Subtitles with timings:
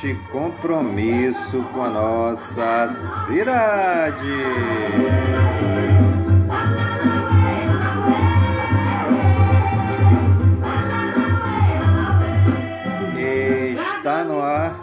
[0.00, 2.88] Ambiente, compromisso com a nossa
[3.26, 4.26] cidade.
[13.98, 14.74] Está no ar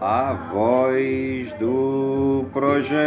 [0.00, 3.05] a voz do projeto.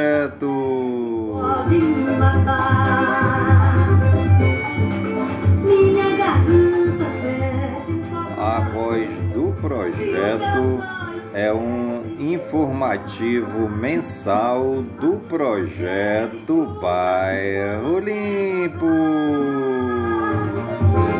[12.89, 18.87] Informativo mensal do projeto Bairro Limpo.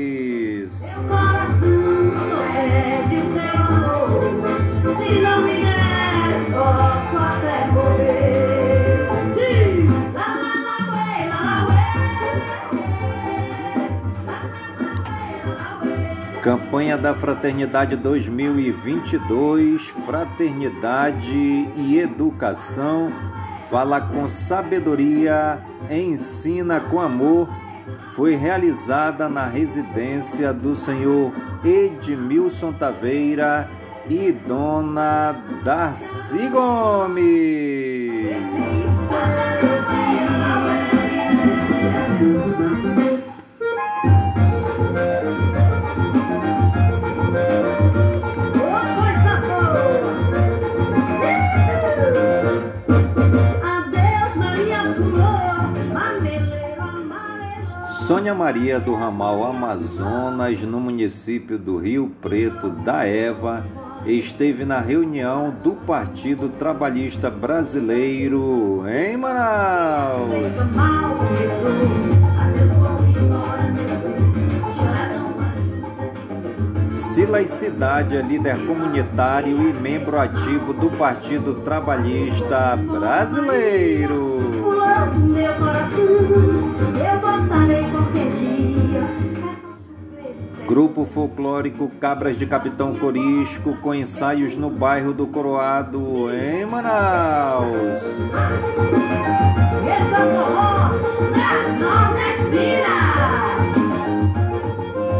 [16.47, 21.28] Campanha da Fraternidade 2022, Fraternidade
[21.75, 23.12] e Educação,
[23.69, 27.50] fala com sabedoria, ensina com amor,
[28.13, 31.34] foi realizada na residência do senhor
[31.66, 33.69] Edmilson Taveira
[34.09, 35.34] e Dona
[35.66, 37.28] Darcy Gomes.
[58.07, 63.66] Sônia Maria do Ramal Amazonas, no município do Rio Preto da Eva,
[64.06, 70.53] esteve na reunião do Partido Trabalhista Brasileiro em Manaus.
[76.96, 84.66] Silas Cidade é líder comunitário e membro ativo do Partido Trabalhista Brasileiro.
[88.39, 89.07] Dia.
[90.67, 98.01] Grupo folclórico Cabras de Capitão Corisco com ensaios no bairro do Coroado, em Manaus.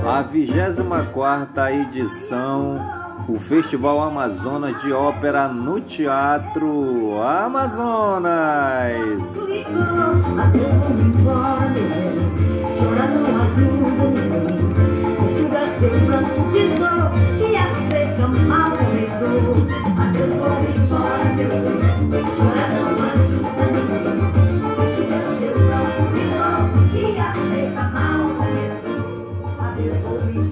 [0.06, 2.97] A 24 edição
[3.28, 8.28] o Festival Amazonas de Ópera no Teatro Amazonas.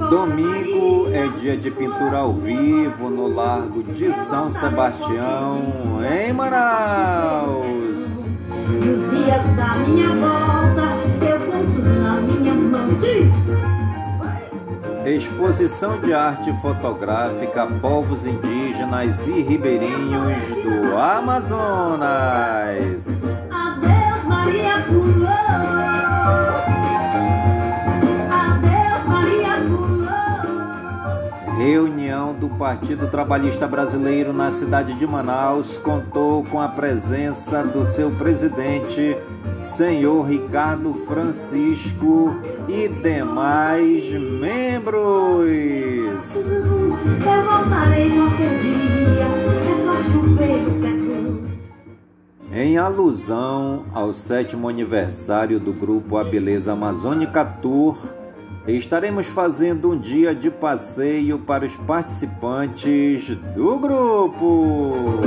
[0.10, 8.25] Domingo é dia de pintura ao vivo no Largo de São Sebastião, em Manaus.
[9.09, 12.85] Dias da minha volta, eu conto na minha mão.
[15.06, 22.44] Exposição de arte fotográfica Povos Indígenas e Ribeirinhos do Amazonas.
[32.57, 39.18] Partido Trabalhista Brasileiro na cidade de Manaus contou com a presença do seu presidente,
[39.60, 42.34] senhor Ricardo Francisco
[42.68, 44.96] e demais membros.
[52.52, 57.98] É em alusão ao sétimo aniversário do grupo A Beleza Amazônica Tour,
[58.73, 65.21] estaremos fazendo um dia de passeio para os participantes do grupo.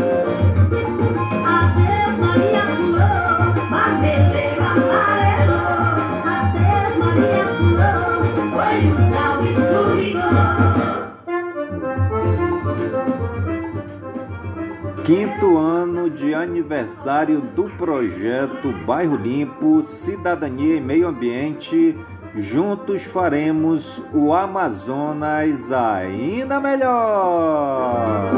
[15.05, 21.97] Quinto ano de aniversário do projeto Bairro Limpo, Cidadania e Meio Ambiente
[22.41, 28.33] Juntos faremos o Amazonas ainda melhor.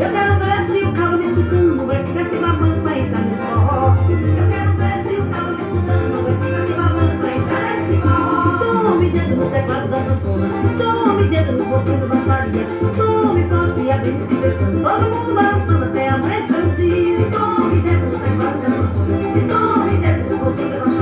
[0.00, 3.42] Eu quero ver se o cabo me escutando Vai ficar se babando pra entrar nesse
[3.42, 6.49] forró Eu quero ver se o cabo me escutando Vai ficar
[9.10, 10.48] dedo no teclado da sanfona.
[10.78, 12.66] Tome dedo no botão da baixaria
[12.96, 14.82] Tome se abrindo, se fechando.
[14.82, 17.30] Todo mundo balançando até amanhecer o dia.
[17.30, 19.16] Tome dedo no teclado da sanfona.
[19.48, 20.99] Tome dedo no botão da baixaria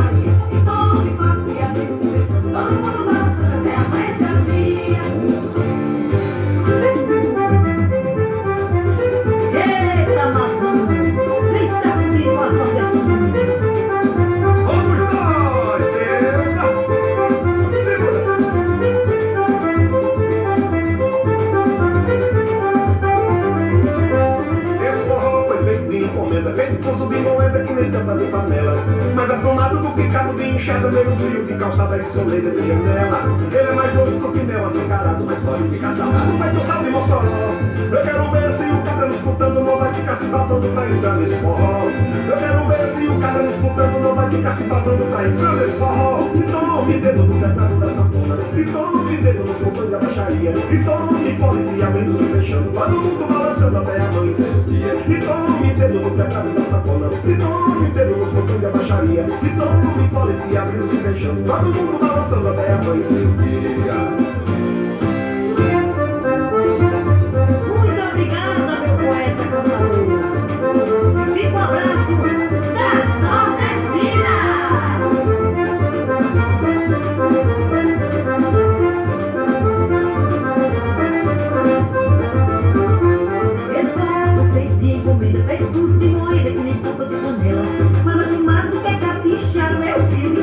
[29.29, 33.25] Mais aprumado do que cabo de enxada Meio frio de calçada e soleira de janela.
[33.53, 36.83] Ele é mais doce do que mel açucarado Mas pode ficar salgado, vai do sal
[36.83, 37.55] de Mossoró.
[37.93, 41.35] Eu quero ver se o cabelo escutando Não vai ficar se batendo pra entrar nesse
[41.35, 41.83] forró.
[42.27, 45.73] Eu quero ver se o cabelo escutando Não vai ficar se batendo pra entrar nesse
[45.73, 46.31] forró.
[46.35, 46.43] E
[46.79, 50.51] tome dedo no teclado da sanfona E tome dedo no fogo da baixaria.
[50.51, 54.51] E tome polícia abrindo e fechando Todo mundo balançando até amanhecer.
[54.51, 59.23] O dia E tome no teclado da sanfona E tome dedo nos botões da baixaria.
[59.23, 63.27] E todo mundo policia abrindo e fechando Todo mundo balançando até amanhecer.
[63.27, 64.39] O dia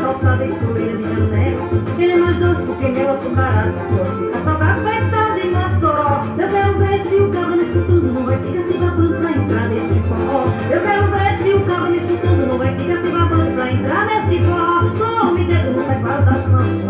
[0.06, 3.74] calçada e soleira de janela Ele é mais doce porque meu açucarado
[4.20, 8.38] Fica salgado pensando em Mossoró Eu quero ver se o carro me escutando Não vai
[8.38, 12.48] ficar se babando pra entrar nesse forró Eu quero ver se o carro me escutando
[12.48, 15.84] Não vai ficar se babando pra entrar nesse forró Tome dedo no?
[15.86, 16.86] Teclado das canções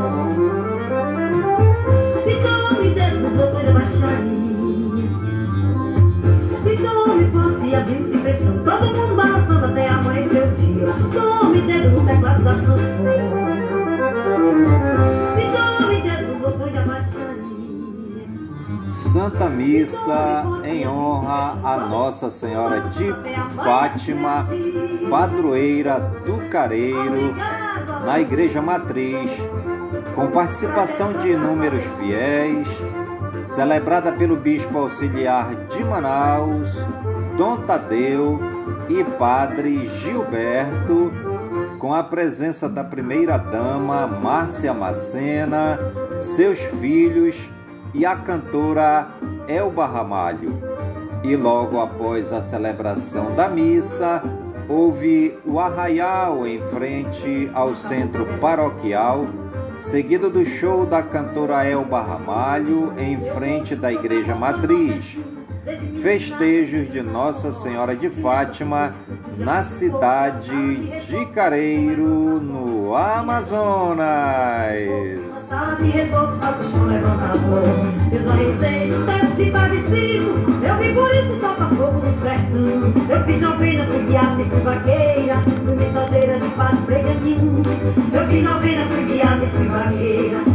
[2.28, 4.55] E tome dedo no botão da baixaria
[8.26, 10.88] e fechando Todo mundo balançando até amanhecer o dia.
[11.14, 13.56] Tome dedo no teclado da sanfona.
[18.92, 23.14] Santa Missa em honra a Nossa Senhora de
[23.56, 24.48] Fátima,
[25.10, 27.34] padroeira do Careiro,
[28.06, 29.32] na Igreja Matriz,
[30.16, 32.68] com participação de inúmeros fiéis,
[33.46, 36.86] celebrada pelo Bispo Auxiliar de Manaus,
[37.38, 38.40] Dom Tadeu
[38.88, 41.12] e Padre Gilberto,
[41.78, 45.78] com a presença da primeira-dama Márcia Macena,
[46.22, 47.52] seus filhos
[47.94, 49.10] e a cantora
[49.50, 50.62] Elba Ramalho.
[51.26, 54.24] E logo após a celebração da missa,
[54.70, 59.28] houve o arraial em frente ao centro paroquial,
[59.78, 65.18] seguido do show da cantora Elba Ramalho em frente da igreja matriz.
[66.00, 68.94] Festejos de Nossa Senhora de Fátima
[69.36, 74.06] na cidade de Careiro, no Amazonas.
[83.10, 85.42] Eu fiz novena, fui guiada e fui vaqueira.
[85.66, 87.64] Fui mensageira de padre Freganinho.
[88.14, 90.55] Eu fiz novena, fui guiada e fui vaqueira.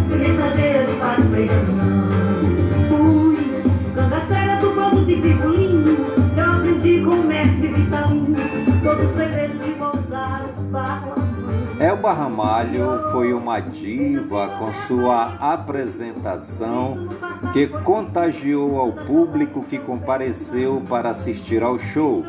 [11.81, 17.09] Elba Ramalho foi uma diva com sua apresentação
[17.55, 22.23] que contagiou ao público que compareceu para assistir ao show.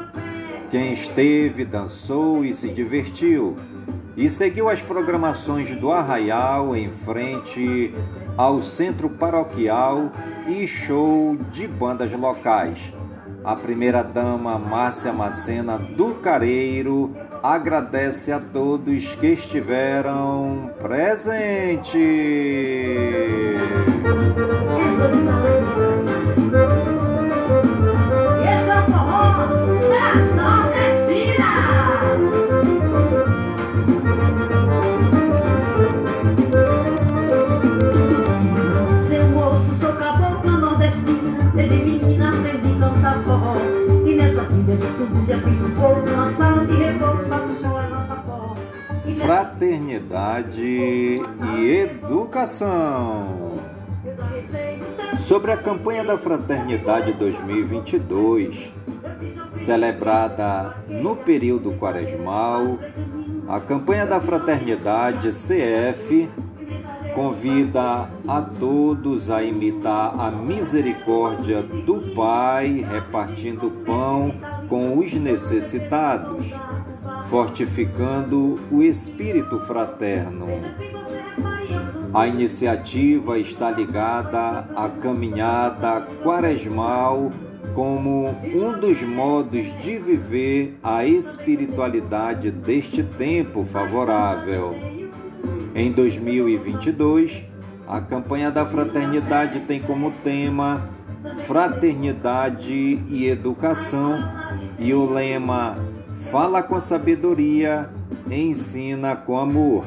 [0.70, 3.58] Quem esteve, dançou e se divertiu.
[4.16, 7.94] E seguiu as programações do Arraial em frente
[8.38, 10.12] ao centro paroquial
[10.48, 12.94] e show de bandas locais.
[13.44, 22.02] A primeira-dama Márcia Macena do Careiro agradece a todos que estiveram presentes.
[49.20, 51.22] Fraternidade e
[51.68, 53.60] educação.
[55.20, 58.72] Sobre a campanha da Fraternidade 2022,
[59.52, 62.80] celebrada no período quaresmal,
[63.50, 66.30] a campanha da Fraternidade CF
[67.14, 74.34] convida a todos a imitar a misericórdia do Pai, repartindo pão
[74.72, 76.46] com os necessitados,
[77.26, 80.48] fortificando o espírito fraterno.
[82.14, 87.34] A iniciativa está ligada à caminhada quaresmal
[87.76, 94.74] como um dos modos de viver a espiritualidade deste tempo favorável.
[95.76, 97.44] Em 2022,
[97.86, 100.90] a campanha da fraternidade tem como tema
[101.46, 104.41] Fraternidade e Educação
[104.82, 105.78] e o lema
[106.30, 107.90] Fala com sabedoria,
[108.30, 109.84] ensina com amor.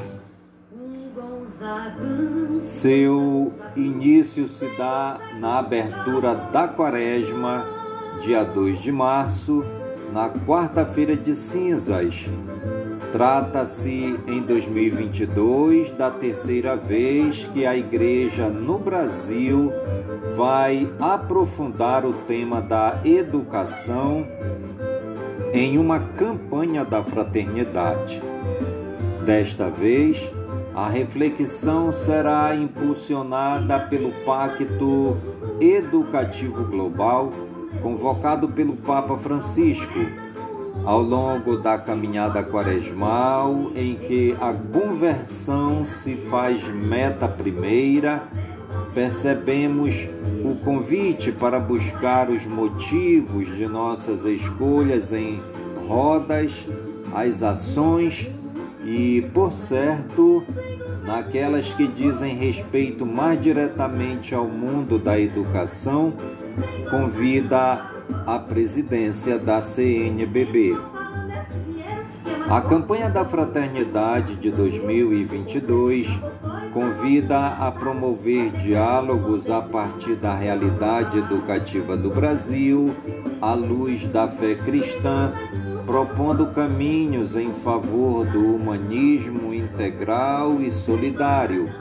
[2.61, 7.65] Seu início se dá na abertura da quaresma,
[8.21, 9.63] dia 2 de março,
[10.13, 12.29] na quarta-feira de cinzas.
[13.11, 19.71] Trata-se em 2022 da terceira vez que a Igreja no Brasil
[20.35, 24.27] vai aprofundar o tema da educação
[25.55, 28.21] em uma campanha da fraternidade.
[29.23, 30.29] Desta vez,
[30.75, 35.15] a reflexão será impulsionada pelo Pacto
[35.61, 37.31] Educativo Global,
[37.81, 39.97] convocado pelo Papa Francisco,
[40.83, 48.27] ao longo da caminhada quaresmal, em que a conversão se faz meta primeira,
[48.95, 50.07] percebemos
[50.41, 55.43] o convite para buscar os motivos de nossas escolhas em
[55.85, 56.65] rodas,
[57.13, 58.31] as ações
[58.85, 60.43] e, por certo,
[61.03, 66.13] naquelas que dizem respeito mais diretamente ao mundo da educação,
[66.89, 67.91] convida
[68.25, 70.73] a presidência da CNBB.
[72.49, 76.07] A campanha da Fraternidade de 2022
[76.75, 82.93] convida a promover diálogos a partir da realidade educativa do Brasil,
[83.41, 85.31] à luz da fé cristã,
[85.85, 91.73] propondo caminhos em favor do humanismo integral e solidário.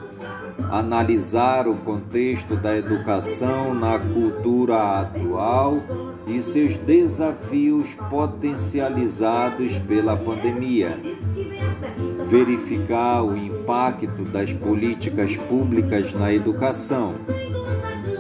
[0.71, 5.83] Analisar o contexto da educação na cultura atual
[6.25, 10.97] e seus desafios potencializados pela pandemia.
[12.27, 17.15] Verificar o impacto das políticas públicas na educação.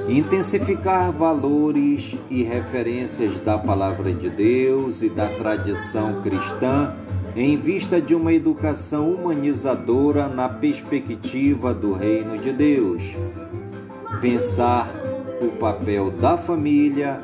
[0.08, 6.94] Intensificar valores e referências da Palavra de Deus e da tradição cristã
[7.36, 13.02] em vista de uma educação humanizadora na perspectiva do Reino de Deus.
[14.20, 14.94] Pensar
[15.40, 17.20] o papel da família,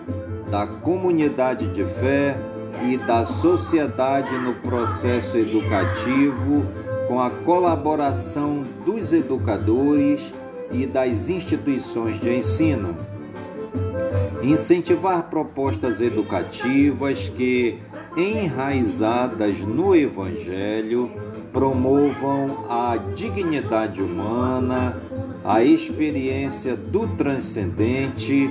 [0.51, 2.37] da comunidade de fé
[2.83, 6.65] e da sociedade no processo educativo,
[7.07, 10.21] com a colaboração dos educadores
[10.71, 12.97] e das instituições de ensino.
[14.43, 17.79] Incentivar propostas educativas que,
[18.17, 21.11] enraizadas no Evangelho,
[21.53, 25.03] promovam a dignidade humana,
[25.45, 28.51] a experiência do transcendente,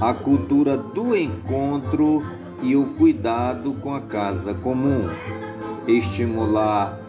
[0.00, 5.08] a cultura do encontro e o cuidado com a casa comum.
[5.86, 7.00] Estimular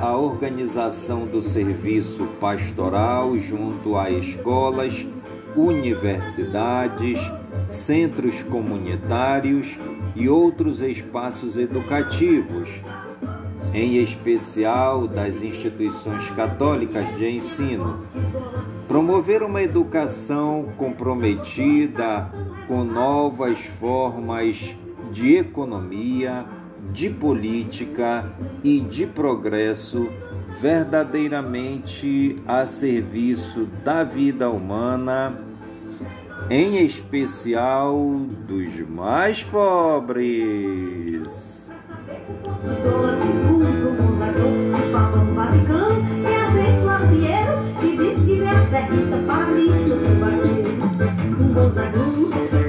[0.00, 5.06] a, organização do serviço pastoral junto a escolas,
[5.54, 7.20] universidades,
[7.68, 9.78] centros comunitários
[10.16, 12.70] e outros espaços educativos,
[13.74, 18.06] em especial das instituições católicas de ensino.
[18.88, 22.30] Promover uma educação comprometida
[22.66, 24.76] com novas formas
[25.10, 26.46] de economia,
[26.92, 30.08] de política e de progresso
[30.60, 35.40] verdadeiramente a serviço da vida humana,
[36.50, 37.96] em especial
[38.46, 40.82] dos mais pobres.
[51.74, 52.61] Ooh.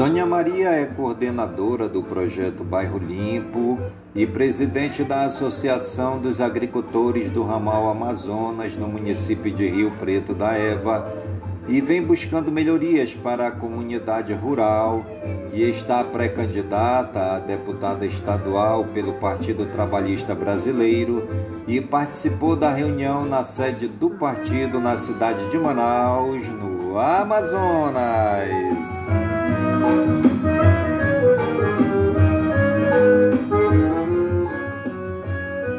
[0.00, 3.78] Sônia Maria é coordenadora do projeto Bairro Limpo
[4.14, 10.54] e presidente da Associação dos Agricultores do Ramal Amazonas no município de Rio Preto da
[10.54, 11.12] Eva
[11.68, 15.04] e vem buscando melhorias para a comunidade rural
[15.52, 21.28] e está pré-candidata a deputada estadual pelo Partido Trabalhista Brasileiro
[21.68, 28.88] e participou da reunião na sede do partido na cidade de Manaus, no Amazonas.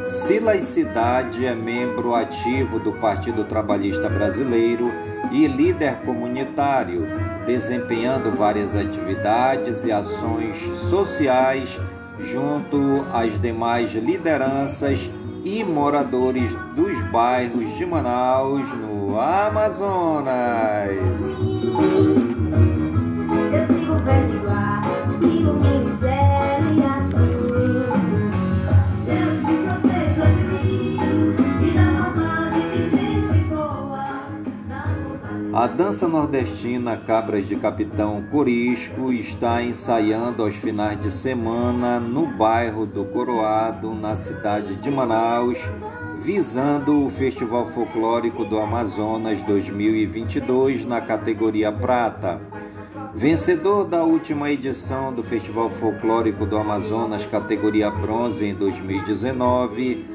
[0.06, 4.92] Silas Cidade é membro ativo do Partido Trabalhista Brasileiro
[5.30, 7.06] e líder comunitário,
[7.46, 10.56] desempenhando várias atividades e ações
[10.90, 11.80] sociais
[12.18, 14.98] junto às demais lideranças
[15.44, 20.32] e moradores dos bairros de Manaus, no Amazonas.
[35.54, 42.86] A dança nordestina Cabras de Capitão Corisco está ensaiando aos finais de semana no bairro
[42.86, 45.58] do Coroado, na cidade de Manaus,
[46.22, 52.40] visando o Festival Folclórico do Amazonas 2022 na categoria Prata.
[53.14, 60.06] Vencedor da última edição do Festival Folclórico do Amazonas, categoria Bronze em 2019,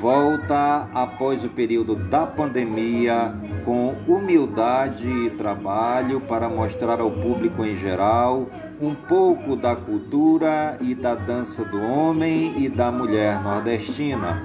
[0.00, 7.74] volta após o período da pandemia com humildade e trabalho para mostrar ao público em
[7.74, 8.48] geral
[8.80, 14.42] um pouco da cultura e da dança do homem e da mulher nordestina.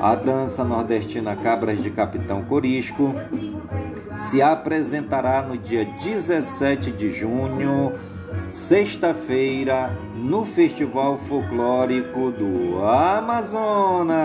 [0.00, 3.14] A dança nordestina Cabras de Capitão Corisco
[4.16, 7.94] se apresentará no dia 17 de junho,
[8.48, 14.16] sexta-feira, no Festival Folclórico do Amazonas.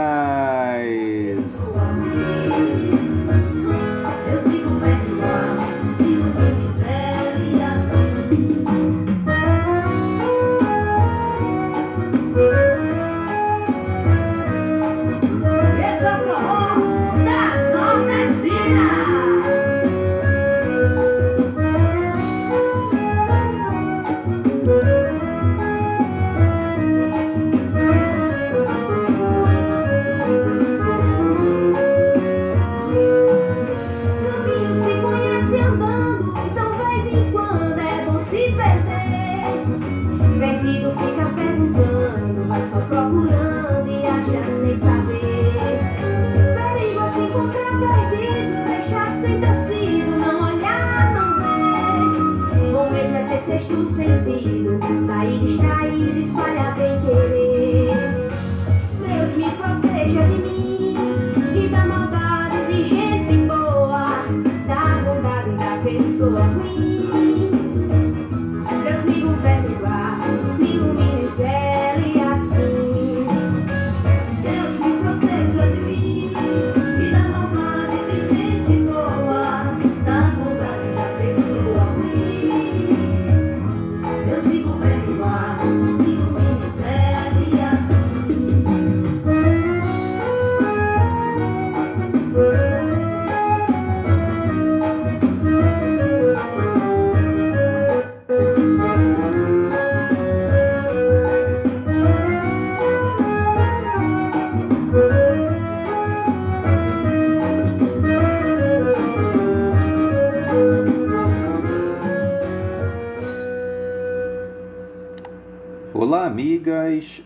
[4.81, 5.60] when you.
[54.91, 55.80] anxiety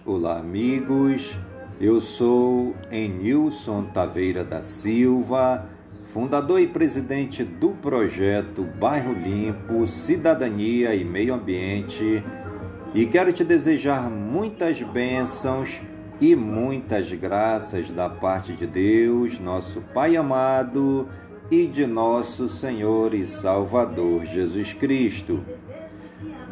[0.06, 1.38] olá, amigos.
[1.82, 5.68] Eu sou Enilson Taveira da Silva,
[6.06, 12.24] fundador e presidente do projeto Bairro Limpo, Cidadania e Meio Ambiente,
[12.94, 15.82] e quero te desejar muitas bênçãos
[16.22, 21.10] e muitas graças da parte de Deus, nosso Pai amado,
[21.52, 25.44] e de nosso Senhor e Salvador Jesus Cristo.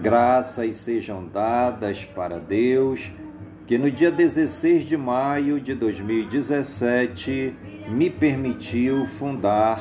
[0.04, 3.10] Graças sejam dadas para Deus,
[3.66, 7.56] que no dia 16 de maio de 2017
[7.88, 9.80] me permitiu fundar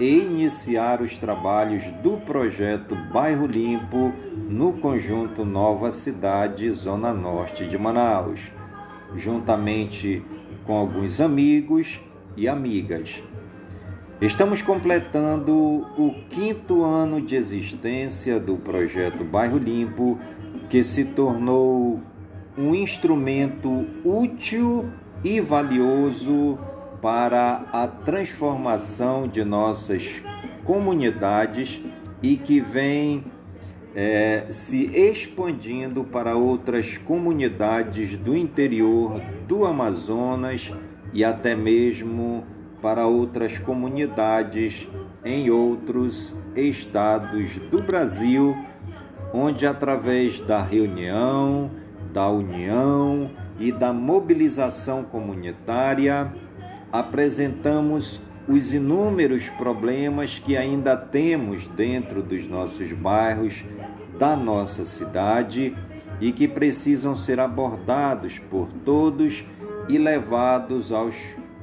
[0.00, 4.10] e iniciar os trabalhos do projeto Bairro Limpo
[4.48, 8.50] no conjunto Nova Cidade, Zona Norte de Manaus,
[9.16, 10.24] juntamente
[10.64, 12.00] com alguns amigos
[12.38, 13.22] e amigas.
[14.20, 15.54] Estamos completando
[15.96, 20.18] o quinto ano de existência do projeto Bairro Limpo,
[20.68, 22.00] que se tornou
[22.56, 24.90] um instrumento útil
[25.22, 26.58] e valioso
[27.00, 30.20] para a transformação de nossas
[30.64, 31.80] comunidades
[32.20, 33.24] e que vem
[33.94, 40.72] é, se expandindo para outras comunidades do interior do Amazonas
[41.14, 44.88] e até mesmo para outras comunidades
[45.24, 48.56] em outros estados do Brasil,
[49.32, 51.70] onde, através da reunião,
[52.12, 56.32] da união e da mobilização comunitária,
[56.92, 63.64] apresentamos os inúmeros problemas que ainda temos dentro dos nossos bairros,
[64.18, 65.76] da nossa cidade
[66.20, 69.44] e que precisam ser abordados por todos
[69.88, 71.14] e levados aos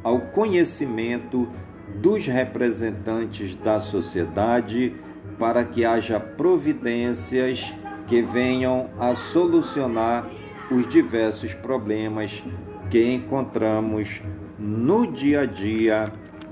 [0.05, 1.49] ao conhecimento
[1.95, 4.95] dos representantes da sociedade
[5.39, 7.73] para que haja providências
[8.05, 10.29] que venham a solucionar
[10.69, 12.43] os diversos problemas
[12.91, 14.21] que encontramos
[14.59, 16.05] no dia a dia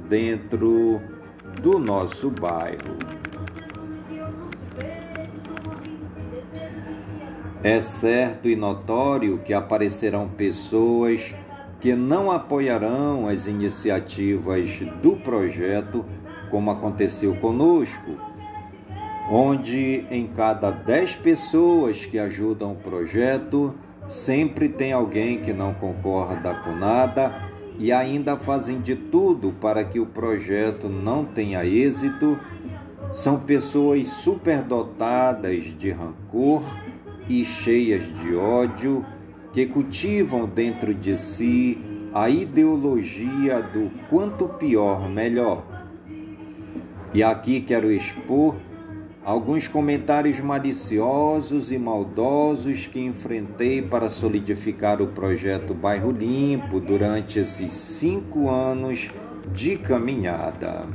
[0.09, 0.99] dentro
[1.61, 2.97] do nosso bairro.
[7.63, 11.35] É certo e notório que aparecerão pessoas
[11.83, 16.05] que não apoiarão as iniciativas do projeto,
[16.49, 18.17] como aconteceu conosco,
[19.29, 23.75] onde em cada 10 pessoas que ajudam o projeto,
[24.07, 29.99] sempre tem alguém que não concorda com nada e ainda fazem de tudo para que
[29.99, 32.39] o projeto não tenha êxito.
[33.11, 36.63] São pessoas superdotadas de rancor
[37.27, 39.05] e cheias de ódio
[39.53, 41.77] que cultivam dentro de si
[42.11, 45.63] a ideologia do quanto pior, melhor.
[47.13, 48.55] E aqui quero expor
[49.23, 57.71] alguns comentários maliciosos e maldosos que enfrentei para solidificar o projeto Bairro Limpo durante esses
[57.73, 59.11] cinco anos
[59.53, 60.87] de caminhada.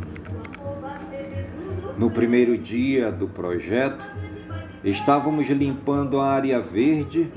[1.96, 4.04] No primeiro dia do projeto,
[4.82, 7.30] estávamos limpando a área verde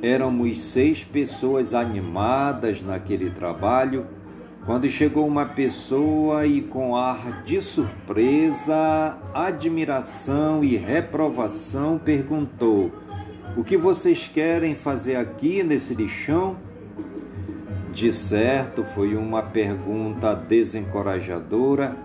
[0.00, 4.06] Éramos seis pessoas animadas naquele trabalho,
[4.64, 12.92] quando chegou uma pessoa e, com ar de surpresa, admiração e reprovação, perguntou:
[13.56, 16.56] O que vocês querem fazer aqui nesse lixão?
[17.92, 21.96] De certo, foi uma pergunta desencorajadora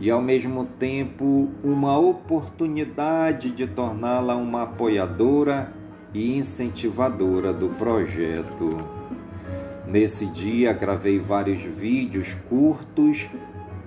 [0.00, 5.78] e, ao mesmo tempo, uma oportunidade de torná-la uma apoiadora
[6.12, 8.78] e incentivadora do projeto.
[9.86, 13.28] Nesse dia gravei vários vídeos curtos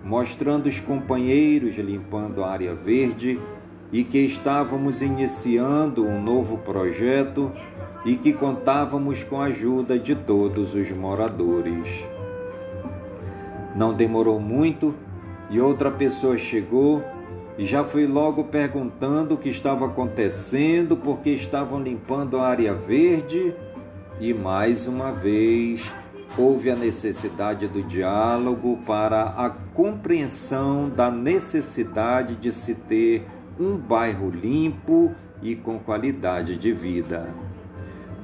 [0.04, 3.40] mostrando os companheiros limpando a área verde
[3.92, 7.52] e que estávamos iniciando um novo projeto
[8.04, 12.06] e que contávamos com a ajuda de todos os moradores.
[13.76, 14.94] Não demorou muito
[15.50, 17.04] e outra pessoa chegou
[17.58, 23.54] e já fui logo perguntando o que estava acontecendo, porque estavam limpando a área verde
[24.20, 25.94] e mais uma vez
[26.38, 33.26] houve a necessidade do diálogo para a compreensão da necessidade de se ter
[33.60, 37.28] um bairro limpo e com qualidade de vida.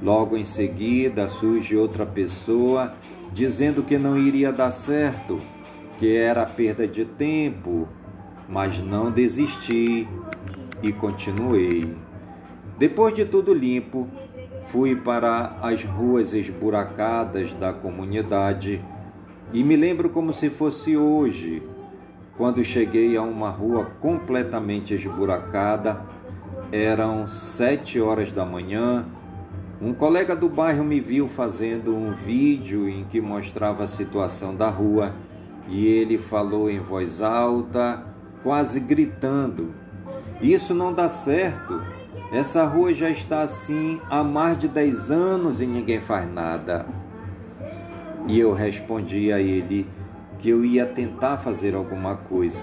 [0.02, 2.94] Logo em seguida surge outra pessoa
[3.32, 5.40] dizendo que não iria dar certo,
[5.98, 7.86] que era perda de tempo,
[8.50, 10.08] mas não desisti
[10.82, 11.96] e continuei.
[12.76, 14.08] Depois de tudo limpo,
[14.64, 18.84] fui para as ruas esburacadas da comunidade
[19.52, 21.62] e me lembro como se fosse hoje,
[22.36, 26.04] quando cheguei a uma rua completamente esburacada.
[26.72, 29.04] Eram sete horas da manhã
[29.82, 34.68] Um colega do bairro me viu fazendo um vídeo em que mostrava a situação da
[34.68, 35.14] rua
[35.66, 38.04] e ele falou em voz alta,
[38.42, 39.74] quase gritando:
[40.40, 41.82] Isso não dá certo.
[42.32, 46.86] Essa rua já está assim há mais de 10 anos e ninguém faz nada.
[48.28, 49.88] E eu respondi a ele
[50.38, 52.62] que eu ia tentar fazer alguma coisa,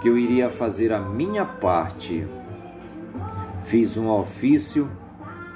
[0.00, 2.26] que eu iria fazer a minha parte.
[3.64, 4.90] Fiz um ofício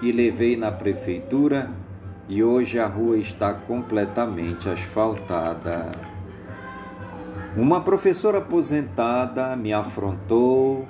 [0.03, 1.71] e levei na prefeitura
[2.29, 6.06] e hoje a rua está completamente asfaltada.
[7.57, 10.87] Uma professora aposentada me afrontou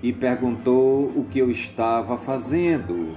[0.00, 3.16] e perguntou o que eu estava fazendo.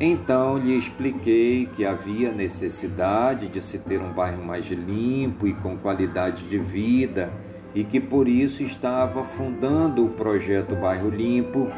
[0.00, 5.76] Então lhe expliquei que havia necessidade de se ter um bairro mais limpo e com
[5.76, 7.32] qualidade de vida
[7.72, 11.70] e que por isso estava fundando o projeto Bairro Limpo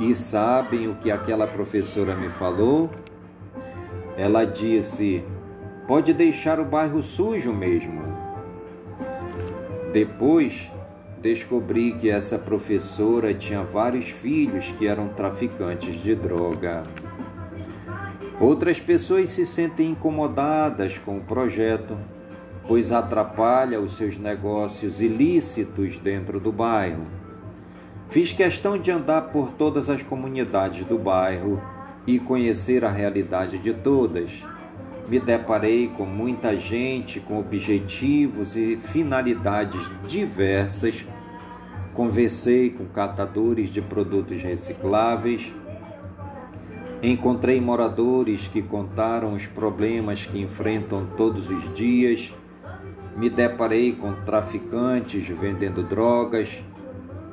[0.00, 2.88] e sabem o que aquela professora me falou?
[4.16, 5.22] Ela disse:
[5.86, 8.13] pode deixar o bairro sujo mesmo.
[9.94, 10.68] Depois
[11.22, 16.82] descobri que essa professora tinha vários filhos que eram traficantes de droga.
[18.40, 21.96] Outras pessoas se sentem incomodadas com o projeto,
[22.66, 27.06] pois atrapalha os seus negócios ilícitos dentro do bairro.
[28.08, 31.62] Fiz questão de andar por todas as comunidades do bairro
[32.04, 34.42] e conhecer a realidade de todas.
[35.06, 41.06] Me deparei com muita gente com objetivos e finalidades diversas.
[41.92, 45.54] Conversei com catadores de produtos recicláveis.
[47.02, 52.34] Encontrei moradores que contaram os problemas que enfrentam todos os dias.
[53.14, 56.64] Me deparei com traficantes vendendo drogas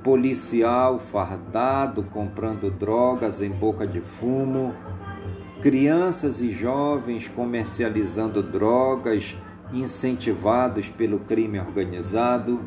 [0.04, 4.74] policial fardado comprando drogas em boca de fumo,
[5.62, 9.38] crianças e jovens comercializando drogas
[9.72, 12.62] incentivados pelo crime organizado.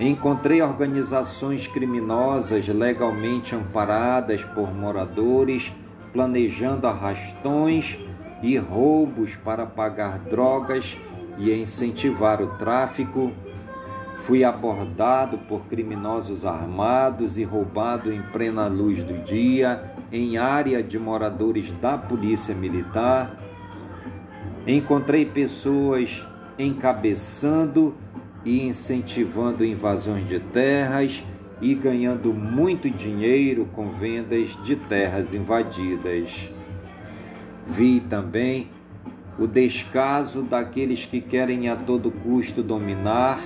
[0.00, 5.72] Encontrei organizações criminosas legalmente amparadas por moradores
[6.12, 7.98] planejando arrastões
[8.42, 10.96] e roubos para pagar drogas
[11.36, 13.32] e incentivar o tráfico
[14.20, 20.98] Fui abordado por criminosos armados e roubado em plena luz do dia, em área de
[20.98, 23.38] moradores da Polícia Militar.
[24.66, 26.26] Encontrei pessoas
[26.58, 27.94] encabeçando
[28.44, 31.24] e incentivando invasões de terras
[31.60, 36.50] e ganhando muito dinheiro com vendas de terras invadidas.
[37.66, 38.70] Vi também
[39.38, 43.38] o descaso daqueles que querem a todo custo dominar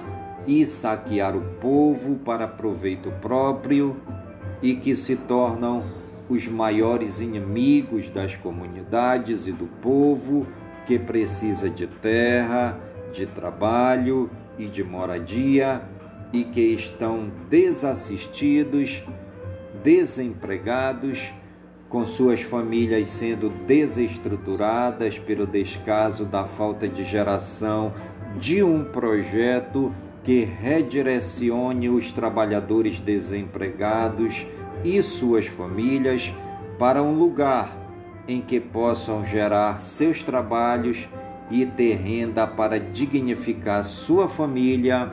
[0.46, 3.96] e saquear o povo para proveito próprio
[4.62, 5.84] e que se tornam
[6.28, 10.46] os maiores inimigos das comunidades e do povo
[10.86, 12.78] que precisa de terra,
[13.12, 15.82] de trabalho e de moradia
[16.32, 19.02] e que estão desassistidos,
[19.82, 21.32] desempregados,
[21.88, 27.92] com suas famílias sendo desestruturadas pelo descaso da falta de geração
[28.38, 34.46] de um projeto que redirecione os trabalhadores desempregados
[34.84, 36.32] e suas famílias
[36.78, 37.76] para um lugar
[38.26, 41.08] em que possam gerar seus trabalhos
[41.50, 45.12] e ter renda para dignificar sua família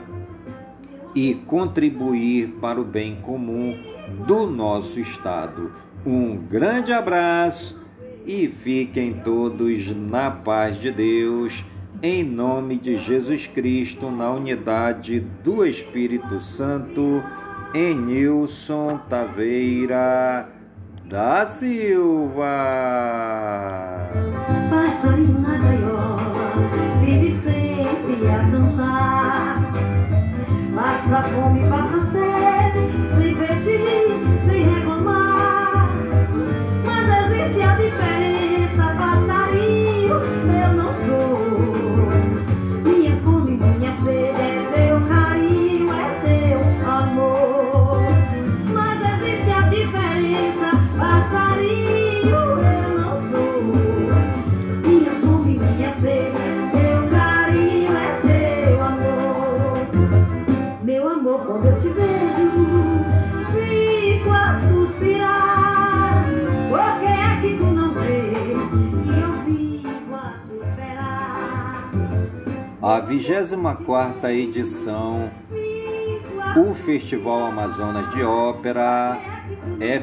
[1.14, 3.78] e contribuir para o bem comum
[4.26, 5.74] do nosso Estado.
[6.06, 7.82] Um grande abraço
[8.26, 11.64] e fiquem todos na paz de Deus
[12.02, 17.22] em nome de Jesus Cristo, na unidade do Espírito Santo,
[17.74, 20.50] Enilson Taveira
[21.06, 22.48] da Silva.
[27.02, 29.72] Vive sempre a cantar.
[30.76, 33.19] Passa fome, passa sede,
[61.30, 61.46] amor.
[61.46, 62.52] Quando eu te vejo,
[63.54, 66.26] fico a suspirar.
[66.70, 71.92] Porque é que tu não vê que eu vivo a te esperar?
[72.82, 79.20] A 24 edição Fico o Festival Amazonas de Ópera,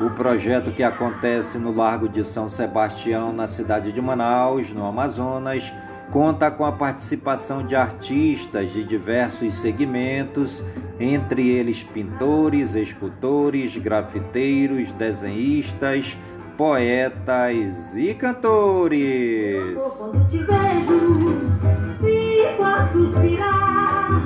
[0.00, 5.72] O projeto que acontece no Largo de São Sebastião, na cidade de Manaus, no Amazonas,
[6.10, 10.64] conta com a participação de artistas de diversos segmentos,
[10.98, 16.16] entre eles pintores, escultores, grafiteiros, desenhistas,
[16.56, 19.82] poetas e cantores.
[19.98, 21.40] Quando te vejo,
[22.00, 24.22] fico a suspirar.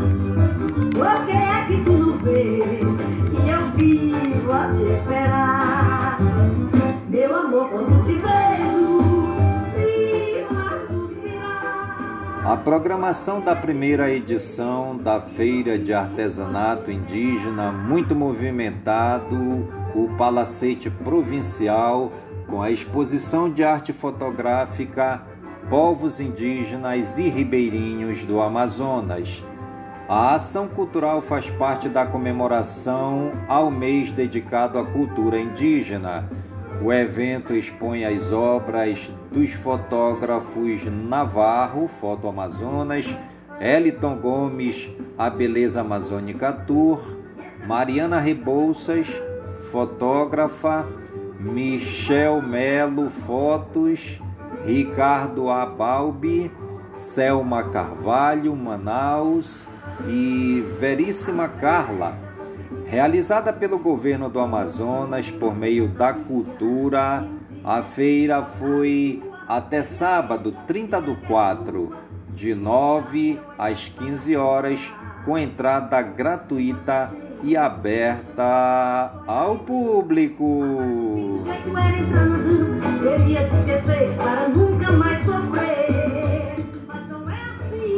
[0.93, 2.81] Por que é que tu não vê
[3.31, 6.19] que eu vivo a te esperar?
[7.09, 8.46] Meu amor, quando te vejo,
[12.47, 19.37] A programação da primeira edição da Feira de Artesanato Indígena, muito movimentado,
[19.97, 22.13] o Palacete Provincial,
[22.49, 25.23] com a exposição de arte fotográfica
[25.69, 29.43] Povos Indígenas e Ribeirinhos do Amazonas.
[30.09, 36.31] A ação cultural faz parte da comemoração ao mês dedicado à cultura indígena.
[36.81, 43.17] O evento expõe as obras dos fotógrafos Navarro, Foto Amazonas,
[43.61, 47.17] Eliton Gomes, A Beleza Amazônica Tour,
[47.67, 49.09] Mariana Rebouças,
[49.71, 50.87] fotógrafa,
[51.41, 54.21] Michel Melo Fotos,
[54.65, 56.51] Ricardo Abalbi,
[56.97, 59.67] Selma Carvalho, Manaus
[60.07, 62.19] e Veríssima Carla,
[62.87, 67.36] realizada pelo governo do Amazonas por meio da cultura.
[67.67, 71.93] A feira foi até sábado, 30 do 4,
[72.33, 77.11] de 9 às 15 horas, com entrada gratuita
[77.43, 81.43] e aberta ao público.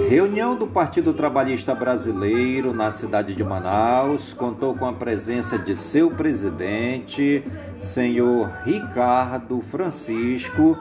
[0.09, 6.11] Reunião do Partido Trabalhista Brasileiro na cidade de Manaus contou com a presença de seu
[6.11, 7.45] presidente,
[7.79, 10.79] senhor Ricardo Francisco,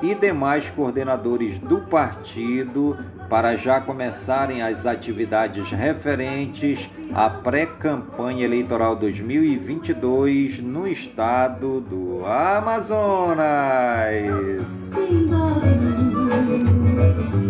[0.00, 2.96] e demais coordenadores do partido
[3.28, 12.80] para já começarem as atividades referentes à pré-campanha eleitoral 2022 no estado do Amazonas.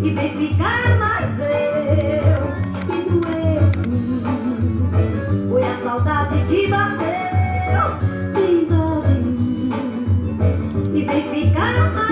[0.03, 2.47] E vem ficar mais eu,
[2.87, 3.21] sim.
[5.49, 7.85] Foi a saudade que bateu,
[10.95, 12.11] e vem ficar mais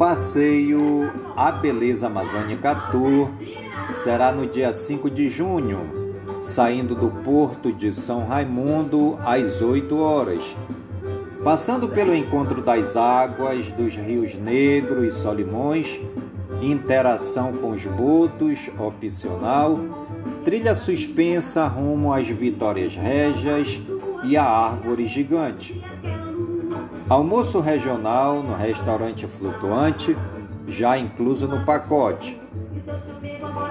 [0.00, 3.28] passeio A Beleza Amazônica Tour
[3.90, 10.56] será no dia 5 de junho, saindo do porto de São Raimundo às 8 horas.
[11.42, 15.98] Passando pelo encontro das águas dos rios Negro e Solimões,
[16.60, 19.78] interação com os botos opcional,
[20.44, 23.80] trilha suspensa rumo às Vitórias Régias
[24.22, 25.82] e a Árvore Gigante.
[27.08, 30.14] Almoço regional no restaurante flutuante,
[30.68, 32.38] já incluso no pacote.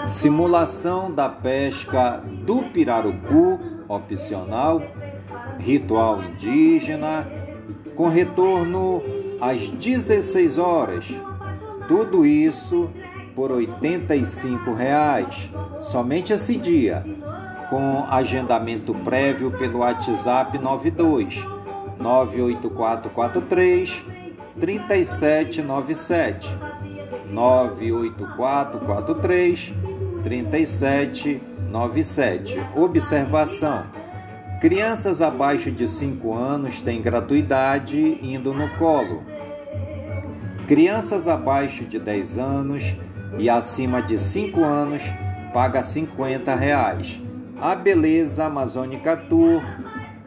[0.07, 4.82] Simulação da pesca do pirarucu, opcional.
[5.59, 7.28] Ritual indígena,
[7.99, 9.03] com retorno
[9.41, 11.05] às 16 horas.
[11.85, 12.89] Tudo isso
[13.35, 17.03] por 85 reais, somente esse dia,
[17.69, 21.45] com agendamento prévio pelo WhatsApp 92
[21.99, 24.05] 98443
[24.57, 26.57] 3797
[27.29, 29.73] 98443
[30.23, 32.65] 3797.
[32.77, 33.98] Observação:
[34.60, 39.24] Crianças abaixo de 5 anos têm gratuidade indo no colo.
[40.68, 42.97] Crianças abaixo de 10 anos
[43.38, 45.01] e acima de 5 anos
[45.53, 47.22] paga 50 reais.
[47.62, 49.64] A Beleza Amazônica Tour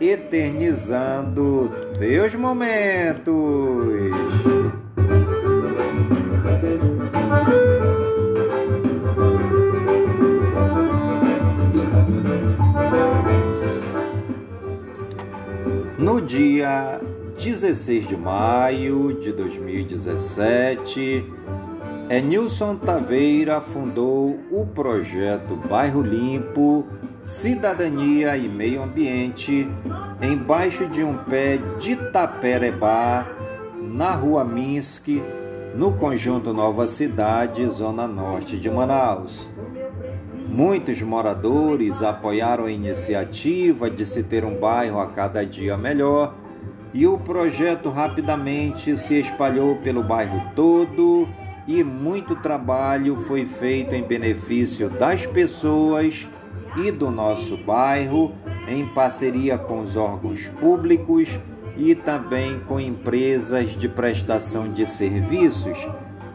[0.00, 3.32] eternizando teus momentos.
[17.72, 21.24] 16 de maio de 2017,
[22.10, 26.86] Enilson Taveira fundou o projeto Bairro Limpo,
[27.18, 29.66] Cidadania e Meio Ambiente,
[30.20, 33.26] embaixo de um pé de Taperebá,
[33.80, 35.08] na rua Minsk,
[35.74, 39.48] no conjunto Nova Cidade, zona norte de Manaus.
[40.46, 46.41] Muitos moradores apoiaram a iniciativa de se ter um bairro a cada dia melhor
[46.94, 51.28] e o projeto rapidamente se espalhou pelo bairro todo
[51.66, 56.28] e muito trabalho foi feito em benefício das pessoas
[56.76, 58.32] e do nosso bairro,
[58.66, 61.38] em parceria com os órgãos públicos
[61.76, 65.78] e também com empresas de prestação de serviços.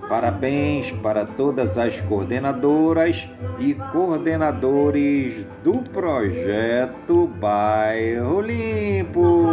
[0.10, 3.30] Parabéns para todas as coordenadoras
[3.60, 9.47] e coordenadores do projeto Bairro Limpo.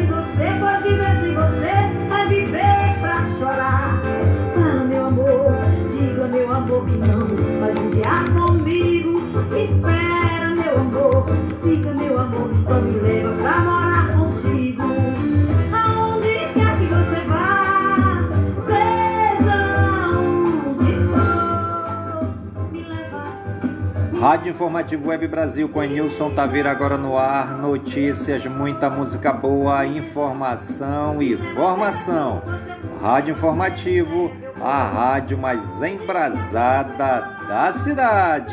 [0.00, 2.80] Você, pode você, viver
[3.38, 4.02] chorar.
[4.88, 5.52] Meu amor,
[5.90, 7.40] diga, meu amor, que não
[8.46, 9.20] comigo.
[9.56, 11.26] Espera, meu amor,
[11.62, 14.19] fica, meu amor, só me leva pra morar
[24.20, 27.56] Rádio Informativo Web Brasil com Nilson Taveira agora no ar.
[27.56, 32.42] Notícias, muita música boa, informação e formação.
[33.00, 34.30] Rádio Informativo,
[34.62, 38.52] a rádio mais embrasada da cidade.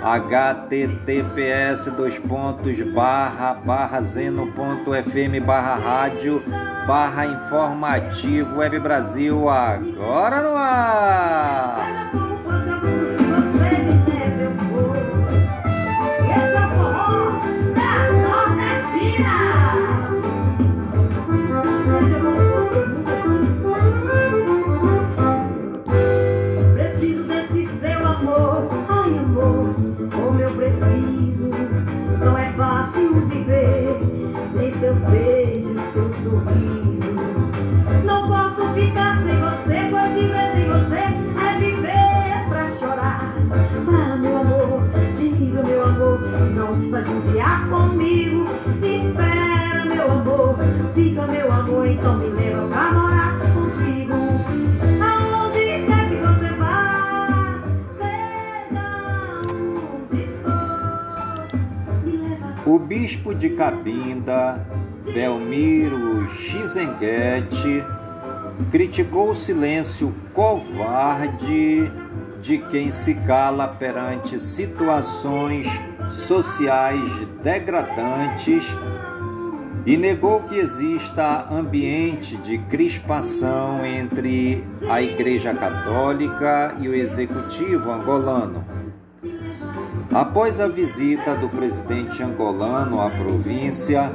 [0.00, 6.40] https dois pontos barra barra zeno ponto fm barra rádio
[6.86, 12.25] barra informativo web Brasil agora no ar.
[47.68, 48.46] Comigo.
[48.82, 50.56] Espera, meu amor,
[50.94, 54.14] fica, meu amor, então me leva pra morar contigo.
[55.02, 57.62] Aonde quer que você vá,
[57.98, 58.84] seja
[59.94, 62.46] onde for, me leva.
[62.66, 64.66] O bispo de Cabinda,
[65.12, 67.84] Belmiro Xizenguete,
[68.70, 71.90] criticou o silêncio covarde
[72.40, 75.66] de quem se cala perante situações
[76.10, 77.10] sociais
[77.42, 78.64] degradantes
[79.84, 88.64] e negou que exista ambiente de crispação entre a Igreja Católica e o Executivo angolano.
[90.12, 94.10] Após a visita do presidente angolano à província,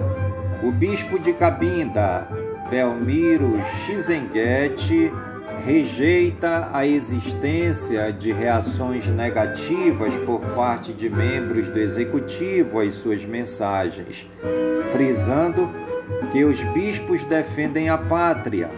[0.62, 2.28] o bispo de Cabinda,
[2.70, 5.12] Belmiro Xizenguete,
[5.66, 14.28] rejeita a existência de reações negativas por parte de membros do executivo às suas mensagens,
[14.92, 15.70] frisando
[16.32, 18.72] que os bispos defendem a pátria.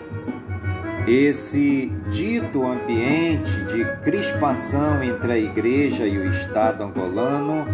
[1.08, 7.66] Esse dito ambiente de crispação entre a igreja e o Estado angolano,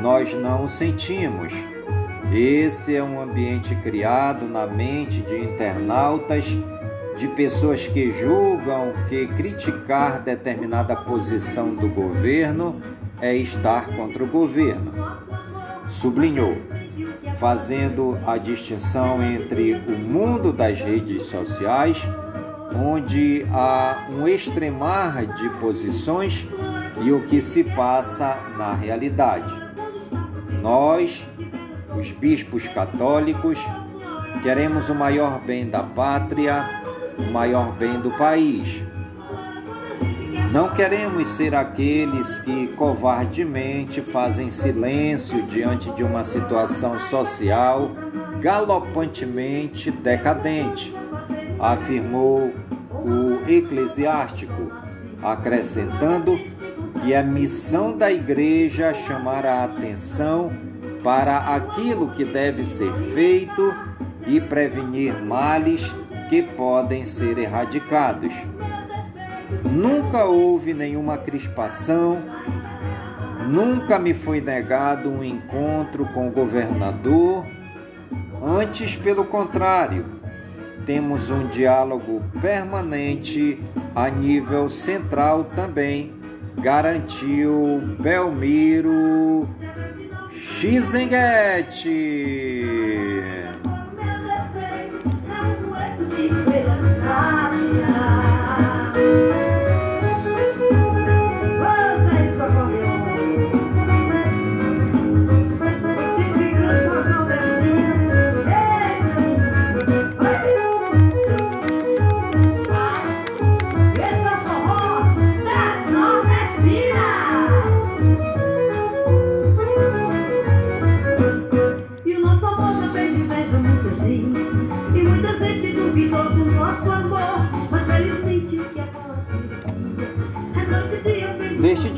[0.00, 1.52] nós não o sentimos.
[2.32, 6.44] Esse é um ambiente criado na mente de internautas,
[7.16, 12.80] de pessoas que julgam que criticar determinada posição do governo
[13.20, 14.92] é estar contra o governo.
[15.88, 16.56] Sublinhou,
[17.38, 21.98] fazendo a distinção entre o mundo das redes sociais,
[22.74, 26.46] onde há um extremar de posições,
[27.00, 29.52] e o que se passa na realidade.
[30.62, 31.26] Nós,
[31.98, 33.58] os bispos católicos,
[34.42, 36.85] queremos o maior bem da pátria,
[37.18, 38.84] o maior bem do país.
[40.52, 47.90] Não queremos ser aqueles que covardemente fazem silêncio diante de uma situação social
[48.40, 50.94] galopantemente decadente,
[51.58, 52.52] afirmou
[52.90, 54.70] o eclesiástico,
[55.22, 56.38] acrescentando
[57.02, 60.52] que a missão da igreja chamar a atenção
[61.02, 63.74] para aquilo que deve ser feito
[64.26, 65.92] e prevenir males
[66.28, 68.32] que podem ser erradicados.
[69.64, 72.22] Nunca houve nenhuma crispação,
[73.48, 77.44] nunca me foi negado um encontro com o governador
[78.42, 80.04] Antes, pelo contrário,
[80.84, 83.58] temos um diálogo permanente
[83.94, 86.14] a nível central também,
[86.56, 89.48] garantiu Belmiro
[90.30, 91.88] Xizenguete.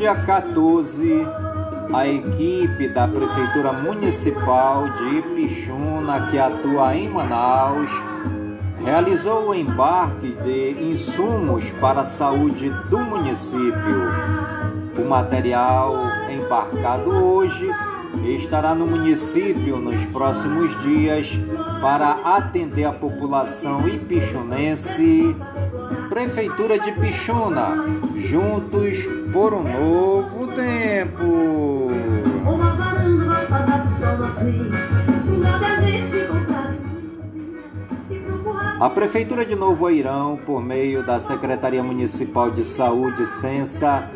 [0.09, 1.29] Dia 14,
[1.93, 7.91] a equipe da Prefeitura Municipal de Ipixuna, que atua em Manaus,
[8.83, 14.09] realizou o embarque de insumos para a saúde do município.
[14.99, 15.95] O material
[16.31, 17.71] embarcado hoje
[18.25, 21.39] estará no município nos próximos dias
[21.83, 25.37] para atender a população ipixunense
[26.09, 27.85] Prefeitura de Pichuna,
[28.17, 31.91] juntos por um novo tempo.
[38.81, 44.09] A Prefeitura de Novo Airão, por meio da Secretaria Municipal de Saúde, Censa,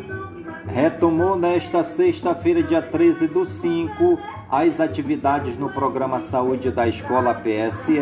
[0.65, 4.17] retomou nesta sexta-feira, dia 13 do 5,
[4.49, 7.99] as atividades no programa Saúde da Escola PSE.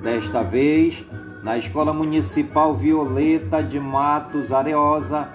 [0.00, 1.04] Desta vez,
[1.42, 5.28] na Escola Municipal Violeta de Matos Areosa,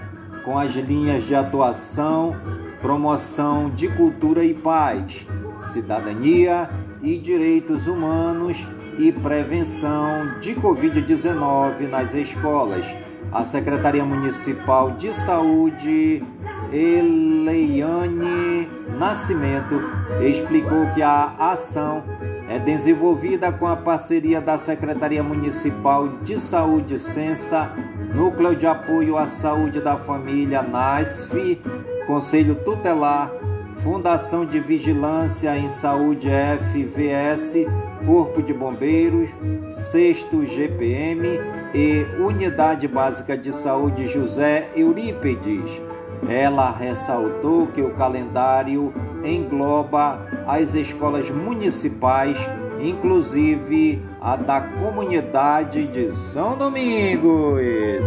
[0.44, 2.36] com as linhas de atuação,
[2.82, 5.26] promoção de cultura e paz,
[5.72, 6.70] cidadania
[7.02, 8.66] e direitos humanos
[8.98, 12.86] e prevenção de Covid-19 nas escolas.
[13.32, 16.24] A Secretaria Municipal de Saúde,
[16.72, 18.68] Eleiane
[18.98, 19.82] Nascimento,
[20.22, 22.04] explicou que a ação
[22.50, 27.72] é desenvolvida com a parceria da Secretaria Municipal de Saúde Censa,
[28.14, 31.62] Núcleo de Apoio à Saúde da Família NASF,
[32.07, 33.32] Conselho Tutelar,
[33.78, 37.68] Fundação de Vigilância em Saúde FVS,
[38.05, 39.30] Corpo de Bombeiros,
[39.76, 41.39] Sexto GPM
[41.74, 45.82] e Unidade Básica de Saúde José Eurípedes.
[46.28, 48.91] Ela ressaltou que o calendário
[49.24, 52.38] engloba as escolas municipais,
[52.82, 58.06] inclusive a da comunidade de São Domingos.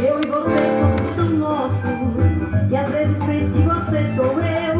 [0.00, 4.78] Eu e você somos tão nossos, e às vezes penso que você sou eu.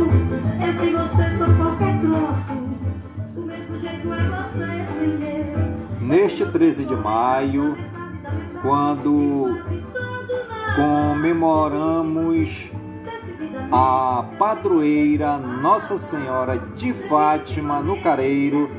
[0.64, 2.54] Eu sei você sou qualquer troço,
[3.34, 6.06] do mesmo jeito é você sem eu.
[6.06, 7.76] Neste 13 de maio,
[8.62, 9.58] quando
[10.76, 12.70] comemoramos
[13.70, 18.70] a padroeira Nossa Senhora de Fátima no Careiro.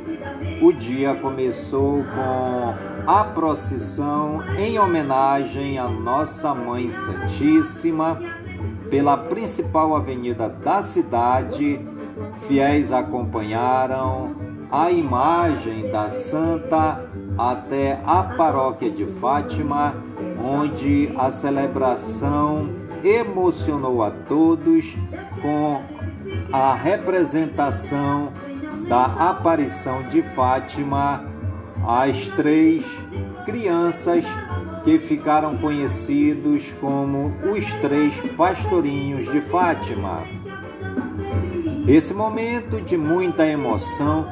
[0.62, 2.74] O dia começou com
[3.06, 8.20] a procissão em homenagem à Nossa Mãe Santíssima
[8.90, 11.80] pela principal avenida da cidade.
[12.48, 14.36] Fiéis acompanharam
[14.72, 19.96] a imagem da santa até a paróquia de Fátima,
[20.44, 24.96] onde a celebração emocionou a todos
[25.42, 25.82] com
[26.52, 28.34] a representação
[28.88, 31.26] da aparição de Fátima,
[31.88, 32.84] as três
[33.46, 34.26] crianças
[34.84, 40.24] que ficaram conhecidos como os três pastorinhos de Fátima.
[41.88, 44.28] Esse momento de muita emoção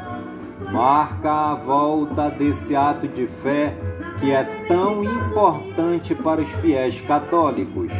[0.72, 3.76] marca a volta desse ato de fé
[4.20, 7.91] que é tão importante para os fiéis católicos.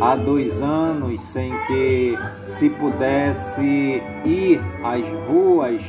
[0.00, 5.82] Há dois anos sem que se pudesse ir às ruas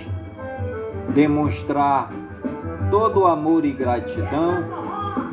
[1.13, 2.11] demonstrar
[2.89, 4.65] todo o amor e gratidão,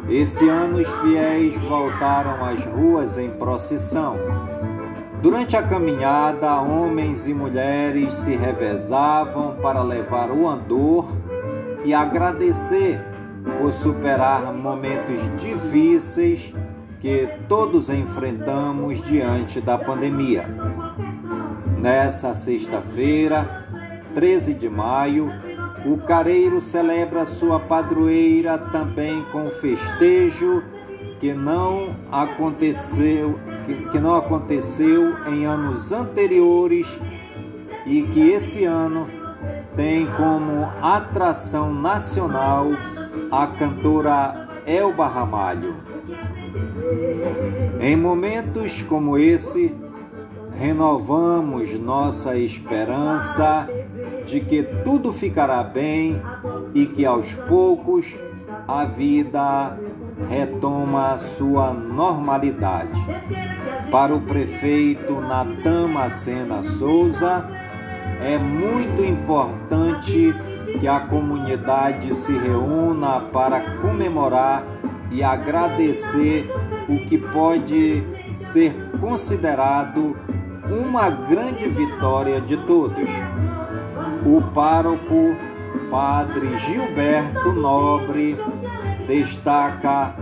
[0.08, 4.14] esse ano os fiéis voltaram às ruas em procissão.
[5.20, 11.04] Durante a caminhada, homens e mulheres se revezavam para levar o andor
[11.84, 13.00] e agradecer
[13.60, 16.54] por superar momentos difíceis
[17.00, 20.46] que todos enfrentamos diante da pandemia.
[21.78, 23.66] Nessa sexta-feira,
[24.14, 25.30] 13 de maio,
[25.86, 30.62] o Careiro celebra sua padroeira também com festejo
[31.20, 33.38] que não aconteceu
[33.68, 36.86] que, que não aconteceu em anos anteriores
[37.84, 39.08] e que esse ano
[39.76, 42.66] tem como atração nacional
[43.30, 45.87] a cantora Elba Ramalho.
[47.80, 49.74] Em momentos como esse,
[50.58, 53.68] renovamos nossa esperança
[54.26, 56.20] de que tudo ficará bem
[56.74, 58.06] e que aos poucos
[58.66, 59.78] a vida
[60.28, 63.00] retoma sua normalidade.
[63.90, 67.48] Para o prefeito Natan Macena Souza,
[68.20, 70.34] é muito importante
[70.80, 74.64] que a comunidade se reúna para comemorar
[75.10, 76.50] e agradecer
[76.88, 78.02] o que pode
[78.36, 80.16] ser considerado
[80.70, 83.08] uma grande vitória de todos.
[84.24, 85.36] O pároco
[85.90, 88.36] Padre Gilberto Nobre
[89.06, 90.14] destaca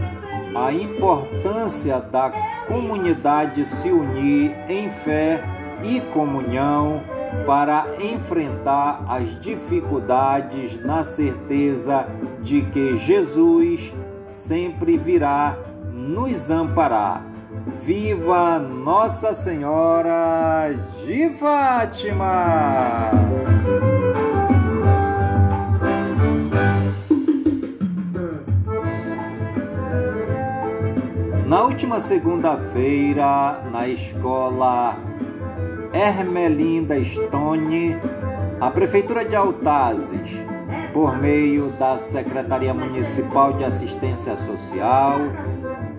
[0.55, 2.31] a importância da
[2.67, 5.43] comunidade se unir em fé
[5.83, 7.03] e comunhão
[7.47, 12.09] para enfrentar as dificuldades na certeza
[12.41, 13.93] de que Jesus
[14.27, 15.57] sempre virá
[15.97, 17.25] nos amparar.
[17.83, 20.75] Viva Nossa Senhora
[21.05, 23.11] de Fátima!
[31.47, 34.97] Na última segunda-feira, na escola
[35.93, 37.97] Hermelinda Stone,
[38.61, 40.31] a Prefeitura de Altazes,
[40.93, 45.21] por meio da Secretaria Municipal de Assistência Social,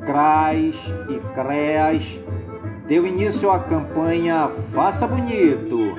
[0.07, 0.73] CRAS
[1.09, 2.21] e CREAS,
[2.87, 5.97] deu início à campanha Faça Bonito,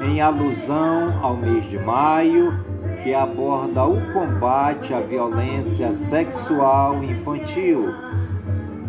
[0.00, 2.56] em alusão ao mês de maio,
[3.02, 7.92] que aborda o combate à violência sexual infantil.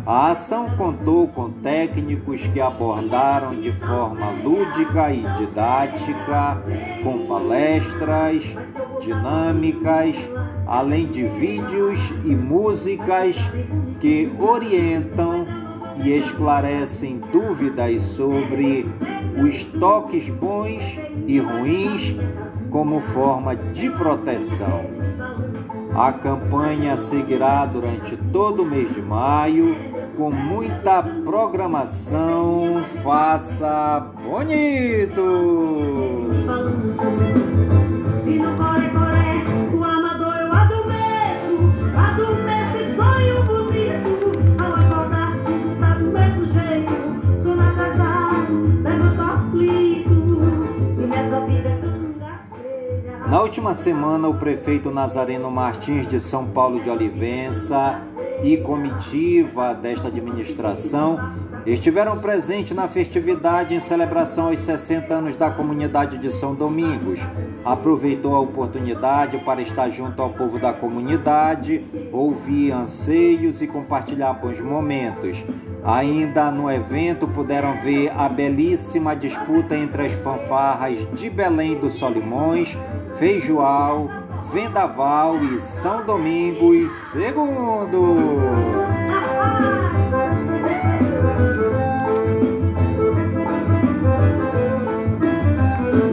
[0.05, 6.61] A ação contou com técnicos que abordaram de forma lúdica e didática,
[7.03, 8.43] com palestras,
[9.01, 10.15] dinâmicas,
[10.67, 13.35] além de vídeos e músicas
[13.99, 15.45] que orientam
[16.03, 18.87] e esclarecem dúvidas sobre
[19.41, 22.15] os toques bons e ruins
[22.69, 24.85] como forma de proteção.
[25.95, 29.75] A campanha seguirá durante todo o mês de maio
[30.15, 32.83] com muita programação.
[33.03, 35.49] Faça bonito!
[53.29, 58.01] Na última semana, o prefeito Nazareno Martins de São Paulo de Olivença
[58.43, 61.19] e comitiva desta administração
[61.63, 67.19] estiveram presentes na festividade em celebração aos 60 anos da comunidade de São Domingos.
[67.63, 74.59] Aproveitou a oportunidade para estar junto ao povo da comunidade, ouvir anseios e compartilhar bons
[74.59, 75.45] momentos.
[75.83, 82.75] Ainda no evento puderam ver a belíssima disputa entre as fanfarras de Belém do Solimões,
[83.19, 84.07] Feijoal,
[84.53, 88.15] Vendaval e São Domingos segundo.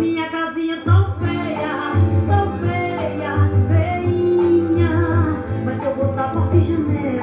[0.00, 1.92] Minha casinha tão feia,
[2.26, 4.92] tão feia, feinha,
[5.64, 7.22] mas eu botar porta e janela,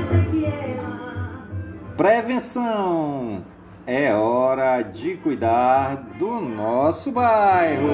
[0.00, 0.76] essa aqui é
[1.96, 3.44] Prevenção!
[3.86, 7.88] É hora de cuidar do nosso bairro.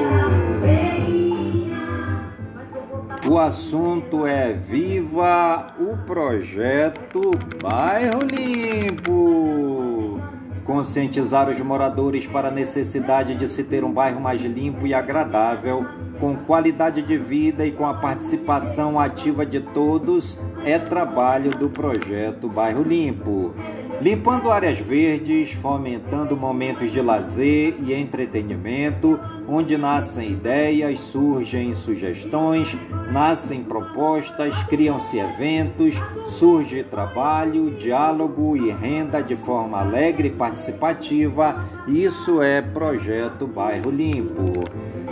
[3.27, 10.21] O assunto é Viva o Projeto Bairro Limpo.
[10.65, 15.85] Conscientizar os moradores para a necessidade de se ter um bairro mais limpo e agradável,
[16.21, 22.49] com qualidade de vida e com a participação ativa de todos, é trabalho do projeto
[22.49, 23.55] Bairro Limpo
[24.01, 29.19] limpando áreas verdes, fomentando momentos de lazer e entretenimento,
[29.49, 32.77] onde nascem ideias, surgem sugestões,
[33.11, 35.95] nascem propostas, criam-se eventos,
[36.27, 41.65] surge trabalho, diálogo e renda de forma alegre e participativa.
[41.87, 44.53] Isso é projeto Bairro Limpo.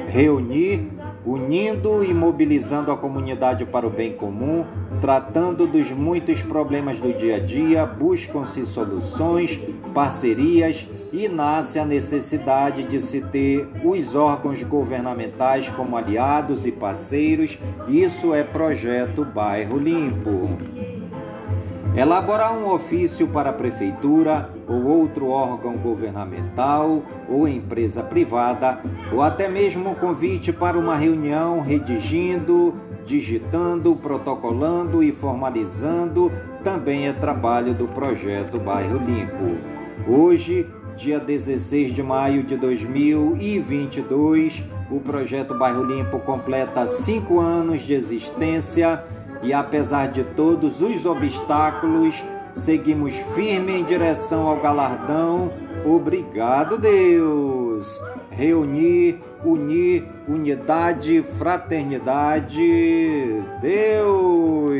[0.08, 0.88] Reunir
[1.26, 4.64] unindo e mobilizando a comunidade para o bem comum,
[5.00, 9.60] tratando dos muitos problemas do dia a dia, buscam-se soluções,
[9.92, 17.58] parcerias e nasce a necessidade de se ter os órgãos governamentais como aliados e parceiros.
[17.88, 20.48] Isso é projeto Bairro Limpo.
[21.96, 28.80] elaborar um ofício para a prefeitura ou outro órgão governamental ou empresa privada,
[29.12, 36.32] ou até mesmo um convite para uma reunião redigindo, digitando, protocolando e formalizando
[36.64, 39.56] também é trabalho do projeto Bairro Limpo.
[40.08, 47.94] Hoje, dia 16 de maio de 2022, o projeto Bairro Limpo completa cinco anos de
[47.94, 49.04] existência
[49.42, 52.24] e, apesar de todos os obstáculos,
[52.56, 55.52] seguimos firme em direção ao galardão.
[55.84, 58.00] Obrigado, Deus!
[58.30, 63.44] Reunir, unir, unidade, fraternidade.
[63.60, 64.72] Deus!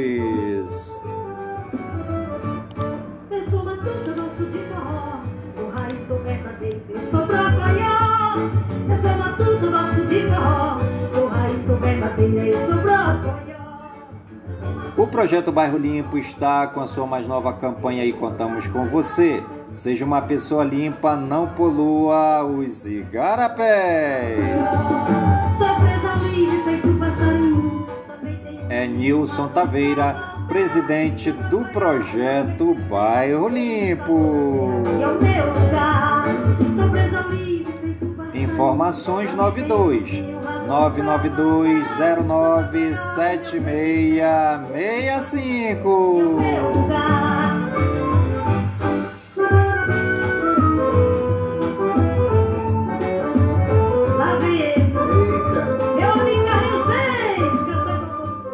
[3.30, 3.62] Eu sou
[4.46, 5.20] de forró.
[5.54, 6.18] Sou raiz, sou
[12.46, 13.45] eu sou.
[14.96, 19.42] O projeto Bairro Limpo está com a sua mais nova campanha e contamos com você.
[19.74, 24.38] Seja uma pessoa limpa, não polua os igarapés.
[28.70, 30.14] É Nilson Taveira,
[30.48, 34.82] presidente do projeto Bairro Limpo.
[38.32, 40.35] Informações 92
[40.66, 45.88] 99209 7665.
[46.40, 47.72] meu lugar.
[54.18, 54.92] Lá vem ele.
[56.02, 58.50] Eu me carrego seis, cantando com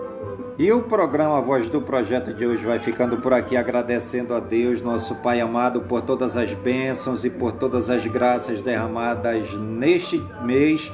[0.58, 4.82] E o programa Voz do Projeto de hoje vai ficando por aqui, agradecendo a Deus,
[4.82, 10.92] nosso Pai amado, por todas as bênçãos e por todas as graças derramadas neste mês,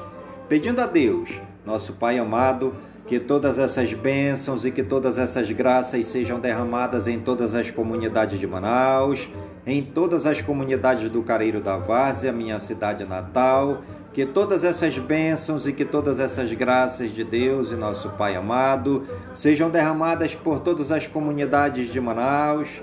[0.49, 2.75] pedindo a Deus, nosso Pai amado,
[3.07, 8.41] que todas essas bênçãos e que todas essas graças sejam derramadas em todas as comunidades
[8.41, 9.29] de Manaus,
[9.67, 13.83] em todas as comunidades do Careiro da Várzea, minha cidade natal,
[14.13, 19.07] que todas essas bênçãos e que todas essas graças de Deus e nosso Pai amado
[19.35, 22.83] sejam derramadas por todas as comunidades de Manaus,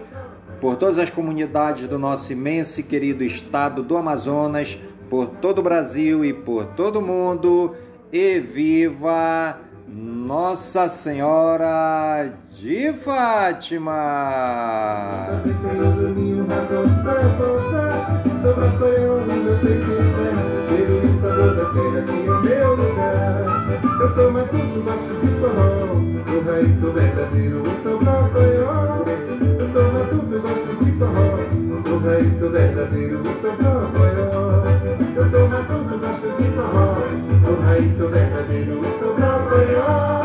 [0.62, 4.78] por todas as comunidades do nosso imenso e querido estado do Amazonas,
[5.10, 7.76] por todo o Brasil e por todo o mundo.
[8.12, 13.94] E viva Nossa Senhora de Fátima!
[18.42, 18.76] Sobre.
[23.98, 25.70] Eu sou matuto, gosto de forró.
[26.26, 29.06] Sou raiz, sou verdadeiro, sou brocoió.
[29.58, 31.40] Eu sou matuto, gosto de forró.
[31.84, 34.64] Sou raiz, sou verdadeiro, sou brocoió.
[35.16, 36.98] Eu sou matuto, gosto de forró.
[37.42, 40.24] Sou raiz, sou verdadeiro, sou brocoió.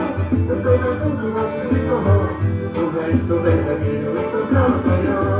[0.49, 2.18] Eu sou matuto, gosto de forró.
[2.75, 5.39] Sou raiz, sou verdadeiro, sou brocoió.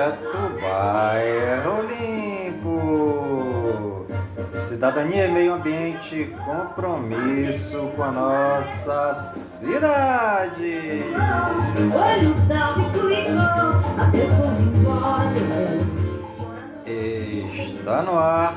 [0.00, 3.26] Projeto Bairro Limpo.
[4.66, 9.14] Cidadania e meio ambiente, compromisso com a nossa
[9.60, 11.04] cidade.
[16.86, 18.54] Está no ar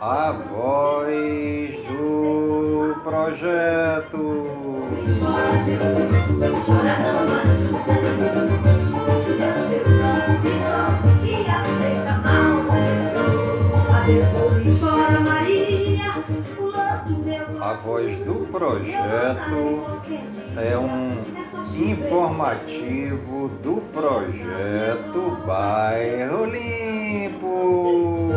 [0.00, 4.70] a voz do projeto.
[17.84, 20.02] Voz do projeto
[20.56, 21.22] é um
[21.74, 28.30] informativo do projeto Bairro Limpo.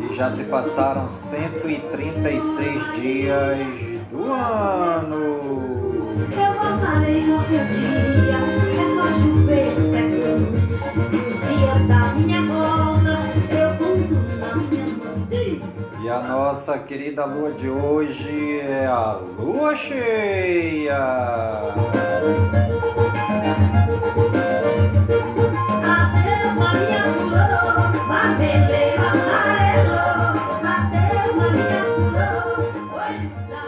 [0.10, 3.68] E já se passaram 136 dias
[4.10, 6.16] do ano.
[6.32, 8.39] Eu voltarei no dia,
[8.72, 9.76] é só chover.
[11.12, 12.48] E os dias da minha
[16.10, 20.97] E a nossa querida lua de hoje é a lua cheia.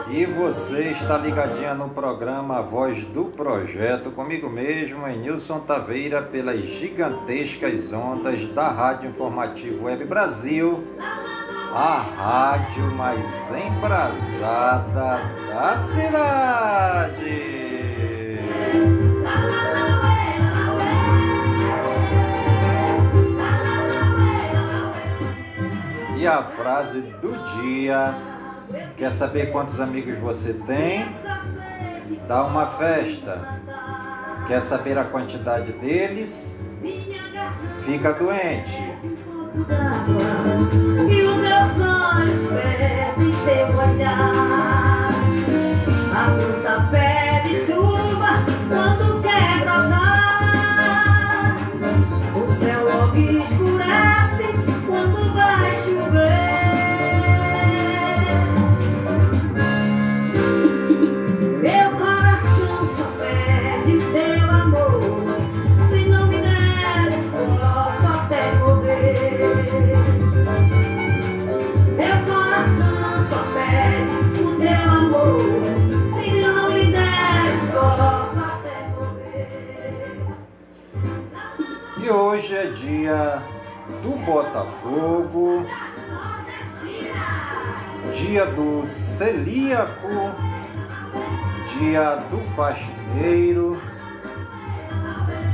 [0.10, 6.60] E você está ligadinha no programa Voz do Projeto, comigo mesmo, em Nilson Taveira, pelas
[6.60, 10.84] gigantescas ondas da Rádio Informativo Web Brasil,
[11.74, 17.52] a rádio mais embrasada da cidade.
[26.18, 28.16] E a frase do dia,
[28.98, 31.06] quer saber quantos amigos você tem?
[32.28, 33.60] Dá uma festa.
[34.48, 36.60] Quer saber a quantidade deles?
[37.86, 38.92] Fica doente.
[41.62, 41.78] E os
[43.46, 44.71] meus
[82.12, 83.42] E hoje é dia
[84.04, 85.66] do Botafogo,
[88.14, 90.10] dia do celíaco,
[91.70, 93.82] dia do faxineiro,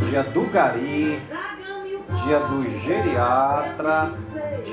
[0.10, 1.22] dia do gari,
[2.26, 4.14] dia do geriatra,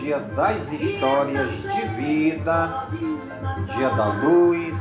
[0.00, 2.88] dia das histórias de vida,
[3.76, 4.74] dia da luz,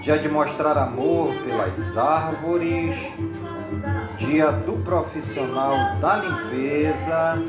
[0.00, 2.96] dia de mostrar amor pelas árvores,
[4.18, 7.42] dia do profissional da limpeza,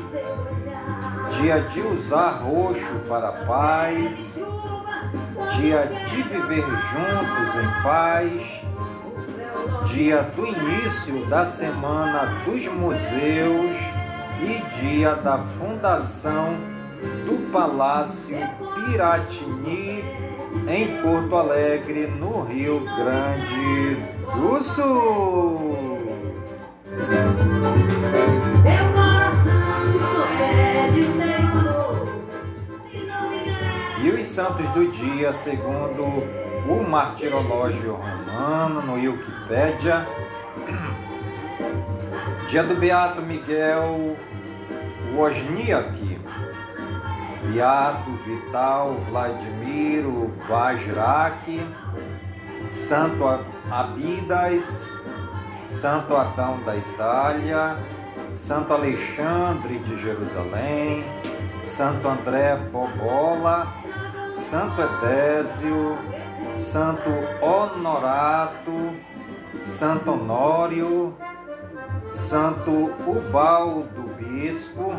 [1.40, 4.38] dia de usar roxo para a paz,
[5.56, 8.62] dia de viver juntos em paz,
[9.86, 14.04] dia do início da Semana dos Museus.
[14.40, 16.56] E dia da fundação
[17.24, 18.36] do Palácio
[18.74, 20.04] Piratini
[20.68, 23.96] em Porto Alegre, no Rio Grande
[24.34, 25.93] do Sul.
[34.02, 36.04] E os santos do dia, segundo
[36.68, 40.06] o martirológio romano no Wikipédia,
[42.48, 44.16] dia do Beato Miguel
[45.14, 46.20] Wozniak,
[47.50, 51.66] Beato Vital Vladimiro Bajrak,
[52.68, 53.24] Santo
[53.70, 54.93] Abidas,
[55.68, 57.78] Santo Adão da Itália,
[58.32, 61.04] Santo Alexandre de Jerusalém,
[61.62, 63.74] Santo André Bobola,
[64.30, 65.98] Santo Edésio,
[66.56, 67.10] Santo
[67.40, 68.94] Honorato,
[69.62, 71.16] Santo Honório,
[72.08, 72.70] Santo
[73.06, 74.92] Ubaldo Bispo,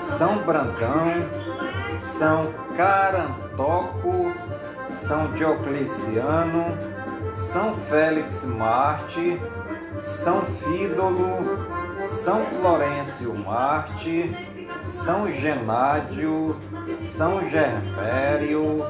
[0.00, 1.28] São Brandão,
[2.00, 4.32] São Carantoco,
[4.90, 6.91] São Diocleciano,
[7.34, 9.40] São Félix Marte,
[10.00, 11.66] São Fídolo,
[12.22, 14.34] São Florencio Marte,
[14.86, 16.56] São Genádio,
[17.16, 18.84] São Germério,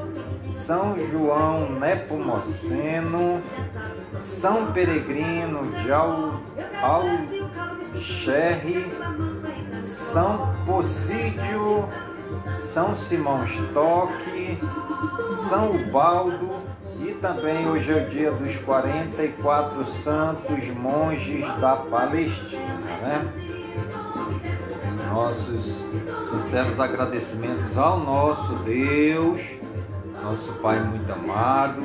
[0.52, 3.42] São João Nepomuceno,
[4.18, 6.40] São Peregrino de Al,
[7.94, 8.92] Alxerre,
[9.84, 11.88] São Possídio,
[12.72, 14.58] São Simão Stock,
[15.48, 16.71] São Ubaldo
[17.04, 23.32] e também hoje é o dia dos 44 santos monges da Palestina, né?
[25.12, 25.84] Nossos
[26.30, 29.40] sinceros agradecimentos ao nosso Deus,
[30.22, 31.82] nosso Pai muito amado,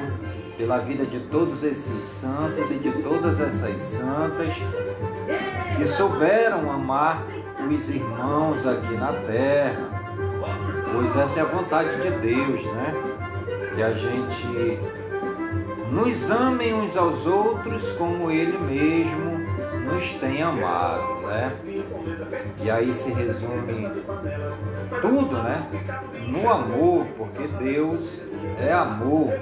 [0.55, 4.53] pela vida de todos esses santos e de todas essas santas
[5.75, 7.23] que souberam amar
[7.67, 9.89] os irmãos aqui na terra,
[10.93, 12.93] pois essa é a vontade de Deus, né?
[13.75, 14.96] Que a gente
[15.91, 19.37] nos amem uns aos outros como Ele mesmo
[19.85, 21.55] nos tem amado, né?
[22.61, 23.89] E aí se resume
[25.01, 25.67] tudo, né?
[26.27, 28.23] No amor, porque Deus
[28.59, 29.33] é amor.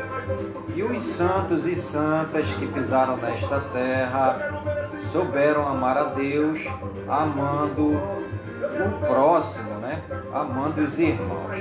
[0.76, 4.62] E os santos e santas que pisaram nesta terra
[5.12, 6.60] souberam amar a Deus,
[7.08, 10.02] amando o próximo, né?
[10.34, 11.58] Amando os irmãos.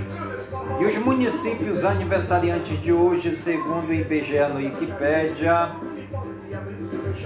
[0.81, 5.71] E os municípios aniversariantes de hoje, segundo o IBGE no Wikipédia,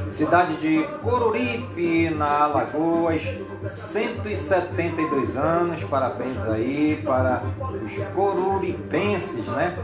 [0.08, 3.22] cidade de Coruripe, na Alagoas,
[3.66, 7.42] 172 anos, parabéns aí para
[7.84, 9.76] os coruripenses, né?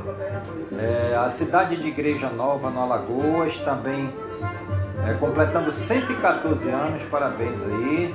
[0.78, 4.12] É, a cidade de Igreja Nova, no Alagoas, também
[5.06, 8.14] é, completando 114 anos, parabéns aí.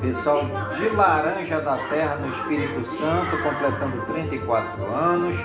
[0.00, 0.46] Pessoal
[0.78, 5.36] de Laranja da Terra, no Espírito Santo, completando 34 anos.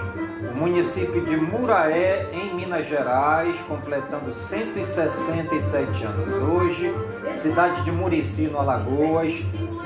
[0.49, 6.93] O município de Muraé, em Minas Gerais, completando 167 anos hoje.
[7.33, 9.33] Cidade de Murici, no Alagoas,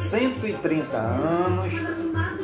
[0.10, 1.74] 130 anos.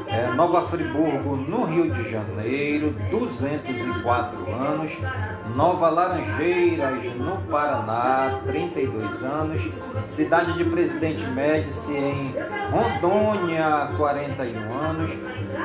[0.07, 4.91] É, Nova Friburgo, no Rio de Janeiro, 204 anos.
[5.53, 9.61] Nova Laranjeiras, no Paraná, 32 anos.
[10.05, 12.33] Cidade de Presidente Médici, em
[12.71, 15.11] Rondônia, 41 anos.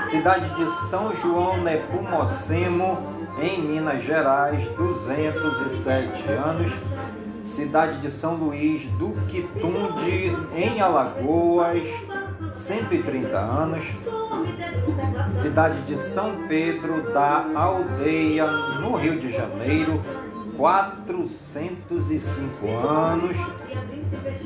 [0.04, 2.98] Cidade de São João Nepomucemo,
[3.40, 6.72] em Minas Gerais, 207 anos.
[7.42, 11.82] Cidade de São Luís do Quitunde, em Alagoas,
[12.54, 13.86] 130 anos.
[15.34, 20.02] Cidade de São Pedro da Aldeia, no Rio de Janeiro,
[20.56, 23.36] 405 anos.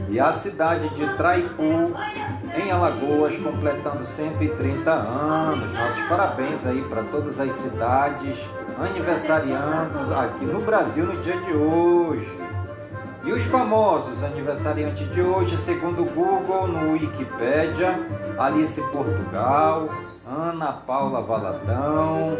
[0.08, 5.72] E a cidade de Traipu, em Alagoas, completando 130 anos.
[5.72, 8.38] Nossos parabéns aí para todas as cidades
[8.78, 12.43] aniversariando aqui no Brasil no dia de hoje.
[13.26, 17.98] E os famosos aniversariantes de hoje, segundo o Google, no Wikipedia,
[18.38, 19.88] Alice Portugal,
[20.26, 22.36] Ana Paula Valadão,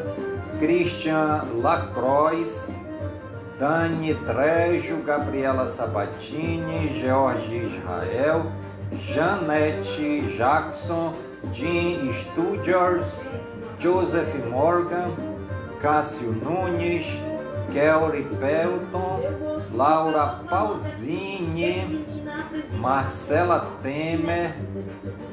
[0.59, 2.70] Christian Lacroix,
[3.59, 8.53] Dani Trejo, Gabriela Sabatini, George Israel,
[8.93, 11.14] Janete Jackson,
[11.51, 13.07] Jean Studios,
[13.78, 15.12] Joseph Morgan,
[15.80, 17.07] Cássio Nunes,
[17.72, 22.05] Kelly Pelton, Laura Pausini,
[22.79, 24.55] Marcela Temer,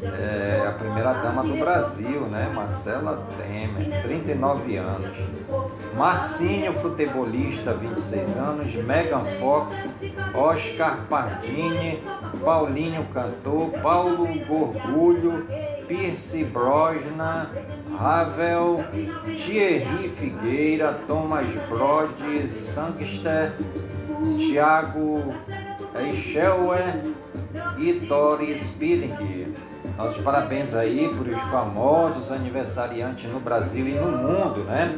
[0.04, 2.52] é, a primeira dama do Brasil, né?
[2.54, 5.16] Marcela Temer, 39 anos.
[5.96, 8.74] Marcinho, futebolista, 26 anos.
[8.76, 9.90] Megan Fox,
[10.34, 12.02] Oscar Pardini,
[12.44, 15.46] Paulinho Cantor, Paulo Gorgulho,
[15.88, 17.50] Pierce Brosnan,
[17.96, 18.86] Ravel,
[19.38, 23.54] Thierry Figueira, Thomas Brody, Sangster,
[24.38, 25.34] Tiago
[25.96, 27.14] Eichewer
[27.78, 29.54] e Tori Spilling.
[29.98, 34.96] Nossos parabéns aí por os famosos aniversariantes no Brasil e no mundo, né?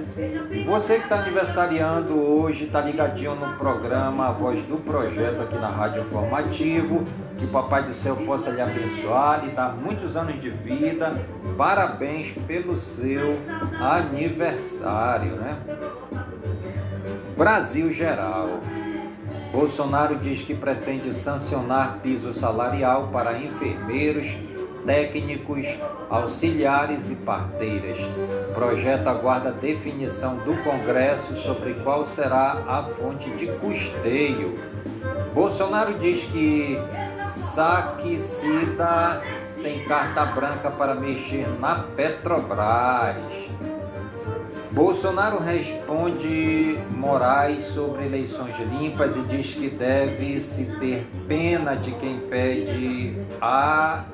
[0.51, 5.55] E você que está aniversariando hoje, está ligadinho no programa A Voz do Projeto aqui
[5.55, 7.03] na Rádio Informativo.
[7.37, 11.13] Que o Papai do Céu possa lhe abençoar, lhe dar muitos anos de vida.
[11.57, 13.39] Parabéns pelo seu
[13.81, 15.57] aniversário, né?
[17.35, 18.61] Brasil Geral.
[19.53, 24.25] Bolsonaro diz que pretende sancionar piso salarial para enfermeiros,
[24.83, 25.67] técnicos,
[26.09, 27.99] auxiliares e parteiras.
[28.55, 34.57] Projeto aguarda definição do Congresso sobre qual será a fonte de custeio.
[35.35, 36.75] Bolsonaro diz que
[37.31, 39.21] Saquicida
[39.61, 43.72] tem carta branca para mexer na Petrobras.
[44.73, 52.21] Bolsonaro responde Moraes sobre eleições limpas e diz que deve se ter pena de quem
[52.21, 54.09] pede AI-5.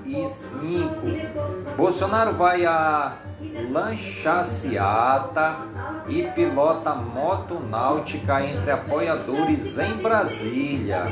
[1.78, 3.20] Bolsonaro vai a
[3.72, 5.60] lanchaciata
[6.10, 11.06] e pilota moto náutica entre apoiadores em Brasília.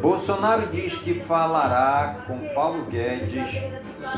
[0.00, 3.50] Bolsonaro diz que falará com Paulo Guedes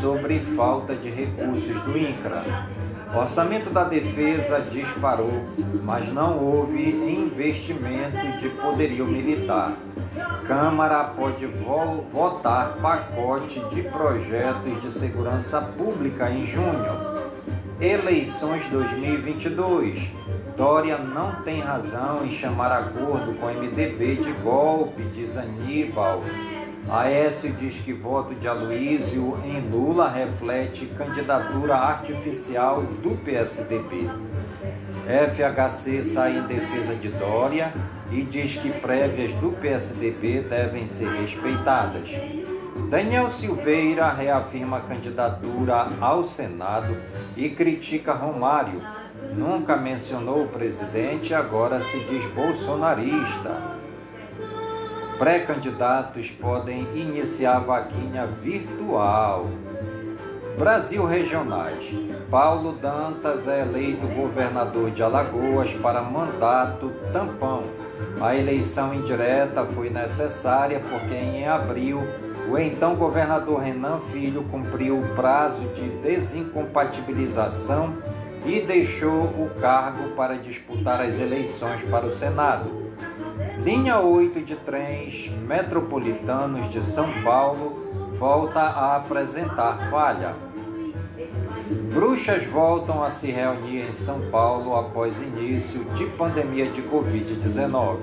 [0.00, 2.77] sobre falta de recursos do INCRA.
[3.14, 5.42] O orçamento da defesa disparou,
[5.82, 9.72] mas não houve investimento de poderio militar.
[10.46, 17.18] Câmara pode vo votar pacote de projetos de segurança pública em junho.
[17.80, 20.10] Eleições 2022.
[20.56, 26.22] Dória não tem razão em chamar acordo com o MDB de golpe, diz Aníbal.
[26.90, 34.08] Aécio diz que voto de Aloísio em Lula reflete candidatura artificial do PSDB.
[35.06, 37.74] FHC sai em defesa de Dória
[38.10, 42.08] e diz que prévias do PSDB devem ser respeitadas.
[42.88, 46.96] Daniel Silveira reafirma a candidatura ao Senado
[47.36, 48.80] e critica Romário.
[49.36, 53.77] Nunca mencionou o presidente, agora se diz bolsonarista.
[55.18, 59.48] Pré-candidatos podem iniciar vaquinha virtual.
[60.56, 61.82] Brasil Regionais.
[62.30, 67.64] Paulo Dantas é eleito governador de Alagoas para mandato tampão.
[68.20, 72.00] A eleição indireta foi necessária porque em abril
[72.48, 77.96] o então governador Renan Filho cumpriu o prazo de desincompatibilização
[78.46, 82.87] e deixou o cargo para disputar as eleições para o Senado.
[83.62, 90.34] Linha 8 de trens metropolitanos de São Paulo volta a apresentar falha.
[91.92, 97.98] Bruxas voltam a se reunir em São Paulo após início de pandemia de Covid-19.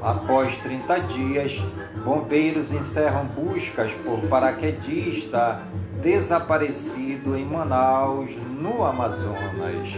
[0.00, 1.60] Após 30 dias,
[2.04, 5.62] bombeiros encerram buscas por paraquedista
[6.02, 9.88] desaparecido em Manaus, no Amazonas.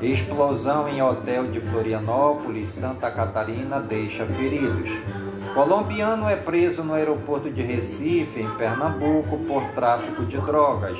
[0.00, 4.90] Explosão em hotel de Florianópolis, Santa Catarina, deixa feridos.
[5.54, 10.98] Colombiano é preso no aeroporto de Recife, em Pernambuco, por tráfico de drogas.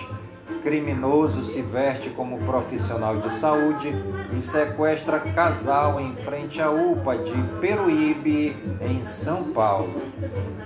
[0.62, 3.92] Criminoso se veste como profissional de saúde
[4.36, 10.02] e sequestra casal em frente à UPA de Peruíbe, em São Paulo.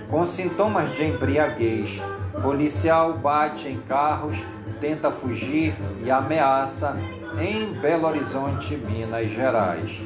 [0.09, 1.99] Com sintomas de embriaguez,
[2.41, 4.37] policial bate em carros,
[4.79, 6.97] tenta fugir e ameaça
[7.39, 9.99] em Belo Horizonte, Minas Gerais.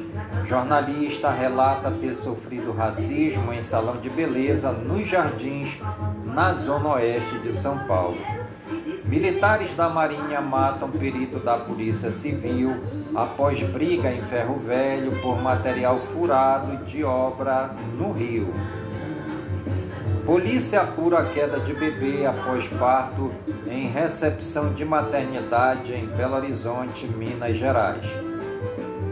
[0.46, 5.78] Jornalista relata ter sofrido racismo em salão de beleza nos Jardins,
[6.24, 8.18] na zona oeste de São Paulo.
[9.04, 12.74] Militares da Marinha matam perito da Polícia Civil
[13.14, 18.54] após briga em Ferro Velho por material furado de obra no Rio.
[20.24, 23.32] Polícia apura queda de bebê após parto
[23.66, 28.06] em recepção de maternidade em Belo Horizonte, Minas Gerais.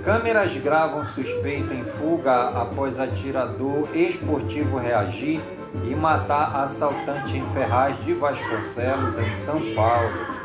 [0.04, 5.40] Câmeras gravam suspeito em fuga após atirador esportivo reagir
[5.84, 10.40] e matar assaltante em Ferraz de Vasconcelos, em São Paulo.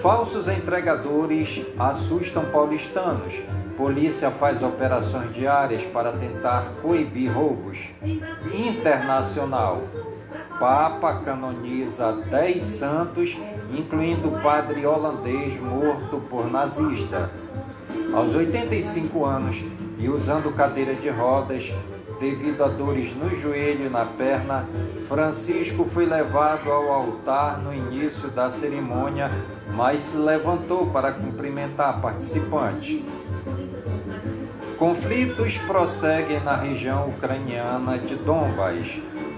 [0.00, 3.34] Falsos entregadores assustam paulistanos.
[3.76, 7.78] Polícia faz operações diárias para tentar coibir roubos.
[8.52, 9.82] Internacional.
[10.60, 13.36] Papa canoniza 10 santos,
[13.76, 17.30] incluindo o padre holandês morto por nazista.
[18.14, 19.64] Aos 85 anos
[19.98, 21.72] e usando cadeira de rodas,
[22.20, 24.66] devido a dores no joelho e na perna,
[25.08, 29.30] Francisco foi levado ao altar no início da cerimônia,
[29.74, 33.02] mas se levantou para cumprimentar participantes.
[34.78, 38.88] Conflitos prosseguem na região ucraniana de Donbas.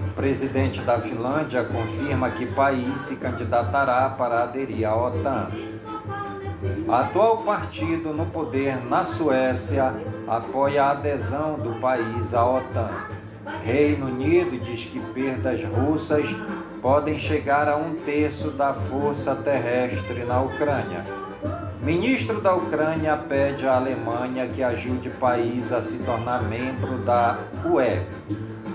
[0.07, 5.51] O presidente da Finlândia confirma que país se candidatará para aderir à OTAN.
[6.89, 9.93] Atual partido no poder na Suécia
[10.27, 12.89] apoia a adesão do país à OTAN.
[13.63, 16.27] Reino Unido diz que perdas russas
[16.81, 21.26] podem chegar a um terço da força terrestre na Ucrânia.
[21.81, 27.37] Ministro da Ucrânia pede à Alemanha que ajude o país a se tornar membro da
[27.63, 28.01] UE.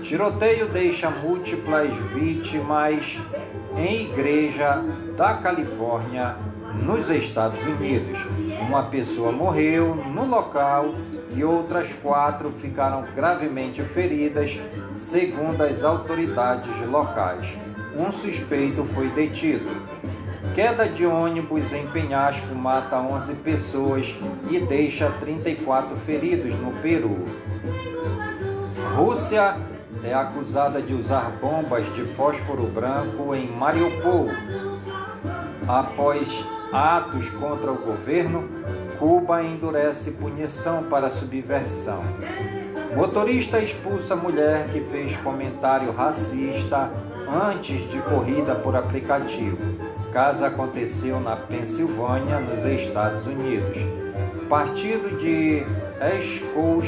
[0.01, 3.19] Tiroteio deixa múltiplas vítimas
[3.77, 4.81] em igreja
[5.17, 6.35] da Califórnia,
[6.81, 8.17] nos Estados Unidos.
[8.61, 10.95] Uma pessoa morreu no local
[11.35, 14.57] e outras quatro ficaram gravemente feridas,
[14.95, 17.47] segundo as autoridades locais.
[17.95, 19.69] Um suspeito foi detido.
[20.53, 24.15] Queda de ônibus em penhasco mata 11 pessoas
[24.51, 27.25] e deixa 34 feridos no Peru.
[28.95, 29.57] Rússia
[30.03, 34.27] é acusada de usar bombas de fósforo branco em Mariupol.
[35.67, 36.29] Após
[36.71, 38.47] atos contra o governo,
[38.99, 42.03] Cuba endurece punição para subversão.
[42.95, 46.91] Motorista expulsa mulher que fez comentário racista
[47.27, 49.57] antes de corrida por aplicativo.
[50.13, 53.79] Caso aconteceu na Pensilvânia, nos Estados Unidos.
[54.47, 55.65] Partido de
[56.19, 56.87] Escous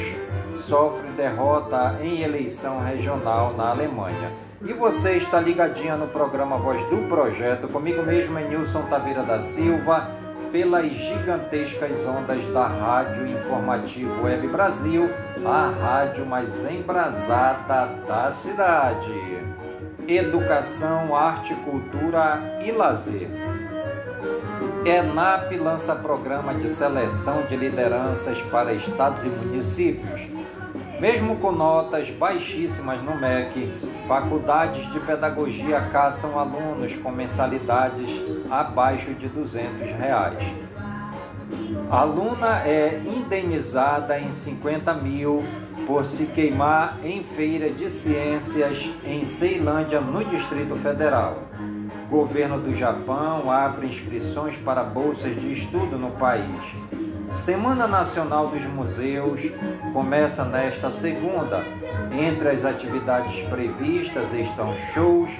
[0.68, 4.30] sofre derrota em eleição regional na Alemanha.
[4.64, 9.40] E você está ligadinha no programa Voz do Projeto, comigo mesmo, é Nilson Taveira da
[9.40, 10.08] Silva,
[10.52, 15.10] pelas gigantescas ondas da Rádio Informativo Web Brasil,
[15.44, 19.55] a rádio mais embrasada da cidade.
[20.08, 23.28] Educação, arte, cultura e lazer.
[24.84, 30.20] ENAP lança programa de seleção de lideranças para estados e municípios.
[31.00, 33.72] Mesmo com notas baixíssimas no MEC,
[34.06, 38.08] faculdades de pedagogia caçam alunos com mensalidades
[38.48, 40.42] abaixo de 200 reais.
[41.90, 45.44] Aluna é indenizada em 50 mil
[45.86, 51.44] por se queimar em feira de ciências em Ceilândia, no Distrito Federal.
[52.10, 56.60] Governo do Japão abre inscrições para bolsas de estudo no país.
[57.40, 59.40] Semana Nacional dos Museus
[59.92, 61.64] começa nesta segunda.
[62.12, 65.30] Entre as atividades previstas estão shows,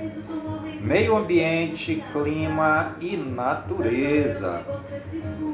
[0.79, 4.61] Meio ambiente, clima e natureza.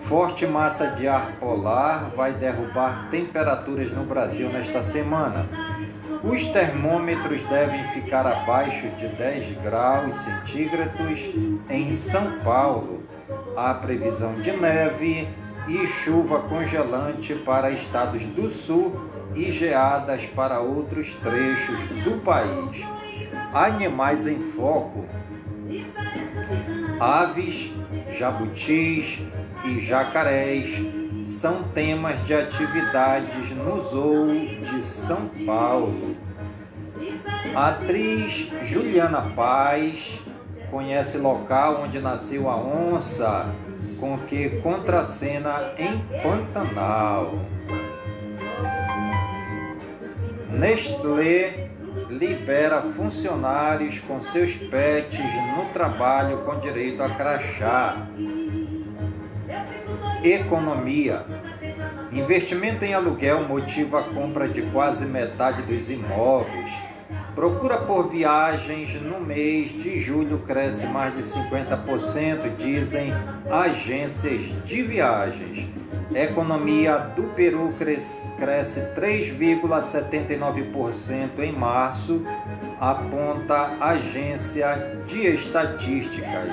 [0.06, 5.48] Forte massa de ar polar vai derrubar temperaturas no Brasil nesta semana.
[6.24, 11.20] Os termômetros devem ficar abaixo de 10 graus centígrados
[11.68, 13.02] em São Paulo.
[13.58, 15.28] Há previsão de neve
[15.68, 22.86] e chuva congelante para estados do sul e geadas para outros trechos do país.
[23.54, 25.06] Animais em foco:
[27.00, 27.72] aves,
[28.18, 29.22] jabutis,
[29.64, 30.70] e jacarés
[31.26, 34.28] são temas de atividades no Zoo
[34.62, 36.16] de São Paulo.
[37.56, 40.20] A atriz Juliana Paz
[40.70, 43.54] conhece local onde nasceu a onça,
[44.00, 47.34] com que contracena em Pantanal.
[50.52, 51.70] Nestlé
[52.10, 55.20] libera funcionários com seus pets
[55.56, 58.08] no trabalho com direito a crachá.
[60.22, 61.26] Economia.
[62.12, 66.70] Investimento em aluguel motiva a compra de quase metade dos imóveis.
[67.34, 73.14] Procura por viagens no mês de julho cresce mais de 50%, dizem
[73.50, 75.66] agências de viagens.
[76.14, 82.24] Economia do Peru cresce, cresce 3,79% em março,
[82.80, 86.52] aponta agência de estatísticas.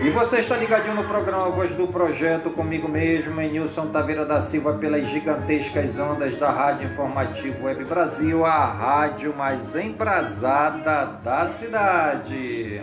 [0.00, 4.40] E você está ligadinho no programa Voz do Projeto comigo mesmo, em Nilson Taveira da
[4.40, 12.80] Silva, pelas gigantescas ondas da Rádio Informativo Web Brasil, a rádio mais embrasada da cidade.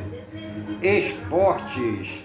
[0.81, 2.24] Esportes.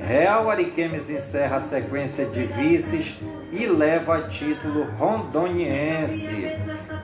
[0.00, 3.18] Real Ariquemes encerra a sequência de vices
[3.52, 6.52] e leva título rondoniense.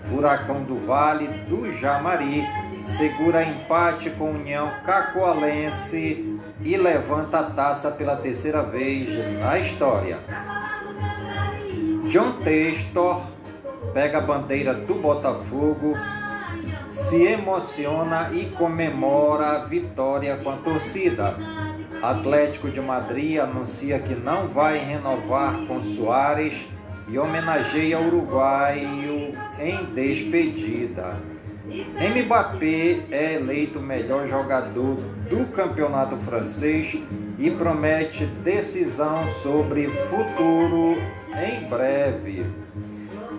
[0.03, 2.45] Furacão do Vale do Jamari
[2.85, 9.09] segura empate com União Cacoalense e levanta a taça pela terceira vez
[9.39, 10.19] na história.
[12.09, 13.23] John Testor
[13.93, 15.97] pega a bandeira do Botafogo,
[16.89, 21.37] se emociona e comemora a vitória com a torcida.
[22.11, 26.55] Atlético de Madrid anuncia que não vai renovar com Soares
[27.09, 31.17] e homenageia uruguaio em despedida.
[31.67, 34.97] Mbappé é eleito melhor jogador
[35.31, 36.95] do campeonato francês
[37.39, 40.99] e promete decisão sobre futuro
[41.33, 42.45] em breve.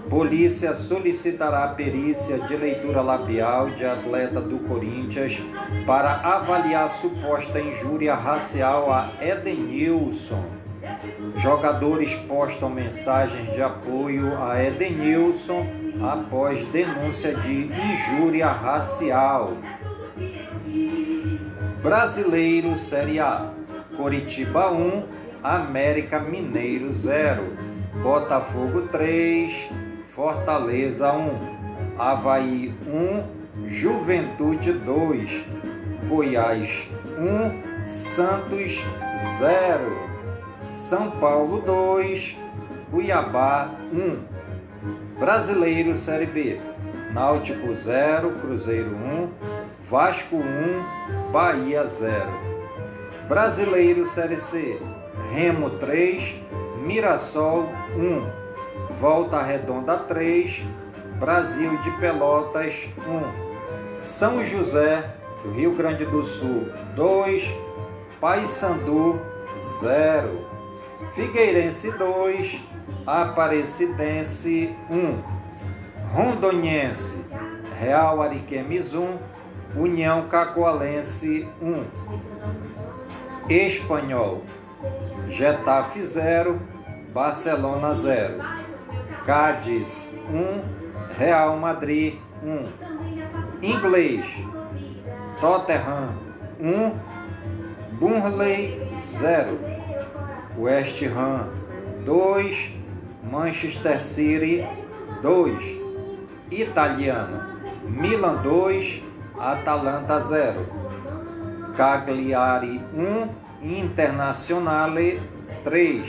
[0.10, 5.42] Polícia solicitará perícia de leitura labial de atleta do Corinthians
[5.86, 10.46] para avaliar suposta injúria racial a Edenilson.
[11.38, 15.66] Jogadores postam mensagens de apoio a Edenilson
[16.02, 19.54] após denúncia de injúria racial.
[21.82, 23.52] Brasileiro Série A:
[23.98, 25.04] Coritiba 1,
[25.44, 27.44] América Mineiro 0,
[28.04, 29.85] Botafogo 3,
[30.16, 35.46] Fortaleza 1, Havaí 1, Juventude 2,
[36.08, 36.88] Goiás
[37.18, 38.82] 1, Santos
[39.40, 40.08] 0,
[40.90, 42.38] São Paulo 2,
[42.90, 45.20] Cuiabá 1.
[45.20, 46.62] Brasileiro Série B:
[47.12, 49.30] Náutico 0, Cruzeiro 1,
[49.90, 52.26] Vasco 1, Bahia 0.
[53.28, 54.80] Brasileiro Série C:
[55.34, 56.42] Remo 3,
[56.86, 57.68] Mirassol
[57.98, 58.45] 1.
[59.00, 60.64] Volta Redonda 3,
[61.20, 65.16] Brasil de Pelotas 1, São José
[65.54, 67.54] Rio Grande do Sul 2,
[68.20, 69.20] Paysandu
[69.82, 70.48] 0,
[71.14, 72.64] Figueirense 2,
[73.06, 75.20] Aparecidense 1,
[76.14, 77.18] Rondoniense,
[77.80, 79.18] Real Ariquemes 1,
[79.76, 81.84] União Cacoalense 1,
[83.50, 84.42] Espanhol,
[85.30, 86.60] Getafe 0,
[87.14, 88.65] Barcelona 0.
[89.26, 92.68] Cádiz 1, Real Madrid 1.
[93.64, 94.24] Inglês,
[95.42, 96.10] Tottenham
[96.60, 96.94] 1,
[98.00, 99.58] Burnley 0.
[100.56, 101.50] West Ham
[102.06, 102.78] 2,
[103.24, 104.64] Manchester City
[105.24, 105.82] 2.
[106.52, 107.42] Italiano,
[107.84, 109.04] Milan 2,
[109.40, 110.68] Atalanta 0.
[111.76, 113.28] Cagliari 1,
[113.64, 115.20] Internazionale
[115.64, 116.06] 3.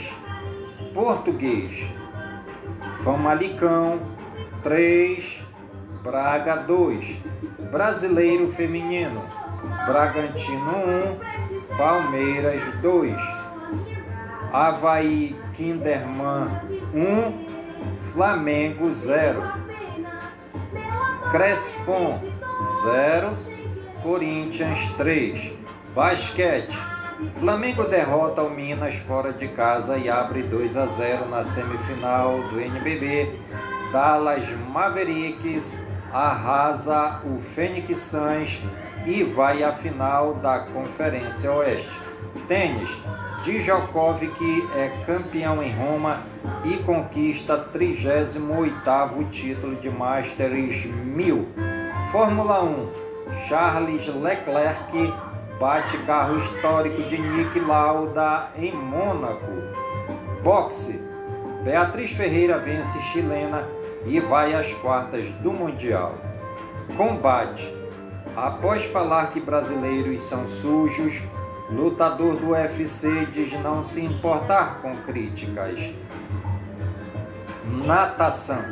[0.93, 1.96] Português,
[3.03, 3.99] Famalicão
[4.63, 5.23] 3,
[6.03, 7.17] Braga 2,
[7.71, 9.23] Brasileiro Feminino,
[9.85, 10.73] Bragantino
[11.71, 13.15] 1, Palmeiras 2,
[14.51, 16.61] Havaí Kinderman
[16.93, 19.43] 1, Flamengo 0,
[21.31, 22.21] Crespon
[22.83, 23.37] 0,
[24.01, 25.53] Corinthians 3,
[25.93, 26.96] Basquete
[27.39, 32.59] Flamengo derrota o Minas fora de casa e abre 2 a 0 na semifinal do
[32.59, 33.39] NBB.
[33.91, 35.83] Dallas Mavericks
[36.13, 38.61] arrasa o Phoenix Suns
[39.07, 41.89] e vai à final da Conferência Oeste.
[42.47, 42.89] Tênis.
[43.43, 46.21] Djokovic é campeão em Roma
[46.65, 51.47] e conquista 38º título de Masters 1000.
[52.11, 52.89] Fórmula 1.
[53.47, 55.13] Charles Leclerc
[55.59, 59.51] bate carro histórico de Nick Lauda em Mônaco.
[60.43, 61.01] Boxe.
[61.63, 63.67] Beatriz Ferreira vence chilena
[64.05, 66.15] e vai às quartas do Mundial.
[66.95, 67.75] Combate.
[68.35, 71.23] Após falar que brasileiros são sujos,
[71.71, 75.79] lutador do UFC diz não se importar com críticas.
[77.65, 78.63] Natação.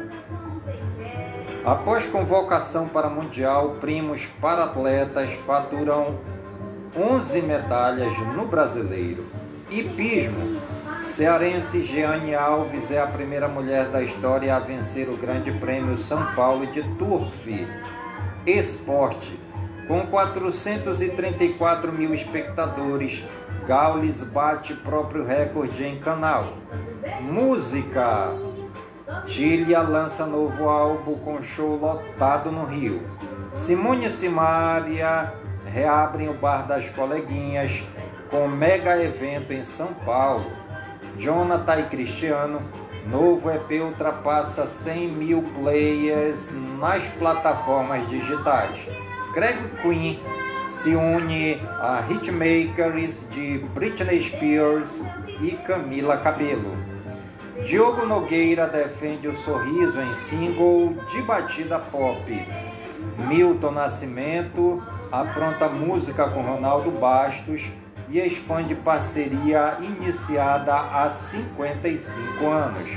[1.66, 6.35] Após convocação para Mundial, primos para atletas faturam
[6.97, 9.26] 11 medalhas no brasileiro.
[9.69, 10.61] Hipismo.
[11.03, 16.34] Cearense Jeane Alves é a primeira mulher da história a vencer o Grande Prêmio São
[16.34, 17.67] Paulo de Turf.
[18.45, 19.38] Esporte.
[19.89, 23.23] Com 434 mil espectadores,
[23.67, 26.53] Gaules bate próprio recorde em canal.
[27.19, 28.31] Música.
[29.26, 33.01] Tília lança novo álbum com show lotado no Rio.
[33.53, 37.84] Simone Simária reabrem o Bar das Coleguinhas
[38.30, 40.46] com mega evento em São Paulo.
[41.18, 42.62] Jonathan e Cristiano,
[43.08, 48.80] novo EP ultrapassa 100 mil players nas plataformas digitais.
[49.34, 50.20] Greg Queen
[50.70, 54.90] se une a hitmakers de Britney Spears
[55.42, 56.72] e Camila Cabello.
[57.66, 62.48] Diogo Nogueira defende o sorriso em single de batida pop.
[63.28, 67.64] Milton Nascimento apronta música com Ronaldo Bastos
[68.10, 72.90] e expande parceria iniciada há 55 anos.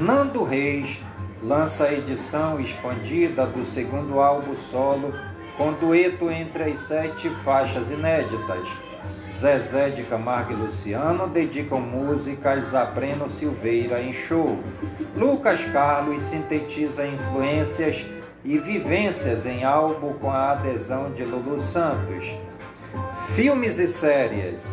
[0.00, 0.98] Nando Reis
[1.42, 5.12] lança a edição expandida do segundo álbum solo
[5.56, 8.66] com dueto entre as sete faixas inéditas.
[9.30, 14.58] Zezé de Camargo e Luciano dedicam músicas a Breno Silveira em show.
[15.16, 18.04] Lucas Carlos sintetiza influências
[18.44, 22.30] e vivências em álbum com a adesão de Lulu Santos.
[23.34, 24.66] Filmes e séries.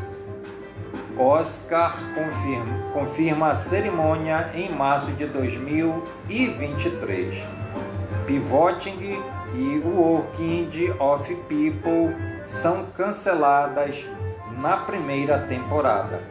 [1.18, 7.36] Oscar confirma, confirma a cerimônia em março de 2023.
[8.26, 9.22] Pivoting
[9.54, 10.70] e Working
[11.00, 12.16] of People
[12.46, 13.96] são canceladas
[14.58, 16.24] na primeira temporada.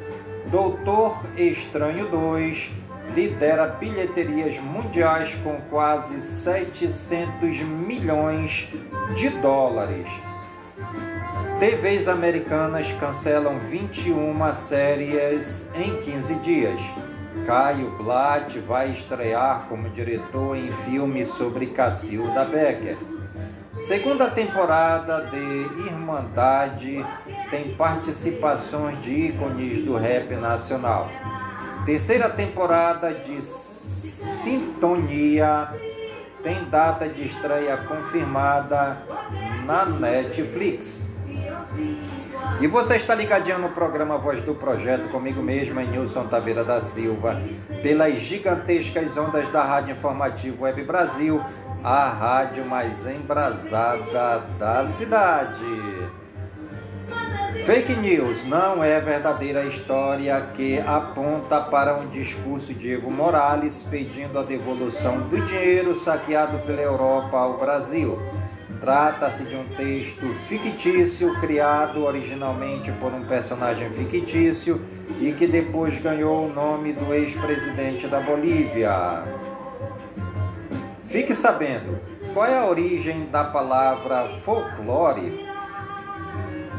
[0.50, 2.70] Doutor Estranho 2
[3.14, 8.68] lidera bilheterias mundiais com quase 700 milhões
[9.16, 10.08] de dólares.
[11.58, 16.80] TVs americanas cancelam 21 séries em 15 dias.
[17.46, 22.96] Caio Blatt vai estrear como diretor em filme sobre Cacilda Becker.
[23.86, 27.04] Segunda temporada de Irmandade
[27.50, 31.08] tem participações de ícones do rap nacional.
[31.88, 35.70] Terceira temporada de Sintonia
[36.42, 38.98] tem data de estreia confirmada
[39.64, 41.00] na Netflix.
[42.60, 47.40] E você está ligadinho no programa Voz do Projeto, comigo mesmo, Nilson Taveira da Silva,
[47.82, 51.42] pelas gigantescas ondas da Rádio Informativo Web Brasil,
[51.82, 55.64] a rádio mais embrasada da cidade.
[57.64, 64.38] Fake news não é verdadeira história que aponta para um discurso de Evo Morales pedindo
[64.38, 68.18] a devolução do dinheiro saqueado pela Europa ao Brasil.
[68.82, 74.78] Trata-se de um texto fictício criado originalmente por um personagem fictício
[75.18, 79.22] e que depois ganhou o nome do ex-presidente da Bolívia.
[81.06, 81.98] Fique sabendo
[82.34, 85.47] qual é a origem da palavra folclore.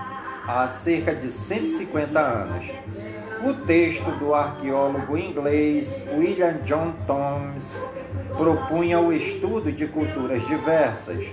[0.46, 2.66] há cerca de 150 anos.
[3.44, 7.76] O texto do arqueólogo inglês William John Thoms
[8.36, 11.24] propunha o estudo de culturas diversas.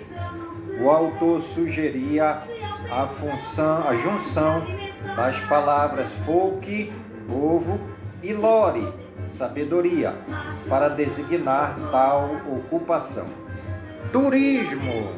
[0.80, 2.42] O autor sugeria
[2.90, 4.64] a função, a junção
[5.16, 6.92] das palavras folk,
[7.28, 7.80] povo
[8.24, 8.88] e lore,
[9.28, 10.14] sabedoria,
[10.68, 13.28] para designar tal ocupação.
[14.12, 15.14] Turismo.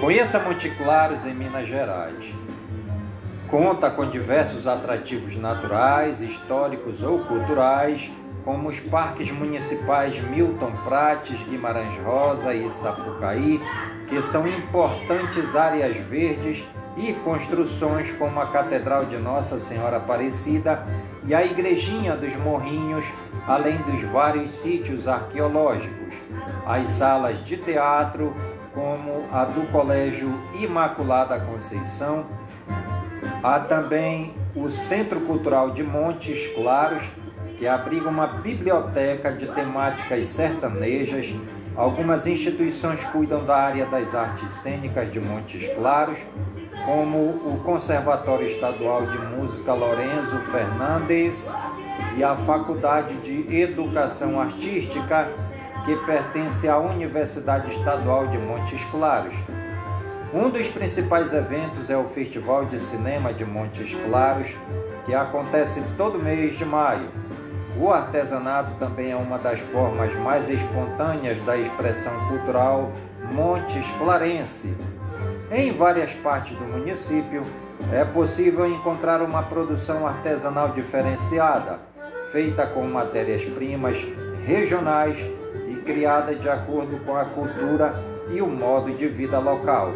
[0.00, 2.34] Conheça Monte Claros em Minas Gerais.
[3.48, 8.10] Conta com diversos atrativos naturais, históricos ou culturais,
[8.44, 13.60] como os parques municipais Milton Prates, Guimarães Rosa e Sapucaí,
[14.08, 16.64] que são importantes áreas verdes
[16.96, 20.84] e construções como a Catedral de Nossa Senhora Aparecida
[21.26, 23.04] e a Igrejinha dos Morrinhos,
[23.46, 26.14] além dos vários sítios arqueológicos,
[26.66, 28.34] as salas de teatro,
[28.74, 32.26] como a do Colégio Imaculada Conceição,
[33.42, 37.02] há também o Centro Cultural de Montes Claros,
[37.60, 41.32] que abriga uma biblioteca de temáticas sertanejas
[41.76, 46.18] Algumas instituições cuidam da área das artes cênicas de Montes Claros,
[46.84, 51.50] como o Conservatório Estadual de Música Lorenzo Fernandes
[52.16, 55.30] e a Faculdade de Educação Artística,
[55.84, 59.34] que pertence à Universidade Estadual de Montes Claros.
[60.34, 64.48] Um dos principais eventos é o Festival de Cinema de Montes Claros,
[65.06, 67.19] que acontece todo mês de maio.
[67.80, 72.92] O artesanato também é uma das formas mais espontâneas da expressão cultural
[73.32, 74.76] montes clarense.
[75.50, 77.42] Em várias partes do município
[77.90, 81.78] é possível encontrar uma produção artesanal diferenciada,
[82.30, 83.96] feita com matérias-primas
[84.44, 85.16] regionais
[85.66, 87.94] e criada de acordo com a cultura
[88.30, 89.94] e o modo de vida local.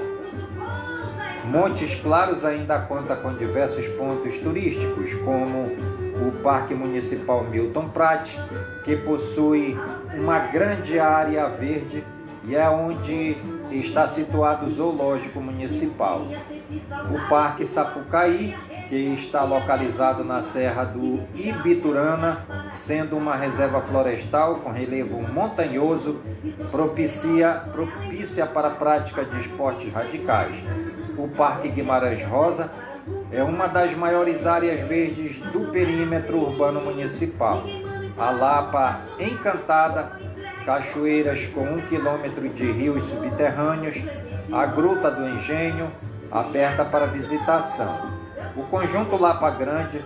[1.45, 8.31] Montes Claros ainda conta com diversos pontos turísticos, como o Parque Municipal Milton Prat,
[8.85, 9.79] que possui
[10.17, 12.05] uma grande área verde
[12.47, 13.37] e é onde
[13.71, 16.27] está situado o Zoológico Municipal.
[17.11, 18.55] O Parque Sapucaí,
[18.89, 26.21] que está localizado na Serra do Ibiturana, sendo uma reserva florestal com relevo montanhoso,
[26.71, 30.57] propicia, propícia para a prática de esportes radicais.
[31.17, 32.71] O Parque Guimarães Rosa
[33.35, 37.65] é uma das maiores áreas verdes do perímetro urbano municipal.
[38.17, 40.13] A Lapa Encantada
[40.65, 43.97] cachoeiras com um quilômetro de rios subterrâneos,
[44.53, 45.91] a Gruta do Engenho,
[46.31, 48.09] aberta para visitação.
[48.57, 50.01] O conjunto Lapa Grande,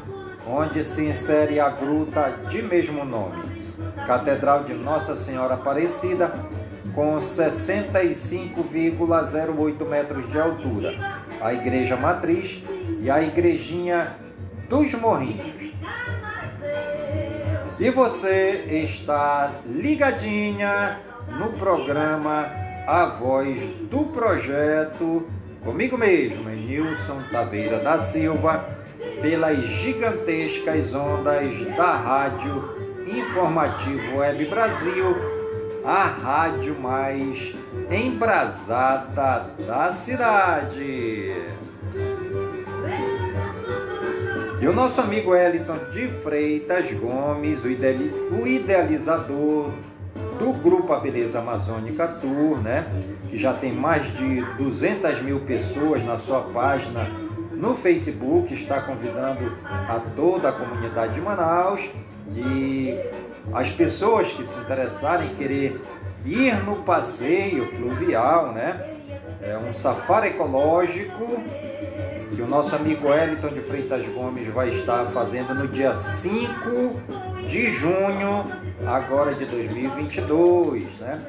[0.46, 3.68] onde se insere a gruta de mesmo nome.
[4.06, 6.32] Catedral de Nossa Senhora Aparecida,
[6.94, 10.94] com 65,08 metros de altura.
[11.40, 12.64] A Igreja Matriz
[13.00, 14.16] e a Igrejinha
[14.68, 15.72] dos Morrinhos.
[17.78, 21.00] E você está ligadinha
[21.38, 22.50] no programa
[22.86, 23.56] A Voz
[23.90, 25.28] do Projeto,
[25.62, 28.68] comigo mesmo, Nilson Taveira da Silva,
[29.22, 35.16] pelas gigantescas ondas da Rádio Informativo Web Brasil,
[35.84, 37.54] a rádio mais
[37.90, 41.57] embrasada da cidade.
[44.60, 47.68] E o nosso amigo Eliton de Freitas Gomes, o,
[48.44, 49.70] idealizador
[50.36, 52.84] do grupo A Beleza Amazônica Tour, né?
[53.30, 57.08] que já tem mais de 200 mil pessoas na sua página
[57.52, 61.80] no Facebook, está convidando a toda a comunidade de Manaus
[62.34, 62.98] e
[63.52, 65.80] as pessoas que se interessarem querer
[66.26, 68.96] ir no passeio fluvial, né?
[69.40, 71.40] É um safari ecológico
[72.30, 76.48] que o nosso amigo Wellington de Freitas Gomes vai estar fazendo no dia 5
[77.46, 78.52] de junho,
[78.86, 81.20] agora de 2022, né?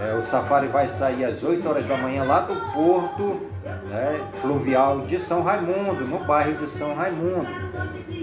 [0.00, 3.40] É, o safari vai sair às 8 horas da manhã lá do porto
[3.88, 7.46] né, fluvial de São Raimundo, no bairro de São Raimundo.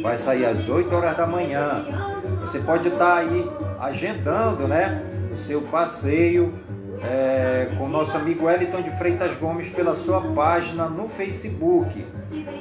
[0.02, 1.86] Vai sair às 8 horas da manhã.
[2.42, 3.48] Você pode estar aí
[3.80, 6.54] agendando né, o seu passeio
[7.04, 12.06] é, com nosso amigo Wellington de Freitas Gomes pela sua página no Facebook.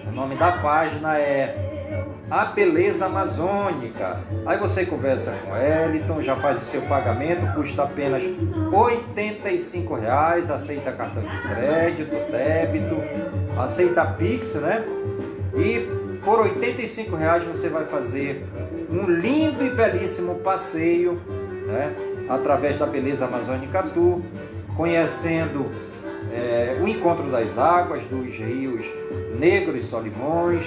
[0.07, 4.21] O nome da página é A Beleza Amazônica.
[4.47, 8.23] Aí você conversa com Wellington, já faz o seu pagamento, custa apenas
[8.73, 12.97] 85 reais, aceita cartão de crédito, débito,
[13.59, 14.85] aceita Pix, né?
[15.57, 18.45] E por 85 reais você vai fazer
[18.91, 21.21] um lindo e belíssimo passeio,
[21.67, 22.08] né?
[22.29, 24.21] Através da Beleza Amazônica Tour,
[24.77, 25.67] conhecendo
[26.33, 28.85] é, o encontro das águas dos rios
[29.39, 30.65] Negro e Solimões,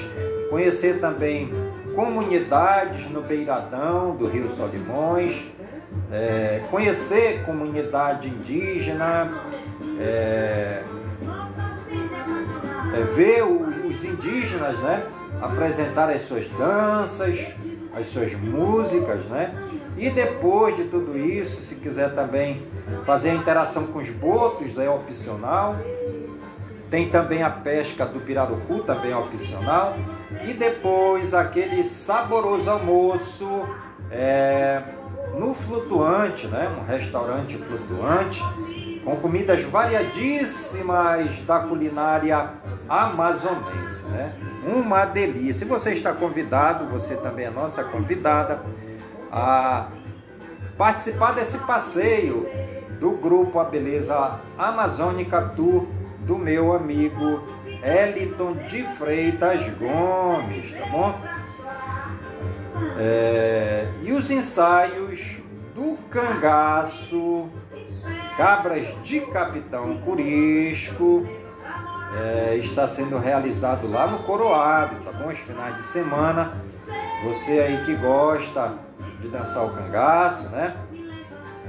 [0.49, 1.49] conhecer também
[1.95, 5.41] comunidades no beiradão do rio Solimões,
[6.11, 9.31] é, conhecer comunidade indígena,
[9.99, 10.83] é,
[12.93, 15.03] é ver os indígenas né,
[15.41, 17.38] apresentar as suas danças,
[17.93, 19.53] as suas músicas, né?
[20.02, 22.65] E depois de tudo isso, se quiser também
[23.06, 25.76] fazer a interação com os botos, é opcional.
[26.90, 29.95] Tem também a pesca do pirarucu, também é opcional.
[30.44, 33.48] E depois aquele saboroso almoço
[34.10, 34.82] é,
[35.38, 36.68] no flutuante, né?
[36.82, 38.41] Um restaurante flutuante
[39.06, 42.49] com comidas variadíssimas da culinária
[42.90, 44.34] amazonense, né?
[44.65, 45.64] Uma delícia.
[45.64, 48.61] E você está convidado, você também é nossa convidada,
[49.31, 49.87] a
[50.77, 52.47] participar desse passeio
[52.99, 55.87] do grupo A Beleza Amazônica Tour
[56.19, 57.41] do meu amigo
[57.81, 61.19] Eliton de Freitas Gomes, tá bom?
[62.99, 65.37] É, e os ensaios
[65.73, 67.49] do cangaço
[68.37, 71.27] Cabras de Capitão Curisco.
[72.13, 75.29] É, está sendo realizado lá no Coroado, tá bom?
[75.29, 76.53] Os finais de semana.
[77.23, 78.73] Você aí que gosta
[79.22, 80.76] de dançar o cangaço, né?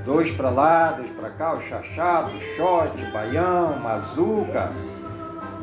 [0.04, 4.72] Dois para lá, dois para cá, o chachado, o shot, baião, mazuca.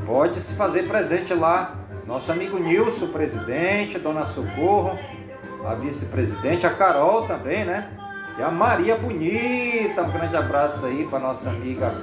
[0.06, 1.76] Pode se fazer presente lá.
[2.06, 4.98] Nosso amigo Nilson, presidente, dona Socorro,
[5.66, 7.90] a vice-presidente, a Carol também, né?
[8.38, 10.03] E a Maria Bonita.
[10.03, 11.94] Um grande abraço aí para nossa amiga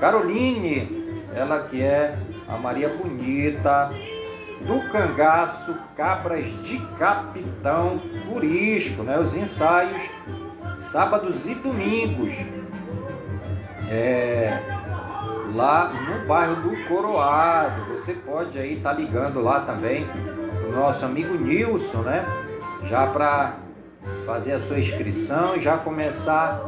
[0.00, 2.16] Caroline, ela que é
[2.48, 3.90] a Maria Bonita
[4.66, 9.18] do Cangaço Cabras de Capitão Curisco, né?
[9.18, 10.02] Os ensaios
[10.78, 12.34] sábados e domingos.
[13.88, 14.58] É,
[15.54, 17.92] lá no bairro do Coroado.
[17.94, 20.06] Você pode aí estar tá ligando lá também
[20.68, 22.24] o nosso amigo Nilson, né?
[22.88, 23.56] Já para
[24.26, 26.60] fazer a sua inscrição já começar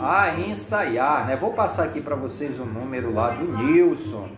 [0.00, 1.36] a ensaiar, né?
[1.36, 4.28] Vou passar aqui para vocês o número lá do Nilson.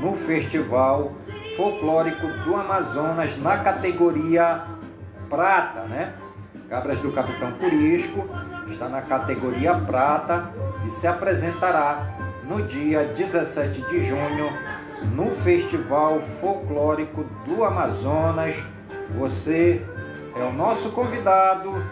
[0.00, 1.12] no Festival
[1.56, 4.62] Folclórico do Amazonas, na categoria
[5.30, 6.12] prata, né?
[6.68, 8.28] Cabras do Capitão Curisco
[8.68, 10.50] está na categoria prata
[10.84, 14.50] e se apresentará no dia 17 de junho
[15.14, 18.54] no Festival Folclórico do Amazonas.
[19.18, 19.82] Você
[20.36, 21.84] é o nosso convidado,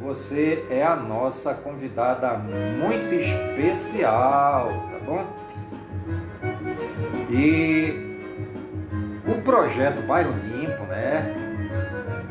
[0.00, 5.26] você é a nossa convidada muito especial, tá bom?
[7.30, 8.18] E
[9.26, 11.34] o projeto Bairro Limpo, né?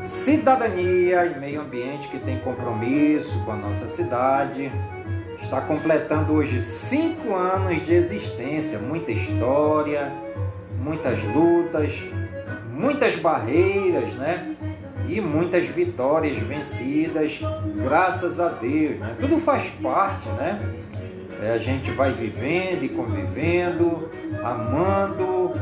[0.04, 4.72] Cidadania e meio ambiente que tem compromisso com a nossa cidade
[5.50, 10.12] está completando hoje cinco anos de existência, muita história,
[10.78, 11.92] muitas lutas,
[12.72, 14.54] muitas barreiras, né?
[15.08, 17.40] E muitas vitórias vencidas,
[17.82, 19.16] graças a Deus, né?
[19.18, 20.60] Tudo faz parte, né?
[21.42, 24.08] É, a gente vai vivendo e convivendo,
[24.44, 25.54] amando,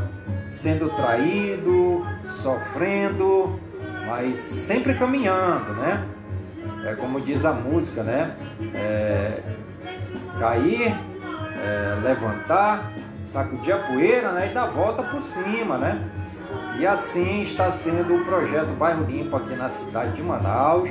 [0.50, 2.06] sendo traído,
[2.42, 3.58] sofrendo,
[4.06, 6.06] mas sempre caminhando, né?
[6.84, 8.36] É como diz a música, né?
[8.74, 9.40] É,
[10.38, 10.94] cair,
[11.62, 12.92] é, levantar,
[13.24, 16.08] sacudir a poeira né, e dar volta por cima, né?
[16.78, 20.88] E assim está sendo o projeto Bairro Limpo aqui na cidade de Manaus,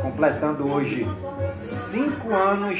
[0.00, 1.06] completando hoje
[1.52, 2.78] cinco anos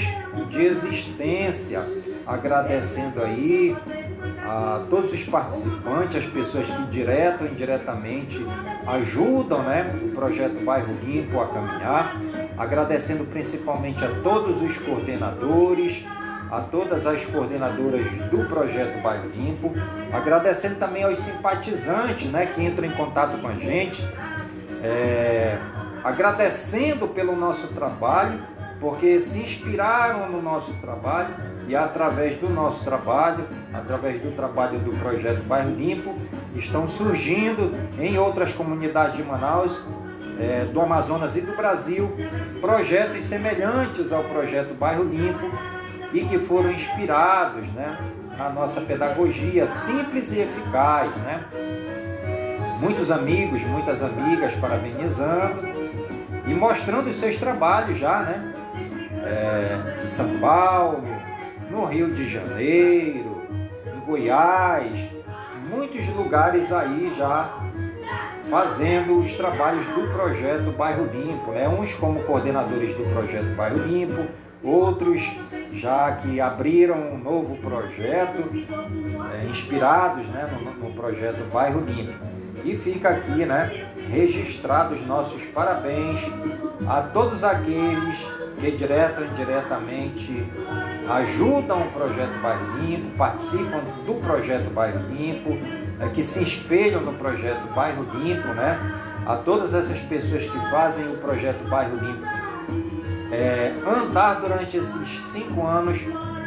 [0.49, 1.85] de existência,
[2.27, 3.77] agradecendo aí
[4.47, 8.45] a todos os participantes, as pessoas que direto ou indiretamente
[8.87, 12.17] ajudam né, o projeto Bairro Limpo a caminhar
[12.57, 16.05] agradecendo principalmente a todos os coordenadores,
[16.51, 19.73] a todas as coordenadoras do projeto Bairro Limpo,
[20.13, 24.03] agradecendo também aos simpatizantes né, que entram em contato com a gente,
[24.83, 25.59] é,
[26.05, 28.41] agradecendo pelo nosso trabalho,
[28.81, 31.35] porque se inspiraram no nosso trabalho
[31.67, 36.15] e através do nosso trabalho, através do trabalho do projeto Bairro Limpo,
[36.55, 39.81] estão surgindo em outras comunidades de Manaus
[40.39, 42.11] é, do Amazonas e do Brasil,
[42.61, 45.51] projetos semelhantes ao projeto Bairro Limpo
[46.13, 47.99] e que foram inspirados né,
[48.37, 51.15] na nossa pedagogia simples e eficaz.
[51.17, 51.45] Né?
[52.81, 55.63] Muitos amigos, muitas amigas parabenizando
[56.47, 58.55] e mostrando os seus trabalhos já, né?
[59.25, 61.03] É, em São Paulo,
[61.71, 63.43] no Rio de Janeiro,
[63.87, 64.93] em Goiás,
[65.71, 67.64] muitos lugares aí já
[68.55, 71.69] fazendo os trabalhos do projeto Bairro Limpo, né?
[71.69, 74.29] uns como coordenadores do projeto Bairro Limpo,
[74.63, 75.29] outros
[75.73, 78.49] já que abriram um novo projeto,
[79.33, 82.15] é, inspirados né, no, no, projeto Bairro Limpo.
[82.65, 86.21] E fica aqui né, registrados nossos parabéns
[86.87, 88.17] a todos aqueles
[88.61, 90.47] que direto ou indiretamente
[91.09, 95.59] ajudam o projeto Bairro Limpo, participam do projeto Bairro Limpo,
[96.13, 98.79] que se espelham no projeto Bairro Limpo, né?
[99.27, 102.45] a todas essas pessoas que fazem o projeto Bairro Limpo
[103.33, 105.99] é, andar durante esses cinco anos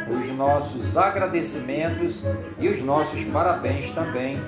[0.08, 2.22] os nossos agradecimentos
[2.58, 4.40] e os nossos parabéns também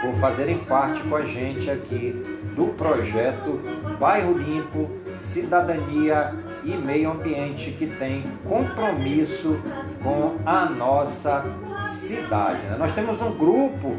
[0.00, 2.12] por fazerem parte com a gente aqui
[2.54, 3.60] do projeto
[3.98, 6.34] Bairro Limpo, Cidadania
[6.64, 9.58] e Meio Ambiente, que tem compromisso
[10.02, 11.44] com a nossa
[11.84, 12.60] cidade.
[12.66, 12.76] Né?
[12.78, 13.96] Nós temos um grupo,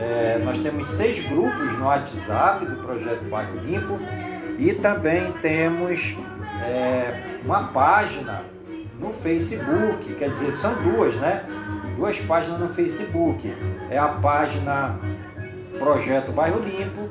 [0.00, 3.98] é, nós temos seis grupos no WhatsApp do projeto Bairro Limpo
[4.58, 6.16] e também temos
[6.62, 8.42] é, uma página
[8.98, 11.44] no Facebook, quer dizer, são duas, né?
[11.96, 13.54] Duas páginas no Facebook.
[13.90, 14.98] É a página
[15.78, 17.08] Projeto Bairro Limpo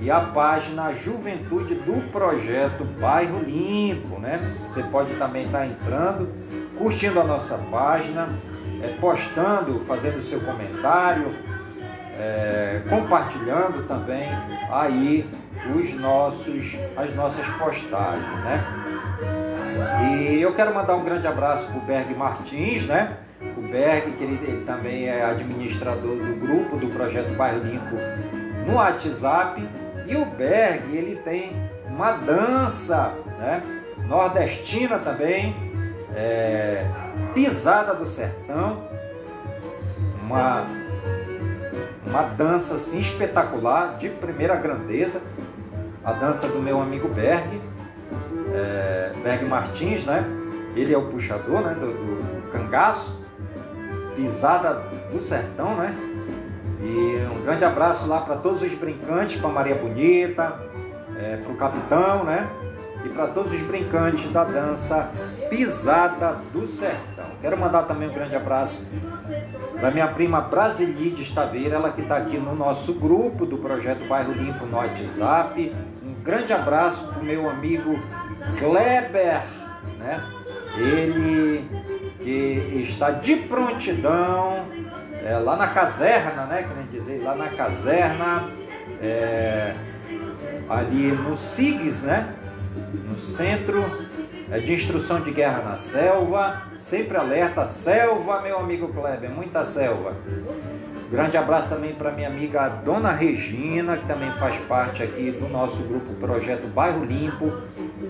[0.00, 4.56] e a página Juventude do Projeto Bairro Limpo, né?
[4.68, 6.28] Você pode também estar entrando,
[6.76, 8.28] curtindo a nossa página,
[8.82, 11.34] é, postando, fazendo seu comentário,
[12.18, 14.28] é, compartilhando também
[14.70, 15.28] aí
[15.74, 18.64] os nossos, as nossas postagens, né?
[20.10, 23.16] E eu quero mandar um grande abraço para o Berg Martins, né?
[23.56, 27.96] O Berg, que ele, ele, também é administrador do grupo do projeto Bairro Limpo
[28.66, 29.66] no WhatsApp.
[30.06, 31.52] E o Berg, ele tem
[31.86, 33.62] uma dança, né?
[34.06, 35.54] Nordestina também,
[36.14, 36.84] é,
[37.32, 38.88] pisada do sertão,
[40.22, 40.66] uma,
[42.12, 45.22] uma dança assim espetacular, de primeira grandeza,
[46.04, 47.58] a dança do meu amigo Berg
[48.52, 50.22] é, Berg Martins, né?
[50.76, 53.18] Ele é o puxador né, do, do cangaço,
[54.14, 55.96] pisada do sertão, né?
[56.82, 60.60] E um grande abraço lá para todos os brincantes, para Maria Bonita,
[61.18, 62.46] é, para o capitão, né?
[63.04, 65.10] E para todos os brincantes da dança
[65.50, 67.26] Pisada do Sertão.
[67.40, 68.80] Quero mandar também um grande abraço
[69.78, 74.32] para minha prima Brasilide Estaveira, ela que está aqui no nosso grupo do projeto Bairro
[74.32, 75.74] Limpo no WhatsApp.
[76.04, 77.98] Um grande abraço para o meu amigo
[78.58, 79.42] Kleber,
[79.98, 80.24] né?
[80.76, 81.68] Ele
[82.18, 84.64] que está de prontidão
[85.24, 86.62] é, lá na caserna, né?
[86.62, 88.50] Querendo dizer, lá na caserna,
[89.02, 89.74] é,
[90.68, 92.34] ali no SIGS, né?
[93.08, 93.84] No Centro
[94.50, 100.14] é, de Instrução de Guerra na Selva, sempre alerta, selva, meu amigo Kleber, muita selva.
[101.12, 105.76] Grande abraço também para minha amiga Dona Regina, que também faz parte aqui do nosso
[105.82, 107.52] grupo Projeto Bairro Limpo,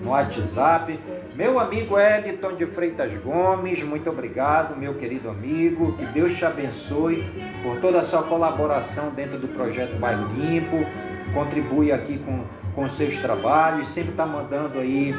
[0.01, 0.97] no WhatsApp.
[1.35, 5.91] Meu amigo Eliton de Freitas Gomes, muito obrigado, meu querido amigo.
[5.97, 7.25] Que Deus te abençoe
[7.61, 10.85] por toda a sua colaboração dentro do Projeto Bairro Limpo.
[11.33, 12.45] Contribui aqui com,
[12.75, 15.15] com seus trabalhos, sempre está mandando aí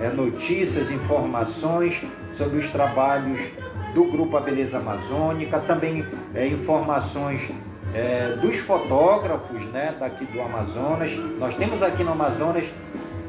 [0.00, 2.02] é, notícias, informações
[2.34, 3.40] sobre os trabalhos
[3.94, 6.04] do Grupo A Beleza Amazônica, também
[6.34, 7.50] é, informações
[7.94, 11.12] é, dos fotógrafos né, daqui do Amazonas.
[11.38, 12.64] Nós temos aqui no Amazonas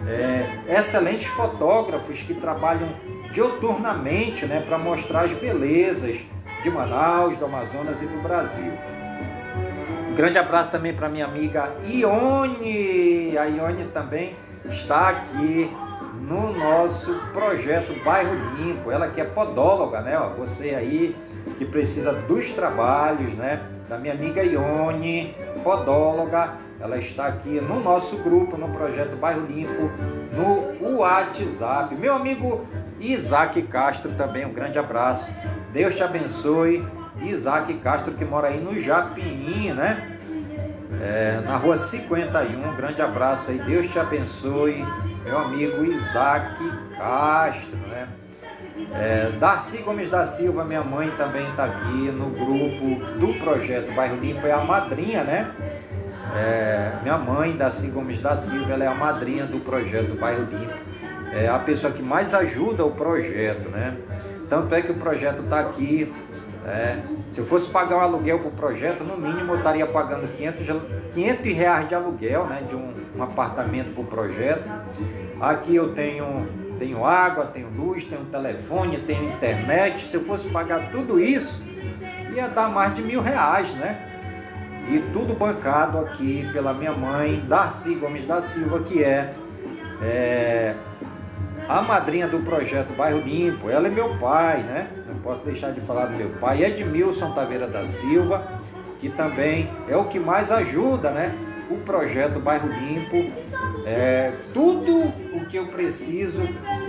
[0.08, 2.90] é, excelentes fotógrafos que trabalham
[3.32, 6.18] dioturnamente né, para mostrar as belezas
[6.62, 8.72] de Manaus, do Amazonas e do Brasil.
[10.14, 13.36] Um grande abraço também para minha amiga Ione.
[13.36, 15.76] A Ione também está aqui
[16.22, 18.92] no nosso projeto Bairro Limpo.
[18.92, 20.16] Ela que é podóloga, né?
[20.38, 21.16] Você aí
[21.58, 23.60] que precisa dos trabalhos, né?
[23.90, 26.58] Da minha amiga Ione, podóloga.
[26.80, 29.90] Ela está aqui no nosso grupo, no projeto Bairro Limpo,
[30.80, 31.96] no WhatsApp.
[31.96, 32.68] Meu amigo
[33.00, 35.28] Isaac Castro também, um grande abraço.
[35.72, 36.86] Deus te abençoe.
[37.24, 40.18] Isaac Castro que mora aí no Japim, né?
[41.02, 42.70] É, na rua 51.
[42.70, 43.60] Um grande abraço aí.
[43.60, 44.86] Deus te abençoe
[45.24, 46.58] meu amigo Isaac
[46.98, 48.08] Castro, né?
[48.96, 54.18] É, Darcy Gomes da Silva, minha mãe também está aqui no grupo do projeto Bairro
[54.18, 55.52] Limpo, é a madrinha, né?
[56.36, 60.74] É, minha mãe, Darcy Gomes da Silva, ela é a madrinha do projeto Bairro Limpo.
[61.32, 63.96] É a pessoa que mais ajuda o projeto, né?
[64.50, 66.14] Tanto é que o projeto está aqui.
[66.66, 66.98] É,
[67.32, 70.66] se eu fosse pagar um aluguel para o projeto, no mínimo eu estaria pagando 500,
[71.12, 72.64] 500 reais de aluguel, né?
[72.70, 74.70] De um, um apartamento para o projeto.
[75.42, 76.48] Aqui eu tenho,
[76.80, 80.06] tenho água, tenho luz, tenho telefone, tenho internet.
[80.06, 81.64] Se eu fosse pagar tudo isso,
[82.34, 84.10] ia dar mais de mil reais, né?
[84.90, 89.34] E tudo bancado aqui pela minha mãe, Darcy Gomes da Silva, que é,
[90.02, 90.76] é
[91.68, 93.70] a madrinha do projeto Bairro Limpo.
[93.70, 94.88] Ela é meu pai, né?
[95.24, 98.46] Posso deixar de falar do meu pai, Edmilson Taveira da Silva,
[99.00, 101.34] que também é o que mais ajuda, né?
[101.70, 103.32] o projeto Bairro Limpo,
[103.86, 106.42] é, tudo o que eu preciso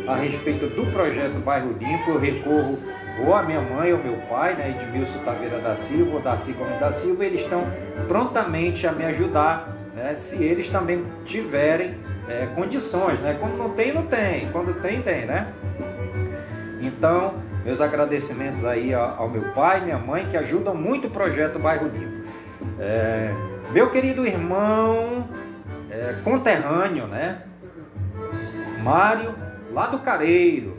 [0.06, 2.78] a respeito do projeto Bairro Limpo, eu recorro
[3.24, 6.92] ou a minha mãe ou meu pai, né, Edmilson Taveira da Silva, ou Daci da
[6.92, 7.64] Silva, eles estão
[8.08, 11.94] prontamente a me ajudar né, se eles também tiverem
[12.28, 13.36] é, condições, né?
[13.38, 14.48] Quando não tem, não tem.
[14.50, 15.46] Quando tem, tem, né?
[16.80, 17.34] Então,
[17.64, 22.28] meus agradecimentos aí ao meu pai, minha mãe, que ajudam muito o projeto Bairro Limpo.
[22.78, 23.34] É,
[23.72, 25.26] meu querido irmão,
[25.90, 27.42] é, conterrâneo, né?
[28.82, 29.34] Mário,
[29.72, 30.76] lá do Careiro.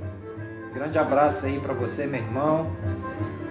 [0.73, 2.71] Grande abraço aí para você, meu irmão.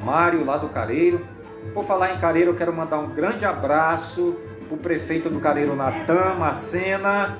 [0.03, 1.27] Mário, lá do Careiro.
[1.73, 4.37] Por falar em Careiro, eu quero mandar um grande abraço
[4.69, 7.37] para o prefeito do Careiro, Natan Macena,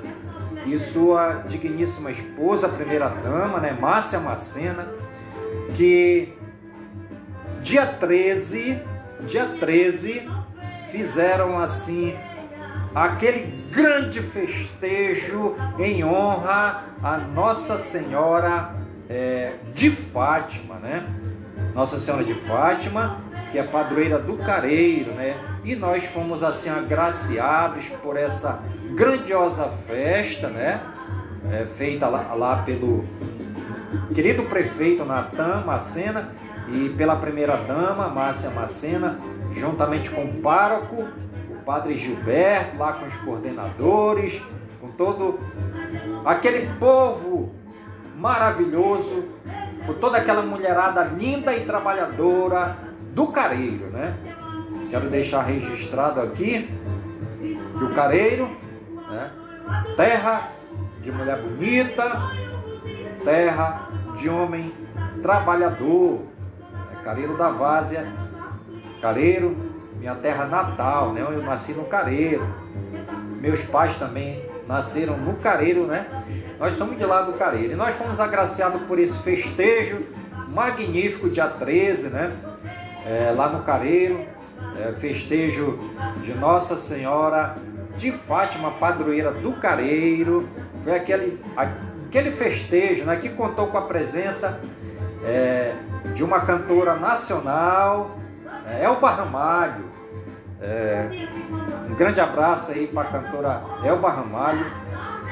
[0.67, 4.89] e sua digníssima esposa, primeira dama, né, Márcia Macena,
[5.75, 6.33] que
[7.63, 8.79] dia 13,
[9.27, 10.29] dia 13,
[10.91, 12.15] fizeram assim
[12.95, 18.77] aquele grande festejo em honra a Nossa Senhora
[19.09, 21.05] é, de Fátima, né?
[21.75, 23.19] Nossa Senhora de Fátima,
[23.51, 25.37] que é padroeira do Careiro, né?
[25.65, 28.61] E nós fomos assim agraciados por essa
[28.95, 30.81] grandiosa festa, né?
[31.51, 33.05] É, feita lá, lá, pelo
[34.15, 36.33] querido prefeito Natan Macena
[36.69, 39.19] e pela primeira dama Márcia Macena,
[39.53, 41.05] juntamente com o pároco,
[41.51, 44.43] o padre Gilberto, lá com os coordenadores,
[44.81, 45.39] com todo
[46.25, 47.55] aquele povo
[48.17, 49.25] maravilhoso,
[49.87, 52.77] com toda aquela mulherada linda e trabalhadora
[53.13, 54.15] do Careiro, né?
[54.91, 56.71] Quero deixar registrado aqui
[57.79, 58.65] que o Careiro
[59.15, 59.31] né?
[59.97, 60.51] Terra
[61.01, 62.33] de mulher bonita,
[63.25, 64.73] terra de homem
[65.23, 66.21] trabalhador.
[66.73, 67.01] Né?
[67.03, 68.07] Careiro da Várzea,
[69.01, 69.57] Careiro,
[69.99, 71.23] minha terra natal, né?
[71.23, 72.47] Eu nasci no Careiro.
[73.41, 76.07] Meus pais também nasceram no Careiro, né?
[76.59, 77.73] Nós somos de lá do Careiro.
[77.73, 80.07] E nós fomos agraciados por esse festejo
[80.49, 82.33] magnífico, dia 13, né?
[83.05, 84.25] É, lá no Careiro,
[84.79, 85.79] é, festejo
[86.23, 87.57] de Nossa Senhora
[87.97, 90.49] de Fátima, padroeira do Careiro.
[90.83, 91.41] Foi aquele,
[92.15, 94.61] aquele festejo né, que contou com a presença
[95.25, 95.75] é,
[96.15, 98.17] de uma cantora nacional,
[98.69, 99.85] é, Elba Ramalho.
[100.63, 101.27] É,
[101.91, 104.65] um grande abraço aí para a cantora Elba Ramalho,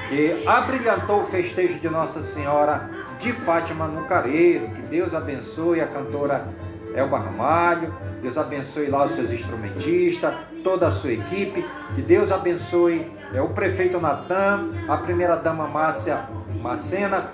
[0.09, 2.91] que abrilhantou o festejo de Nossa Senhora
[3.21, 4.67] de Fátima no Careiro.
[4.71, 6.49] Que Deus abençoe a cantora
[6.97, 7.95] Elba Ramalho.
[8.21, 10.35] Deus abençoe lá os seus instrumentistas,
[10.65, 11.65] toda a sua equipe.
[11.95, 17.33] Que Deus abençoe é, o prefeito Natan, a primeira dama Márcia Macena,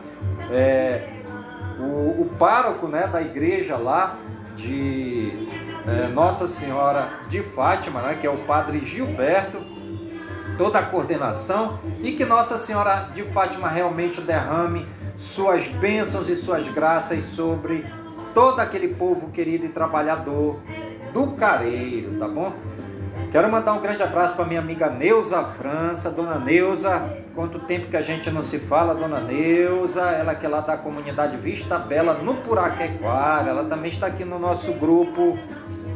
[0.51, 1.09] é,
[1.79, 4.17] o, o pároco né, da igreja lá
[4.57, 5.49] de
[5.87, 9.59] é, Nossa Senhora de Fátima, né, que é o padre Gilberto,
[10.57, 14.87] toda a coordenação e que Nossa Senhora de Fátima realmente derrame
[15.17, 17.87] suas bênçãos e suas graças sobre
[18.35, 20.61] todo aquele povo querido e trabalhador
[21.13, 22.53] do Careiro, tá bom?
[23.31, 27.28] Quero mandar um grande abraço para minha amiga Neuza França, dona Neuza.
[27.39, 30.77] Quanto tempo que a gente não se fala, dona Neuza, ela que é lá da
[30.77, 33.51] comunidade Vista Bela, no Puraquequara.
[33.51, 35.39] Ela também está aqui no nosso grupo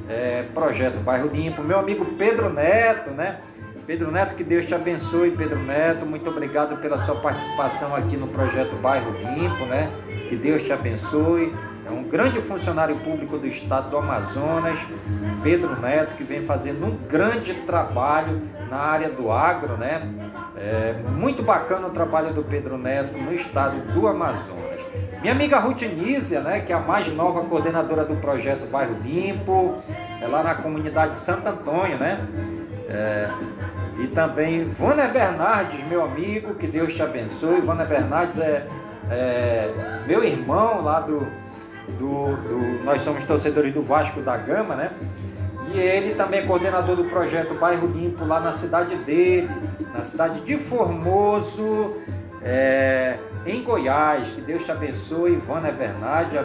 [0.08, 1.60] é, Projeto Bairro Limpo.
[1.60, 3.40] Meu amigo Pedro Neto, né?
[3.84, 6.06] Pedro Neto, que Deus te abençoe, Pedro Neto.
[6.06, 9.90] Muito obrigado pela sua participação aqui no Projeto Bairro Limpo, né?
[10.28, 11.52] Que Deus te abençoe
[11.84, 14.78] é um grande funcionário público do estado do Amazonas,
[15.42, 18.40] Pedro Neto, que vem fazendo um grande trabalho
[18.70, 20.08] na área do agro, né?
[20.64, 24.80] É muito bacana o trabalho do Pedro Neto no estado do Amazonas.
[25.20, 29.82] Minha amiga Ruth Nízia, né, que é a mais nova coordenadora do projeto Bairro Limpo,
[30.20, 32.24] é lá na comunidade Santo Antônio, né?
[32.88, 33.28] É,
[33.98, 37.60] e também Vânia Bernardes, meu amigo, que Deus te abençoe.
[37.60, 38.66] Vânia Bernardes é,
[39.10, 39.70] é
[40.06, 41.26] meu irmão lá do,
[41.98, 44.90] do, do, nós somos torcedores do Vasco da Gama, né?
[45.72, 49.48] E ele também é coordenador do projeto Bairro Limpo lá na cidade dele,
[49.92, 51.96] na cidade de Formoso,
[52.42, 54.28] é, em Goiás.
[54.28, 56.38] Que Deus te abençoe, Ivana Bernardi,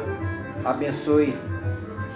[0.64, 1.36] abençoe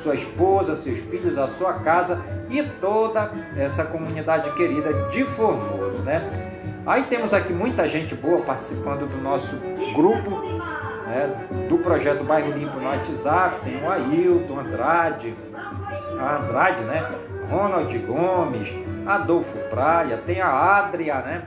[0.01, 6.29] sua esposa, seus filhos, a sua casa e toda essa comunidade querida de Formoso, né?
[6.85, 9.55] Aí temos aqui muita gente boa participando do nosso
[9.93, 10.31] grupo
[11.11, 15.35] né, do projeto Bairro Limpo no WhatsApp, tem o Ailton Andrade,
[16.19, 17.07] a Andrade, né?
[17.49, 18.69] Ronald Gomes,
[19.05, 21.43] Adolfo Praia, tem a Adria, né?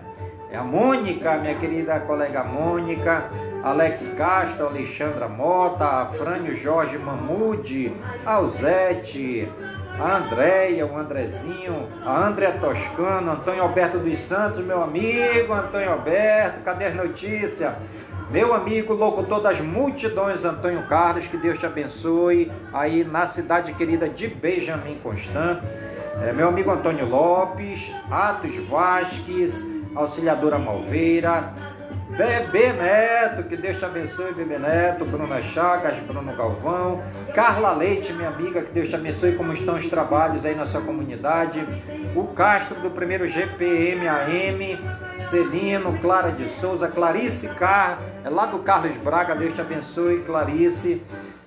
[0.51, 3.25] É a Mônica, minha querida colega Mônica,
[3.63, 7.93] Alex Castro, Alexandra Mota, Frânio Jorge Mamude,
[8.25, 9.49] Alzete,
[9.99, 16.61] a Andréia, o Andrezinho, a Andréa Toscano, Antônio Alberto dos Santos, meu amigo Antônio Alberto,
[16.65, 17.73] cadê as notícias?
[18.31, 24.09] Meu amigo locutor das multidões, Antônio Carlos, que Deus te abençoe, aí na cidade querida
[24.09, 25.61] de Benjamin Constant.
[26.23, 31.53] É, meu amigo Antônio Lopes, Atos Vasques, Auxiliadora Malveira,
[32.17, 37.03] Bebê Neto, que Deus te abençoe, Bebê Neto, Bruna Chagas, Bruno Galvão,
[37.35, 40.81] Carla Leite, minha amiga, que Deus te abençoe, como estão os trabalhos aí na sua
[40.81, 41.67] comunidade,
[42.15, 44.79] o Castro do primeiro GPM AM,
[45.17, 51.03] Celino, Clara de Souza, Clarice Car, é lá do Carlos Braga, Deus te abençoe, Clarice,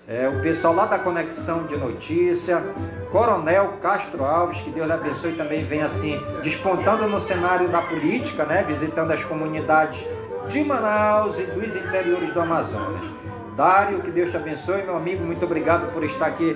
[0.07, 2.63] é, o pessoal lá da Conexão de Notícia,
[3.11, 8.45] Coronel Castro Alves, que Deus lhe abençoe, também vem assim, despontando no cenário da política,
[8.45, 9.99] né, visitando as comunidades
[10.47, 13.03] de Manaus e dos interiores do Amazonas.
[13.57, 16.55] Dário, que Deus te abençoe, meu amigo, muito obrigado por estar aqui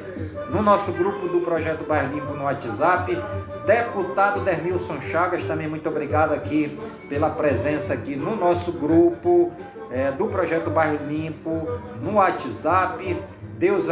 [0.52, 3.18] no nosso grupo do Projeto Bairro Limpo no WhatsApp.
[3.66, 6.80] Deputado Dermilson Chagas, também muito obrigado aqui
[7.10, 9.52] pela presença aqui no nosso grupo
[9.92, 11.68] é, do Projeto Bairro Limpo
[12.02, 13.18] no WhatsApp.
[13.58, 13.88] Deus,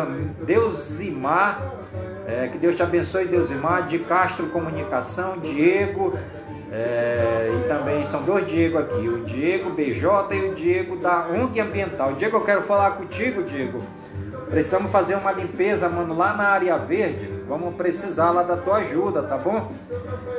[0.45, 1.61] Deusimar,
[2.25, 6.17] é, que Deus te abençoe, Deusimar, de Castro Comunicação, Diego,
[6.71, 11.59] é, e também são dois Diego aqui, o Diego BJ e o Diego da ONG
[11.59, 12.13] Ambiental.
[12.13, 13.83] Diego, eu quero falar contigo, Diego.
[14.49, 17.38] Precisamos fazer uma limpeza, mano, lá na área verde.
[17.49, 19.71] Vamos precisar lá da tua ajuda, tá bom?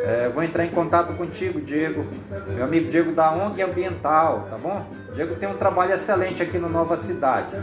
[0.05, 2.07] É, vou entrar em contato contigo, Diego.
[2.55, 4.87] Meu amigo Diego da ONG Ambiental, tá bom?
[5.12, 7.57] Diego tem um trabalho excelente aqui no Nova Cidade.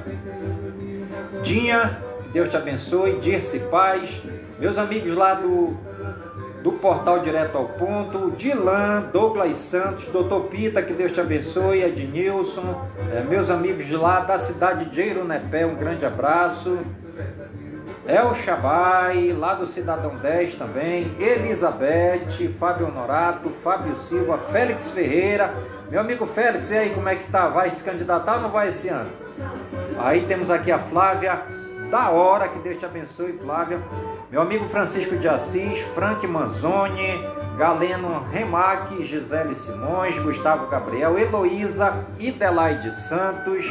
[1.42, 1.98] Dinha,
[2.34, 3.20] Deus te abençoe.
[3.20, 4.22] Dirce Paz,
[4.60, 5.78] meus amigos lá do
[6.62, 12.86] do portal Direto ao Ponto, Dilan, Douglas Santos, Doutor Pita, que Deus te abençoe, Ednilson,
[13.14, 16.78] é, meus amigos de lá da cidade de Eirunepé, um grande abraço.
[18.08, 25.54] El Shabai, lá do Cidadão 10 também, Elizabeth, Fábio Honorato, Fábio Silva, Félix Ferreira.
[25.92, 27.50] Meu amigo Félix, e aí, como é que tá?
[27.50, 29.10] Vai se candidatar ou não vai esse ano?
[30.00, 31.42] Aí temos aqui a Flávia,
[31.92, 33.80] da hora, que Deus te abençoe, Flávia.
[34.32, 37.22] Meu amigo Francisco de Assis, Frank Manzoni,
[37.58, 43.66] Galeno Remac, Gisele Simões, Gustavo Gabriel, Heloísa, Idelaide Santos,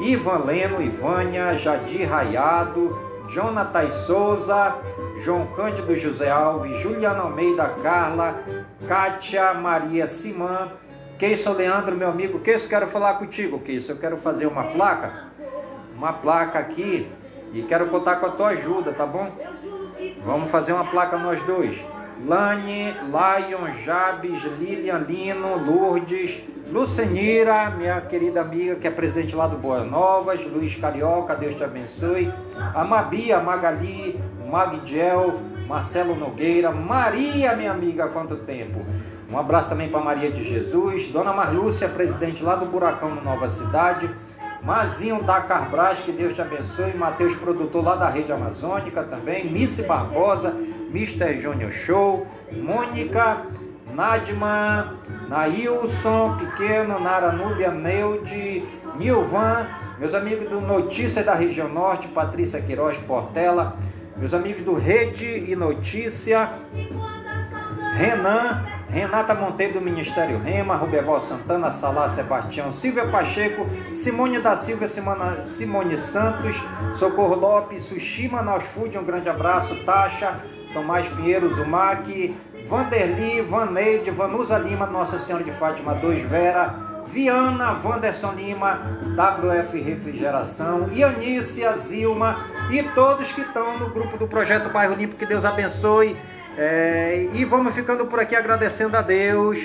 [0.00, 4.76] Ivan Leno, Ivânia, Jadir Raiado, Jonatas Souza,
[5.20, 8.40] João Cândido José Alves, Juliana Almeida Carla,
[8.88, 10.68] Kátia Maria Simã,
[11.16, 15.26] Keiso Leandro, meu amigo, Keiso, quero falar contigo, Keiso, eu quero fazer uma placa,
[15.94, 17.08] uma placa aqui,
[17.52, 19.30] e quero contar com a tua ajuda, tá bom?
[20.24, 21.78] Vamos fazer uma placa nós dois.
[22.26, 29.56] Lani, Lion, Jabes, Lilian Lino, Lourdes, Lucenira, minha querida amiga que é presente lá do
[29.56, 32.32] Boa Novas, Luiz Carioca, Deus te abençoe.
[32.74, 38.84] A Mabia, Magali, Magdiel, Marcelo Nogueira, Maria, minha amiga, há quanto tempo?
[39.30, 43.48] Um abraço também para Maria de Jesus, Dona Marlúcia, presidente lá do Buracão no Nova
[43.48, 44.10] Cidade.
[44.62, 46.92] Mazinho da Carbras, que Deus te abençoe.
[46.92, 49.50] Matheus, produtor lá da Rede Amazônica também.
[49.50, 50.54] Missy Barbosa,
[50.92, 51.40] Mr.
[51.40, 52.26] Junior Show.
[52.52, 53.46] Mônica,
[53.94, 54.94] Nadma,
[55.28, 58.64] Nailson, Pequeno, Nara Núbia, Neude,
[58.96, 59.68] Nilvan.
[59.98, 63.76] Meus amigos do Notícia da Região Norte, Patrícia Queiroz Portela.
[64.16, 66.50] Meus amigos do Rede e Notícia,
[67.94, 68.80] Renan.
[68.90, 73.64] Renata Monteiro do Ministério Rema, Rubeval Santana, Salá Sebastião, Silvia Pacheco,
[73.94, 76.56] Simone da Silva, Simona, Simone Santos,
[76.94, 80.40] Socorro Lopes, Sushi Manaus Food, um grande abraço, Tasha,
[80.72, 82.34] Tomás Pinheiro, Zumac,
[82.68, 86.74] Vanderli, Vaneide, Vanusa Lima, Nossa Senhora de Fátima 2, Vera,
[87.08, 88.80] Viana, Vanderson Lima,
[89.16, 95.26] WF Refrigeração, Ianícia, Zilma e todos que estão no grupo do Projeto Bairro Limpo, que
[95.26, 96.16] Deus abençoe
[96.56, 99.58] é, e vamos ficando por aqui agradecendo a Deus.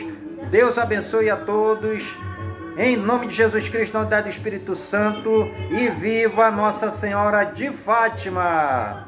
[0.49, 2.15] Deus abençoe a todos.
[2.77, 5.29] Em nome de Jesus Cristo, na unidade do Espírito Santo.
[5.71, 9.07] E viva Nossa Senhora de Fátima.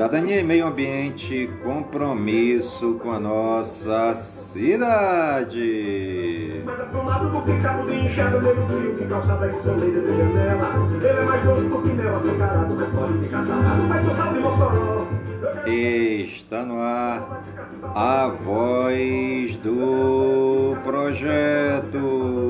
[0.00, 5.52] Cidadania e meio ambiente, compromisso com a nossa cidade.
[6.64, 10.88] Mas aprumado do que cabo de enxada, nego frio, que calçada e soleira de janela.
[10.94, 14.32] Ele é mais doce do que mel açucarado, mas pode ficar salgado, vai pro sal
[14.32, 15.06] de Mossoró.
[15.66, 17.44] Está no ar
[17.94, 22.40] a voz do projeto.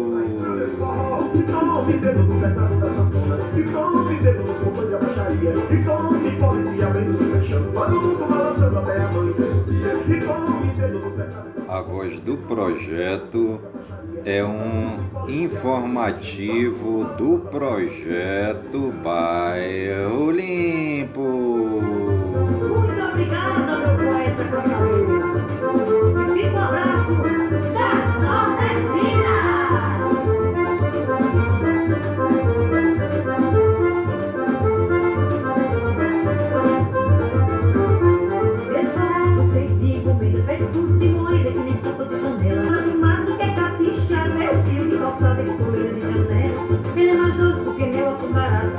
[11.68, 13.60] A voz do projeto
[14.24, 21.22] é um informativo do projeto Bairro Limpo.
[21.22, 24.44] Muito obrigada, meu poeta
[44.50, 46.66] capricha, meu filho, calçada e soleira de janela.
[46.96, 48.72] Ele é mais doce do que mel açucarado.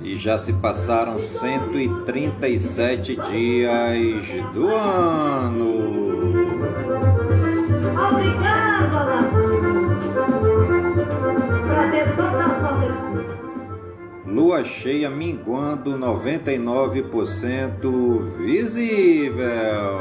[0.00, 5.74] E já se passaram 137 dias do ano.
[8.08, 8.94] Obrigado.
[11.66, 13.22] Prazer total nordestino.
[14.26, 20.00] Lua cheia minguando 99% visível.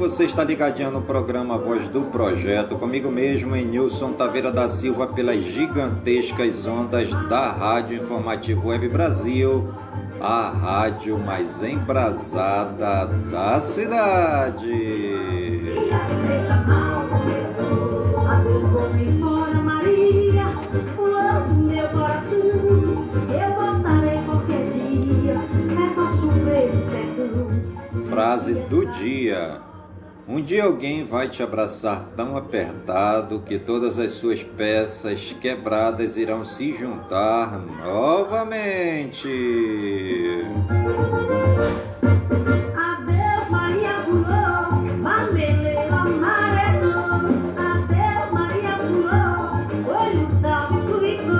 [0.00, 5.06] Você está ligadinho no programa Voz do Projeto, comigo mesmo, em Nilson Taveira da Silva,
[5.08, 9.68] pelas gigantescas ondas da Rádio Informativo Web Brasil,
[10.18, 14.64] a rádio mais embrasada da cidade.
[28.08, 29.69] Frase do dia.
[30.30, 36.44] Um dia alguém vai te abraçar tão apertado que todas as suas peças quebradas irão
[36.44, 39.26] se juntar novamente.
[42.76, 44.70] Adeus, Maria Fulô,
[45.02, 47.26] mameleiro amarelo.
[47.58, 49.26] Adeus, Maria Fulô,
[49.90, 50.28] olho
[50.86, 51.38] do Rico.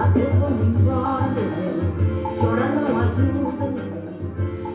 [0.00, 1.42] Adeus, vou embora.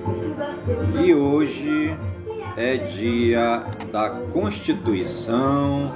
[0.10, 1.83] Enxuga seu E hoje
[2.56, 5.94] é dia da Constituição,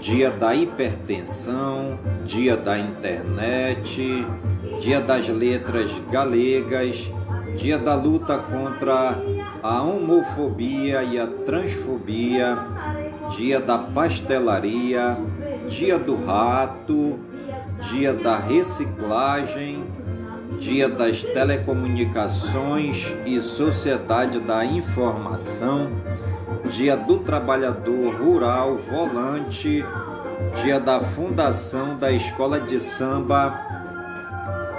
[0.00, 4.26] dia da hipertensão, dia da internet,
[4.80, 7.10] dia das letras galegas,
[7.56, 9.18] dia da luta contra
[9.62, 12.58] a homofobia e a transfobia,
[13.36, 15.18] dia da pastelaria,
[15.68, 17.18] dia do rato,
[17.90, 19.84] dia da reciclagem,
[20.58, 25.90] dia das telecomunicações e sociedade da informação,
[26.70, 29.84] dia do trabalhador rural volante,
[30.62, 33.66] dia da fundação da escola de samba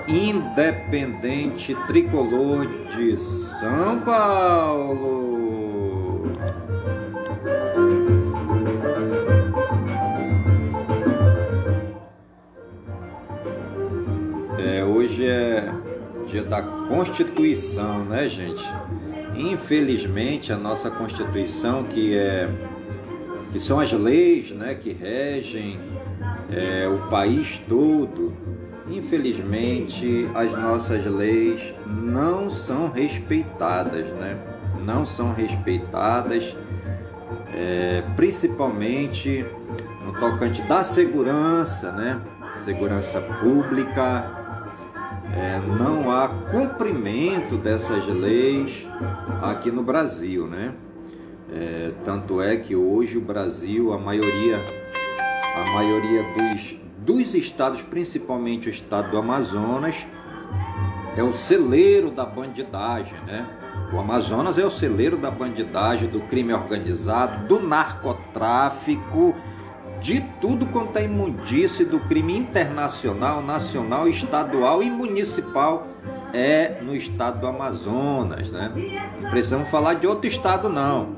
[0.07, 5.26] Independente Tricolor de São Paulo.
[16.37, 18.63] Dia da Constituição, né, gente?
[19.35, 22.47] Infelizmente, a nossa Constituição, que é
[23.51, 25.79] que são as leis, né, que regem
[26.51, 28.33] é, o país todo,
[28.89, 34.37] infelizmente as nossas leis não são respeitadas, né?
[34.83, 36.55] Não são respeitadas,
[37.53, 39.45] é, principalmente
[40.05, 42.21] no tocante da segurança, né?
[42.63, 44.36] Segurança pública,
[45.35, 48.87] é, não há cumprimento dessas leis
[49.41, 50.73] aqui no Brasil, né?
[51.53, 54.63] É, tanto é que hoje o Brasil, a maioria,
[55.55, 60.05] a maioria dos, dos estados, principalmente o estado do Amazonas,
[61.15, 63.47] é o celeiro da bandidagem, né?
[63.91, 69.33] O Amazonas é o celeiro da bandidagem, do crime organizado, do narcotráfico,
[70.01, 75.87] de tudo quanto é imundície do crime internacional, nacional, estadual e municipal
[76.33, 78.71] é no estado do Amazonas, né?
[79.21, 81.15] Não precisamos falar de outro estado não.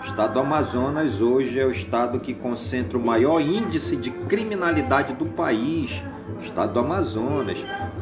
[0.00, 5.12] O estado do Amazonas hoje é o estado que concentra o maior índice de criminalidade
[5.14, 6.02] do país,
[6.38, 7.58] o estado do Amazonas.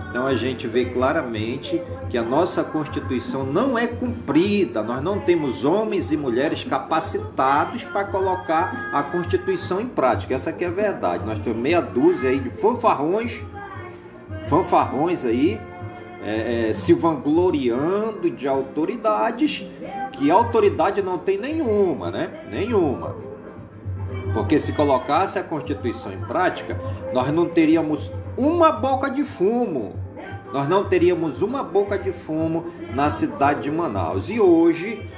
[0.08, 5.64] Então a gente vê claramente que a nossa Constituição não é cumprida, nós não temos
[5.64, 10.34] homens e mulheres capacitados para colocar a Constituição em prática.
[10.34, 11.26] Essa aqui é a verdade.
[11.26, 13.42] Nós temos meia dúzia aí de fanfarrões,
[14.48, 15.60] fanfarrões aí,
[16.24, 19.64] é, é, se vangloriando de autoridades,
[20.12, 22.46] que autoridade não tem nenhuma, né?
[22.50, 23.14] Nenhuma.
[24.32, 26.78] Porque se colocasse a Constituição em prática,
[27.12, 30.06] nós não teríamos uma boca de fumo
[30.52, 34.30] nós não teríamos uma boca de fumo na cidade de Manaus.
[34.30, 35.10] E hoje,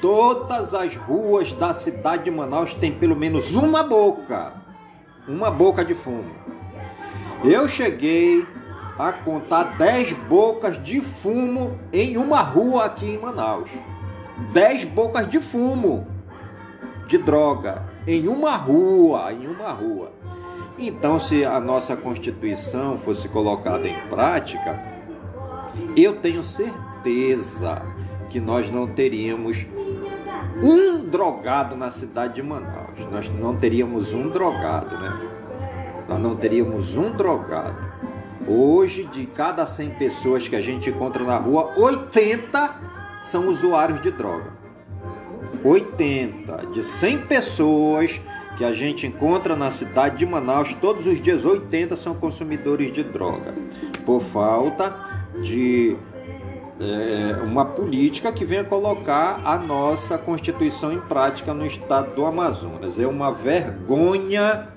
[0.00, 4.54] todas as ruas da cidade de Manaus têm pelo menos uma boca,
[5.28, 6.30] uma boca de fumo.
[7.44, 8.46] Eu cheguei
[8.98, 13.68] a contar 10 bocas de fumo em uma rua aqui em Manaus.
[14.52, 16.06] 10 bocas de fumo
[17.06, 20.12] de droga em uma rua, em uma rua.
[20.78, 24.78] Então, se a nossa Constituição fosse colocada em prática,
[25.96, 27.82] eu tenho certeza
[28.28, 29.66] que nós não teríamos
[30.62, 33.06] um drogado na cidade de Manaus.
[33.10, 35.18] Nós não teríamos um drogado, né?
[36.08, 37.76] Nós não teríamos um drogado.
[38.46, 42.80] Hoje, de cada 100 pessoas que a gente encontra na rua, 80
[43.20, 44.52] são usuários de droga.
[45.64, 48.20] 80 de 100 pessoas
[48.56, 53.02] que a gente encontra na cidade de Manaus, todos os dias 80 são consumidores de
[53.02, 53.54] droga,
[54.04, 54.96] por falta
[55.42, 55.96] de
[56.80, 62.98] é, uma política que venha colocar a nossa Constituição em prática no estado do Amazonas.
[62.98, 64.68] É uma vergonha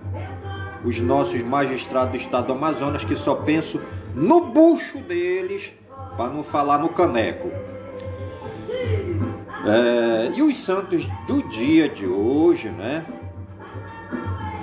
[0.84, 3.82] os nossos magistrados do estado do Amazonas que só pensam
[4.16, 5.72] no bucho deles,
[6.18, 7.50] para não falar no caneco.
[9.66, 13.06] É, e os santos do dia de hoje, né?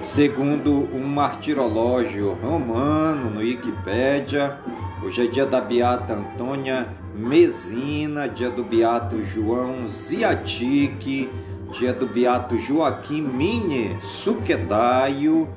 [0.00, 4.58] Segundo um martirológio romano no Wikipédia,
[5.02, 11.30] hoje é dia da Beata Antônia Mesina, dia do Beato João Ziatique,
[11.72, 15.48] dia do Beato Joaquim Mine Suquedaio,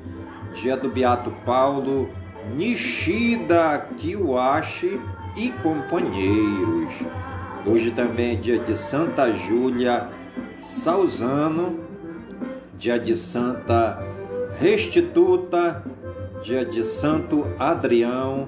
[0.54, 2.08] dia do Beato Paulo
[2.56, 4.98] Nishida Kiwashi
[5.36, 6.94] e companheiros.
[7.66, 10.08] Hoje também é dia de Santa Júlia
[10.58, 11.78] Salzano,
[12.78, 14.09] dia de Santa
[14.60, 15.82] Restituta,
[16.42, 18.46] dia de Santo Adrião,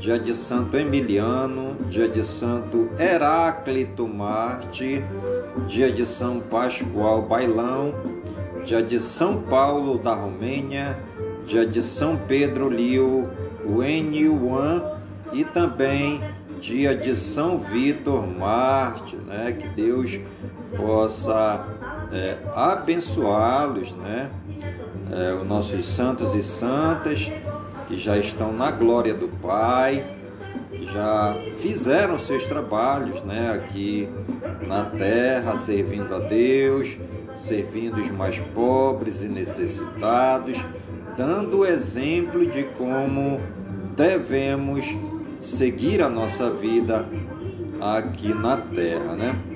[0.00, 5.04] dia de Santo Emiliano, dia de Santo Heráclito Marte,
[5.68, 7.94] dia de São Pascoal Bailão,
[8.64, 10.98] dia de São Paulo da Romênia,
[11.46, 13.30] dia de São Pedro Liu
[13.64, 14.82] Wen Yuan
[15.32, 16.20] e também
[16.60, 19.52] dia de São Vitor Marte, né?
[19.52, 20.18] Que Deus
[20.76, 21.64] possa
[22.12, 24.30] é, abençoá-los, né?
[25.12, 27.30] É, os nossos santos e santas
[27.86, 30.04] que já estão na glória do Pai,
[30.92, 34.08] já fizeram seus trabalhos né, aqui
[34.66, 36.96] na terra, servindo a Deus,
[37.36, 40.56] servindo os mais pobres e necessitados,
[41.16, 43.40] dando exemplo de como
[43.96, 44.86] devemos
[45.40, 47.06] seguir a nossa vida
[47.80, 49.53] aqui na terra, né?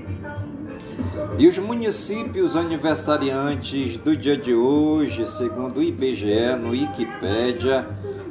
[1.38, 7.86] E os municípios aniversariantes do dia de hoje, segundo o IBGE no Wikipédia,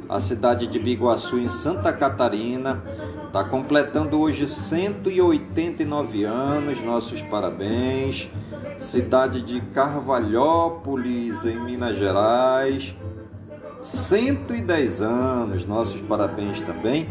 [0.08, 2.82] a cidade de Biguaçu, em Santa Catarina,
[3.26, 8.30] está completando hoje 189 anos, nossos parabéns.
[8.76, 12.94] Cidade de Carvalhópolis, em Minas Gerais,
[13.82, 17.08] 110 anos, nossos parabéns também.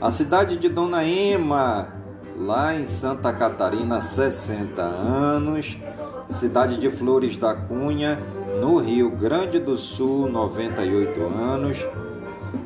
[0.00, 1.88] A cidade de Dona Ema,
[2.36, 5.78] lá em Santa Catarina, 60 anos.
[6.26, 8.18] Cidade de Flores da Cunha,
[8.60, 11.84] no Rio Grande do Sul, 98 anos.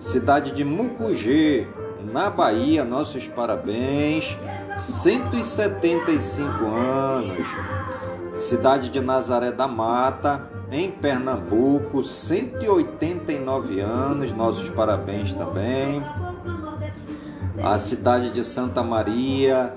[0.01, 1.67] Cidade de Mucugê,
[2.13, 4.39] na Bahia, nossos parabéns,
[4.77, 7.49] 175 anos.
[8.39, 16.05] Cidade de Nazaré da Mata, em Pernambuco, 189 anos, nossos parabéns também.
[17.63, 19.75] A cidade de Santa Maria,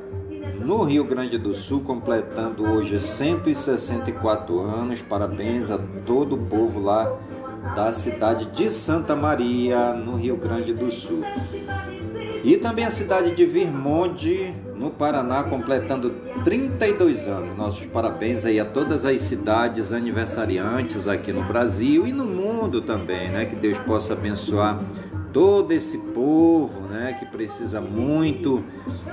[0.64, 5.02] no Rio Grande do Sul, completando hoje 164 anos.
[5.02, 7.12] Parabéns a todo o povo lá
[7.76, 11.24] da cidade de Santa Maria, no Rio Grande do Sul.
[12.44, 16.12] E também a cidade de Virmonte, no Paraná, completando
[16.44, 17.56] 32 anos.
[17.56, 23.30] Nossos parabéns aí a todas as cidades aniversariantes aqui no Brasil e no mundo também,
[23.30, 23.45] né?
[23.45, 24.84] Que Deus possa abençoar
[25.34, 27.16] todo esse povo, né?
[27.20, 28.64] Que precisa muito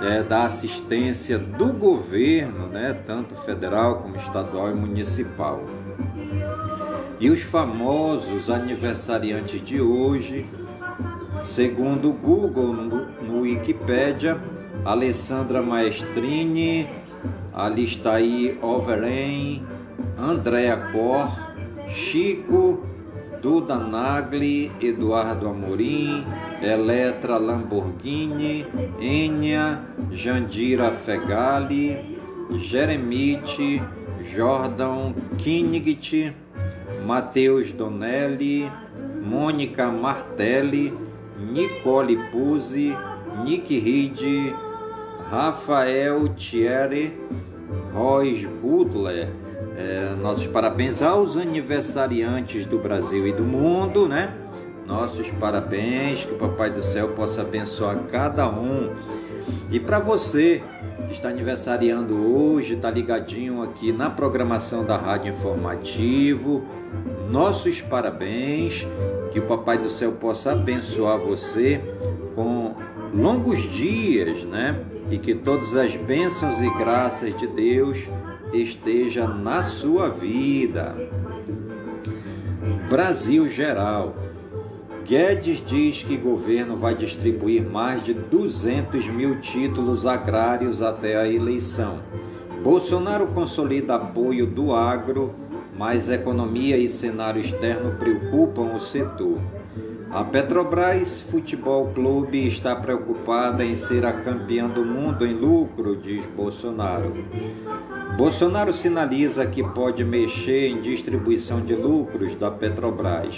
[0.01, 2.93] é, da assistência do governo, né?
[2.93, 5.65] Tanto federal como estadual e municipal.
[7.20, 10.47] E os famosos aniversariantes de hoje,
[11.43, 14.40] segundo o Google no, no Wikipedia,
[14.85, 16.89] Alessandra Maestrini,
[17.53, 19.66] Alistair Overen,
[20.16, 21.28] Andréa Cor,
[21.89, 22.88] Chico,
[23.40, 26.24] Duda Nagli, Eduardo Amorim,
[26.60, 28.66] Eletra Lamborghini,
[29.01, 32.19] Enya, Jandira Fegali,
[32.69, 33.81] Jeremite,
[34.35, 36.35] Jordan Kinigt,
[37.06, 38.70] Matheus Donelli,
[39.23, 40.93] Mônica Martelli,
[41.39, 42.97] Nicole Puzzi,
[43.44, 44.52] Nick Reed,
[45.31, 47.16] Rafael Thierry,
[47.93, 49.48] Royce Butler.
[49.79, 54.35] É, nossos parabéns aos aniversariantes do Brasil e do mundo, né?
[54.85, 58.91] Nossos parabéns, que o Papai do Céu possa abençoar cada um.
[59.71, 60.65] E para você
[61.07, 66.65] que está aniversariando hoje, está ligadinho aqui na programação da Rádio Informativo,
[67.31, 68.85] nossos parabéns,
[69.31, 71.81] que o Papai do Céu possa abençoar você
[72.35, 72.75] com
[73.15, 74.85] longos dias, né?
[75.09, 78.09] E que todas as bênçãos e graças de Deus
[78.53, 80.95] esteja na sua vida.
[82.89, 84.15] Brasil geral.
[85.05, 92.01] Guedes diz que governo vai distribuir mais de 200 mil títulos agrários até a eleição.
[92.62, 95.35] Bolsonaro consolida apoio do agro
[95.79, 99.39] mas economia e cenário externo preocupam o setor.
[100.11, 106.27] A Petrobras Futebol Clube está preocupada em ser a campeã do mundo em lucro, diz
[106.27, 107.12] Bolsonaro.
[108.19, 113.36] Bolsonaro sinaliza que pode mexer em distribuição de lucros da Petrobras.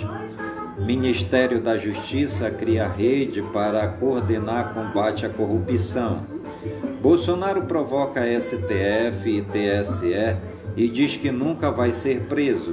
[0.79, 6.25] Ministério da Justiça cria rede para coordenar combate à corrupção.
[6.99, 10.37] Bolsonaro provoca STF e TSE
[10.75, 12.73] e diz que nunca vai ser preso.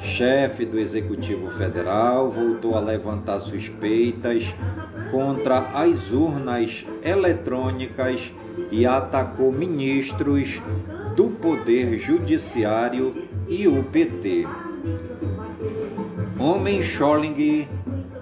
[0.00, 4.42] Chefe do Executivo Federal voltou a levantar suspeitas
[5.10, 8.32] contra as urnas eletrônicas
[8.70, 10.62] e atacou ministros
[11.16, 14.46] do Poder Judiciário e o PT.
[16.38, 17.68] Homem Scholling,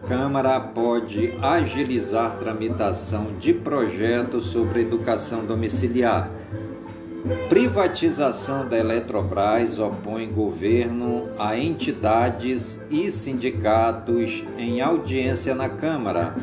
[0.07, 6.31] Câmara pode agilizar tramitação de projeto sobre educação domiciliar.
[7.49, 16.35] Privatização da Eletrobras opõe governo a entidades e sindicatos em audiência na Câmara.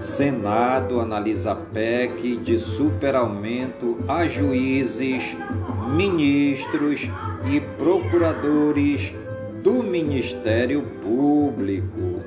[0.00, 5.36] Senado analisa PEC de superaumento a juízes,
[5.86, 7.08] ministros
[7.50, 9.14] e procuradores
[9.62, 12.24] do Ministério Público.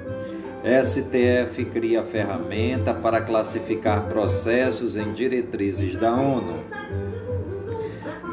[0.64, 6.64] STF cria ferramenta para classificar processos em diretrizes da ONU.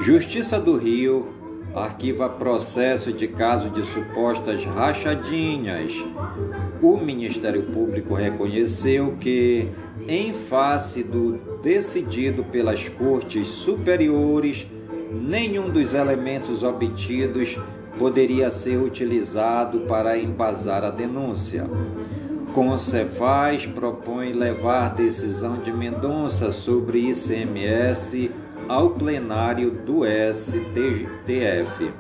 [0.01, 1.35] Justiça do Rio
[1.75, 5.93] arquiva processo de caso de supostas rachadinhas.
[6.81, 9.69] O Ministério Público reconheceu que,
[10.09, 14.67] em face do decidido pelas cortes superiores,
[15.11, 17.59] nenhum dos elementos obtidos
[17.99, 21.65] poderia ser utilizado para embasar a denúncia.
[22.53, 28.31] Concefaz propõe levar decisão de Mendonça sobre ICMS
[28.69, 31.93] ao plenário do STF.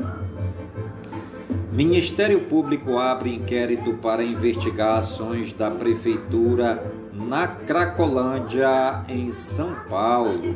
[1.72, 10.54] Ministério Público abre inquérito para investigar ações da Prefeitura na Cracolândia, em São Paulo.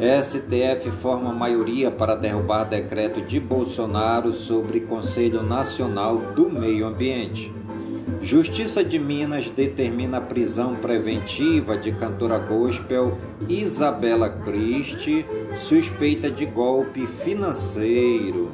[0.00, 7.52] STF forma maioria para derrubar decreto de Bolsonaro sobre Conselho Nacional do Meio Ambiente.
[8.22, 15.26] Justiça de Minas determina a prisão preventiva de cantora gospel Isabela Christie,
[15.58, 18.50] suspeita de golpe financeiro.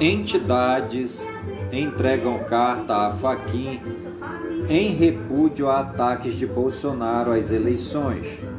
[0.00, 1.26] Entidades
[1.72, 3.80] entregam carta a Faquim
[4.68, 8.51] em repúdio a ataques de Bolsonaro às eleições.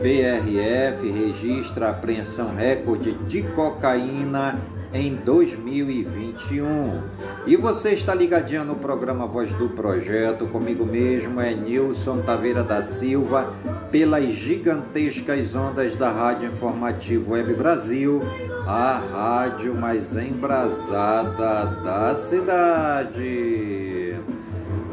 [0.00, 4.60] PRF registra apreensão recorde de cocaína
[4.92, 7.02] em 2021.
[7.46, 12.82] E você está ligadinho no programa Voz do Projeto, comigo mesmo é Nilson Taveira da
[12.82, 13.52] Silva,
[13.90, 18.22] pelas gigantescas ondas da Rádio Informativo Web Brasil,
[18.66, 24.14] a rádio mais embrasada da cidade.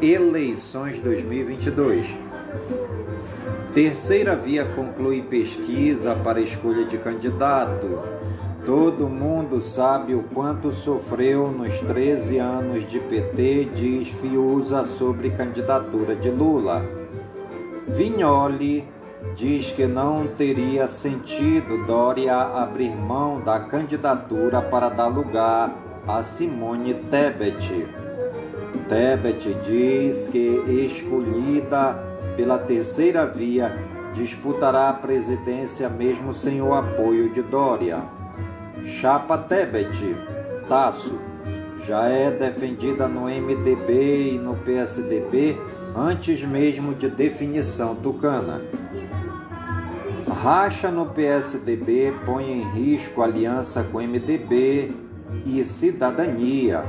[0.02, 2.31] Eleições 2022.
[3.74, 8.02] Terceira via conclui pesquisa para escolha de candidato.
[8.66, 16.18] Todo mundo sabe o quanto sofreu nos 13 anos de PT, diz Fiuza sobre candidatura
[16.18, 16.86] de Lula.
[17.88, 18.86] Vignoli
[19.38, 25.74] diz que não teria sentido Dória abrir mão da candidatura para dar lugar
[26.06, 27.88] a Simone Tebet.
[28.90, 33.76] Tebet diz que escolhida pela terceira via
[34.14, 38.04] disputará a presidência mesmo sem o apoio de Dória.
[38.86, 40.16] Chapa Tebet,
[40.68, 41.20] Tasso,
[41.86, 45.58] já é defendida no MDB e no PSDB
[45.96, 48.62] antes mesmo de definição tucana.
[50.30, 54.92] Racha no PSDB põe em risco aliança com MDB
[55.46, 56.84] e Cidadania.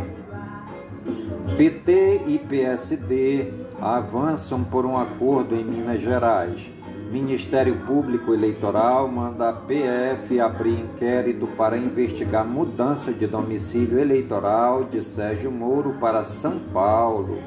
[1.56, 6.70] PT e PSD avançam por um acordo em Minas Gerais.
[7.10, 15.02] Ministério Público Eleitoral manda a PF abrir inquérito para investigar mudança de domicílio eleitoral de
[15.02, 17.38] Sérgio Moro para São Paulo.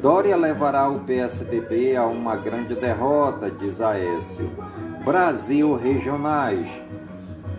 [0.00, 4.50] Dória levará o PSDB a uma grande derrota, diz Aécio.
[5.04, 6.68] Brasil Regionais.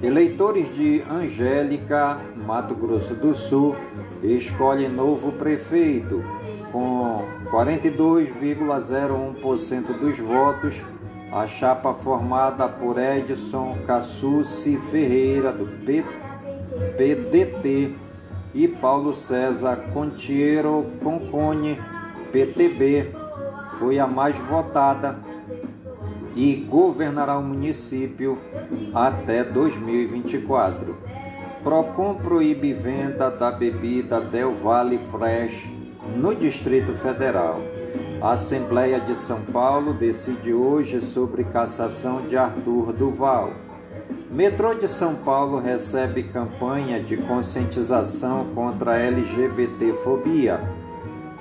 [0.02, 3.76] Eleitores de Angélica, Mato Grosso do Sul,
[4.24, 6.24] escolhem novo prefeito
[6.72, 10.82] com 42,01% dos votos,
[11.32, 15.68] a chapa formada por Edson Cassucci Ferreira, do
[16.98, 17.94] PDT,
[18.54, 21.80] e Paulo César Contiero Concone,
[22.32, 23.12] PTB,
[23.80, 25.20] foi a mais votada
[26.36, 28.38] e governará o município
[28.94, 30.98] até 2024.
[31.64, 37.62] Procon proíbe venda da bebida Del Valle Fresh no Distrito Federal.
[38.22, 43.52] A Assembleia de São Paulo decide hoje sobre cassação de Arthur Duval.
[44.30, 50.62] Metrô de São Paulo recebe campanha de conscientização contra a LGBTfobia.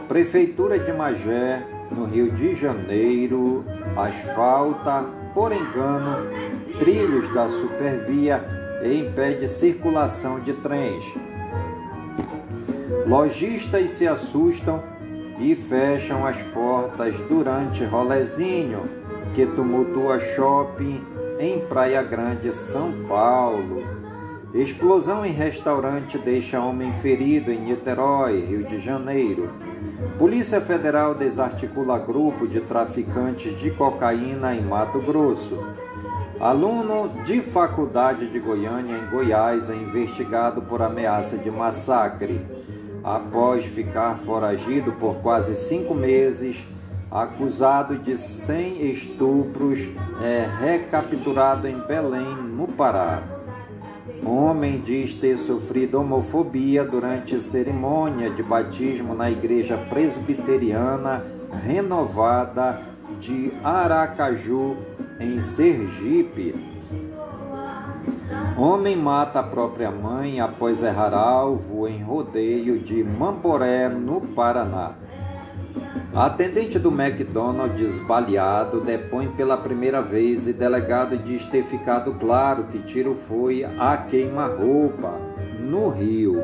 [0.08, 3.64] Prefeitura de Magé, no Rio de Janeiro,
[3.96, 5.04] asfalta,
[5.34, 6.16] por engano,
[6.78, 8.44] trilhos da supervia
[8.82, 11.04] e impede circulação de trens.
[13.10, 14.84] Lojistas se assustam
[15.40, 18.88] e fecham as portas durante rolezinho
[19.34, 21.04] que tumultua shopping
[21.40, 23.82] em Praia Grande, São Paulo.
[24.54, 29.50] Explosão em restaurante deixa homem ferido em Niterói, Rio de Janeiro.
[30.16, 35.58] Polícia Federal desarticula grupo de traficantes de cocaína em Mato Grosso.
[36.38, 42.40] Aluno de faculdade de Goiânia, em Goiás, é investigado por ameaça de massacre
[43.02, 46.66] após ficar foragido por quase cinco meses,
[47.10, 49.88] acusado de 100 estupros,
[50.22, 53.22] é recapturado em Belém, no Pará.
[54.24, 61.24] Homem diz ter sofrido homofobia durante cerimônia de batismo na igreja presbiteriana
[61.64, 62.82] renovada
[63.18, 64.76] de Aracaju,
[65.18, 66.69] em Sergipe.
[68.56, 74.94] Homem mata a própria mãe após errar alvo em rodeio de Mamboré, no Paraná.
[76.14, 82.80] Atendente do McDonald's baleado depõe pela primeira vez e delegado diz ter ficado claro que
[82.80, 85.14] tiro foi a queima-roupa,
[85.60, 86.42] no Rio.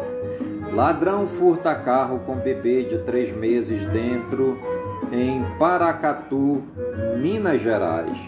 [0.72, 4.58] Ladrão furta carro com bebê de três meses dentro
[5.12, 6.62] em Paracatu,
[7.20, 8.18] Minas Gerais.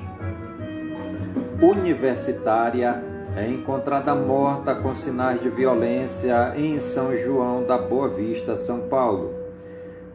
[1.60, 3.07] Universitária
[3.38, 9.32] é encontrada morta com sinais de violência em São João da Boa Vista, São Paulo.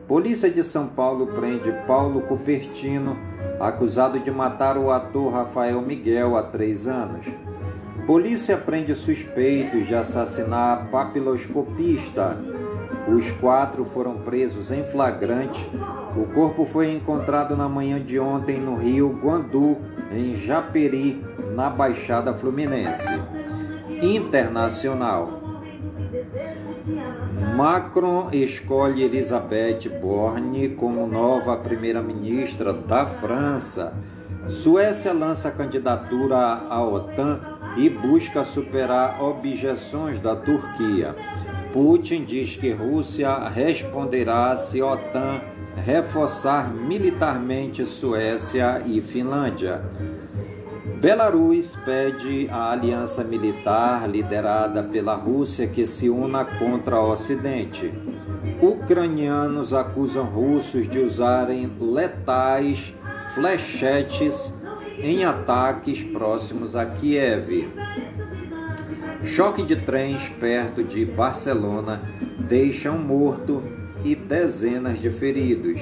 [0.06, 3.18] Polícia de São Paulo prende Paulo Cupertino,
[3.62, 7.26] acusado de matar o ator Rafael Miguel há três anos.
[8.06, 12.38] Polícia prende suspeitos de assassinar papiloscopista.
[13.08, 15.66] Os quatro foram presos em flagrante.
[16.16, 19.78] O corpo foi encontrado na manhã de ontem no rio Guandu,
[20.12, 21.24] em Japeri,
[21.56, 23.10] na Baixada Fluminense.
[24.02, 25.42] Internacional.
[27.56, 33.94] Macron escolhe Elisabeth Borne como nova primeira-ministra da França.
[34.50, 37.40] Suécia lança candidatura à OTAN
[37.78, 41.16] e busca superar objeções da Turquia.
[41.72, 45.42] Putin diz que Rússia responderá se OTAN
[45.76, 49.82] reforçar militarmente Suécia e Finlândia.
[51.00, 57.94] Belarus pede à aliança militar liderada pela Rússia que se una contra o Ocidente.
[58.62, 62.96] Ucranianos acusam russos de usarem letais
[63.34, 64.54] flechetes
[64.98, 67.68] em ataques próximos a Kiev.
[69.24, 72.02] Choque de trens perto de Barcelona
[72.40, 75.80] deixa um morto e dezenas de feridos.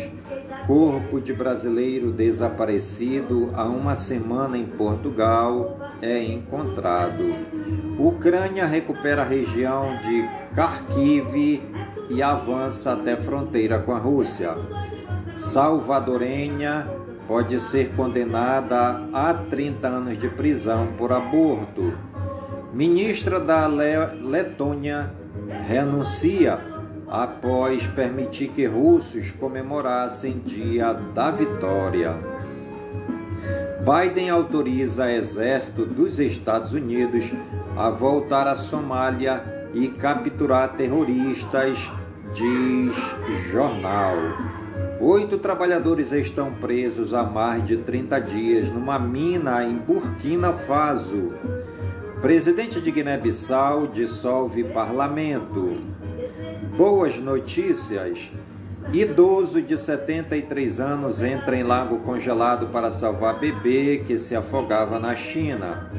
[0.67, 7.35] Corpo de brasileiro desaparecido há uma semana em Portugal é encontrado.
[7.97, 11.61] Ucrânia recupera a região de Kharkiv
[12.09, 14.55] e avança até fronteira com a Rússia.
[15.35, 16.87] Salvadorenha
[17.27, 21.93] pode ser condenada a 30 anos de prisão por aborto.
[22.73, 25.11] Ministra da Letônia
[25.67, 26.70] renuncia
[27.11, 32.15] após permitir que russos comemorassem Dia da Vitória.
[33.81, 37.25] Biden autoriza exército dos Estados Unidos
[37.75, 39.43] a voltar à Somália
[39.73, 41.77] e capturar terroristas,
[42.33, 42.95] diz
[43.51, 44.15] jornal.
[45.01, 51.33] Oito trabalhadores estão presos há mais de 30 dias numa mina em Burkina Faso.
[52.21, 56.00] Presidente de Guiné-Bissau dissolve parlamento.
[56.83, 58.17] Boas notícias.
[58.91, 65.15] Idoso de 73 anos entra em lago congelado para salvar bebê que se afogava na
[65.15, 65.91] China.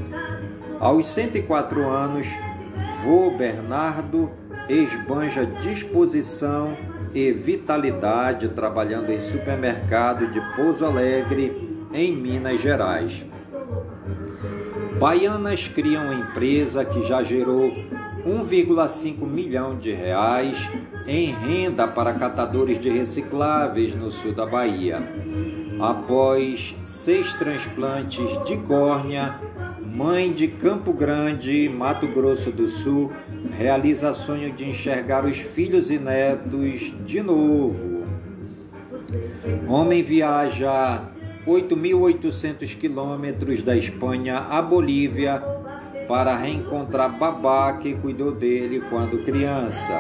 [0.81, 2.27] Aos 104 anos,
[3.05, 4.29] vô Bernardo
[4.69, 6.77] esbanja disposição
[7.15, 13.25] e vitalidade trabalhando em supermercado de Pouso Alegre, em Minas Gerais.
[14.99, 17.73] Baianas criam empresa que já gerou
[18.25, 20.57] 1,5 milhão de reais
[21.07, 25.03] em renda para catadores de recicláveis no sul da Bahia.
[25.81, 29.41] Após seis transplantes de córnea,
[29.85, 33.13] mãe de Campo Grande, Mato Grosso do Sul,
[33.51, 38.05] realiza sonho de enxergar os filhos e netos de novo.
[39.69, 41.03] Homem viaja
[41.45, 45.43] 8.800 quilômetros da Espanha à Bolívia
[46.13, 49.99] para reencontrar babá que cuidou dele quando criança.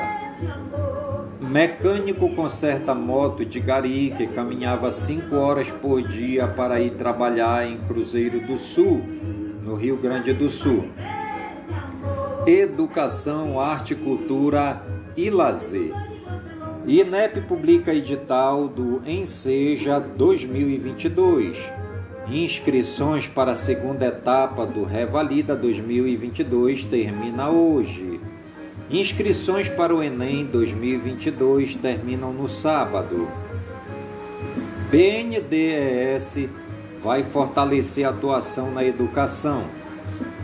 [1.41, 7.79] Mecânico conserta moto de gari que caminhava 5 horas por dia para ir trabalhar em
[7.79, 9.01] Cruzeiro do Sul,
[9.65, 10.85] no Rio Grande do Sul.
[12.47, 14.83] Educação, arte, cultura
[15.17, 15.95] e lazer.
[16.87, 21.82] INEP publica edital do Enseja 2022.
[22.29, 28.21] Inscrições para a segunda etapa do Revalida 2022 termina hoje.
[28.89, 33.27] Inscrições para o Enem 2022 terminam no sábado.
[34.91, 36.49] BNDES
[37.03, 39.65] vai fortalecer a atuação na educação.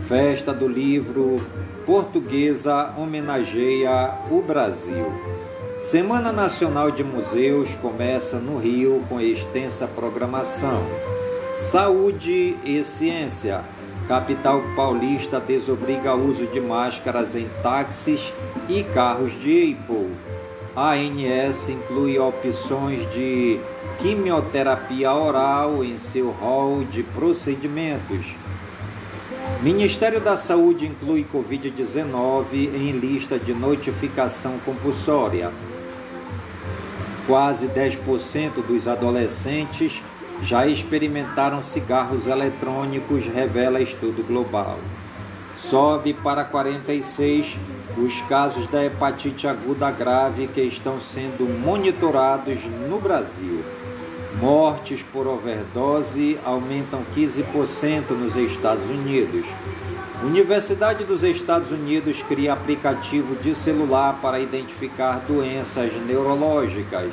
[0.07, 1.37] Festa do livro
[1.85, 5.13] portuguesa homenageia o Brasil.
[5.77, 10.83] Semana Nacional de Museus começa no Rio com extensa programação.
[11.59, 13.61] Saúde e ciência.
[14.07, 18.33] Capital paulista desobriga uso de máscaras em táxis
[18.67, 20.09] e carros de Apple.
[20.75, 23.59] A ANS inclui opções de
[23.99, 28.33] quimioterapia oral em seu rol de procedimentos.
[29.61, 35.51] Ministério da Saúde inclui Covid-19 em lista de notificação compulsória.
[37.27, 40.01] Quase 10% dos adolescentes
[40.43, 44.79] já experimentaram cigarros eletrônicos, revela estudo global.
[45.57, 47.57] Sobe para 46
[47.97, 52.59] os casos da hepatite aguda grave que estão sendo monitorados
[52.89, 53.63] no Brasil.
[54.39, 59.45] Mortes por overdose aumentam 15% nos Estados Unidos.
[60.23, 67.11] Universidade dos Estados Unidos cria aplicativo de celular para identificar doenças neurológicas.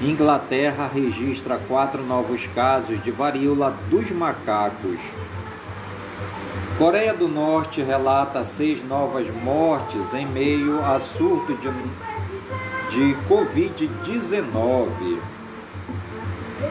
[0.00, 5.00] Inglaterra registra quatro novos casos de varíola dos macacos.
[6.78, 11.68] Coreia do Norte relata seis novas mortes em meio a surto de,
[12.90, 15.18] de Covid-19.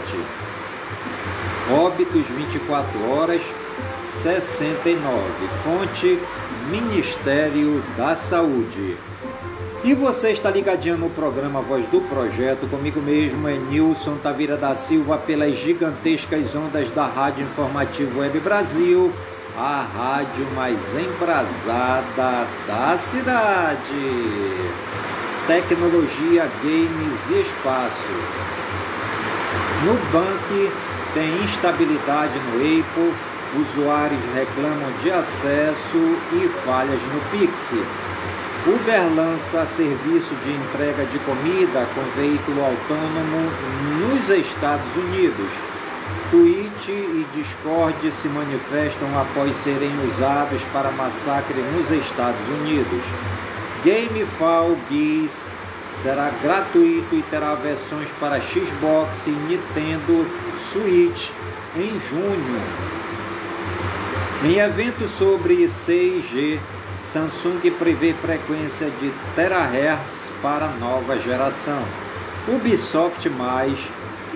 [1.72, 3.42] Óbitos 24 horas
[4.24, 5.00] 69.
[5.64, 6.20] Fonte
[6.70, 8.98] Ministério da Saúde.
[9.84, 14.76] E você está ligadinho no programa Voz do Projeto, comigo mesmo é Nilson Tavira da
[14.76, 19.10] Silva, pelas gigantescas ondas da Rádio Informativo Web Brasil,
[19.58, 24.89] a rádio mais embrasada da cidade.
[25.48, 28.14] Tecnologia, games e espaço.
[29.86, 30.72] No Bank
[31.14, 33.14] tem instabilidade no Apple,
[33.56, 37.72] usuários reclamam de acesso e falhas no Pix.
[38.68, 43.50] Uber lança serviço de entrega de comida com veículo autônomo
[44.00, 45.50] nos Estados Unidos.
[46.30, 53.02] Twitch e Discord se manifestam após serem usados para massacre nos Estados Unidos.
[53.84, 55.30] GameFall Geese
[56.02, 60.26] será gratuito e terá versões para Xbox e Nintendo
[60.72, 61.30] Switch
[61.76, 62.62] em junho.
[64.44, 66.60] Em evento sobre 6G,
[67.14, 71.82] Samsung prevê frequência de terahertz para nova geração.
[72.48, 73.78] Ubisoft Mais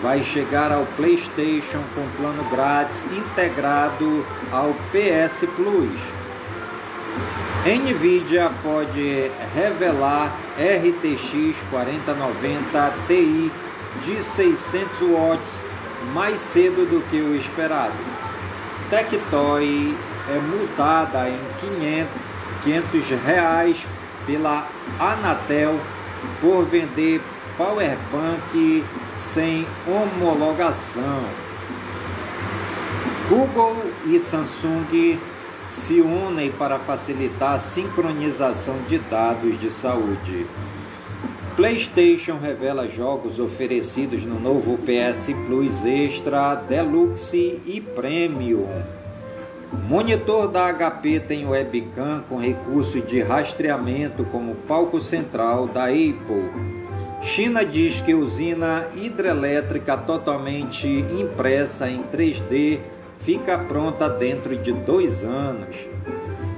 [0.01, 6.13] vai chegar ao PlayStation com plano grátis integrado ao PS Plus.
[7.65, 13.51] Nvidia pode revelar RTX 4090 Ti
[14.05, 15.53] de 600 watts
[16.13, 17.93] mais cedo do que o esperado.
[18.89, 19.95] Tectoy
[20.29, 23.77] é multada em 500 500 reais
[24.25, 24.67] pela
[24.99, 25.77] Anatel
[26.39, 27.21] por vender
[27.57, 28.83] powerbank
[29.33, 31.23] sem homologação.
[33.29, 35.19] Google e Samsung
[35.81, 40.45] se unem para facilitar a sincronização de dados de saúde.
[41.55, 48.67] PlayStation revela jogos oferecidos no novo PS Plus Extra, Deluxe e Premium.
[49.87, 56.49] Monitor da HP tem webcam com recurso de rastreamento como palco central da Apple.
[57.21, 62.79] China diz que usina hidrelétrica totalmente impressa em 3D
[63.25, 65.75] fica pronta dentro de dois anos.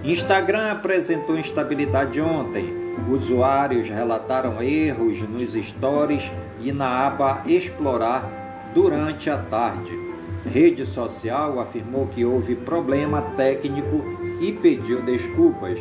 [0.03, 2.73] Instagram apresentou instabilidade ontem.
[3.09, 10.05] Usuários relataram erros nos stories e na aba Explorar durante a tarde
[10.45, 14.03] rede social afirmou que houve problema técnico
[14.39, 15.79] e pediu desculpas.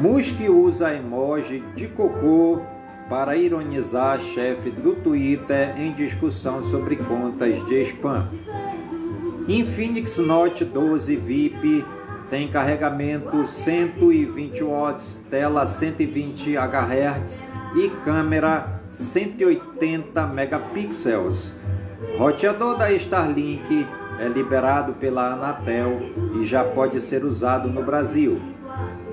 [0.00, 2.60] Musk usa emoji de cocô
[3.08, 8.28] para ironizar chefe do Twitter em discussão sobre contas de spam.
[9.48, 11.84] Infinix Note 12 VIP
[12.28, 17.44] tem carregamento 120 watts, tela 120 Hz
[17.76, 21.52] e câmera 180 megapixels.
[22.18, 23.86] Roteador da Starlink
[24.18, 26.00] é liberado pela Anatel
[26.40, 28.40] e já pode ser usado no Brasil.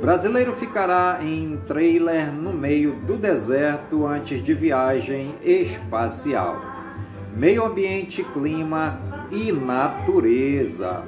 [0.01, 6.59] Brasileiro ficará em trailer no meio do deserto antes de viagem espacial.
[7.35, 11.03] Meio ambiente, clima e natureza.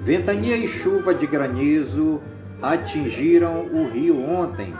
[0.00, 2.20] Ventania e chuva de granizo
[2.62, 4.72] atingiram o rio ontem.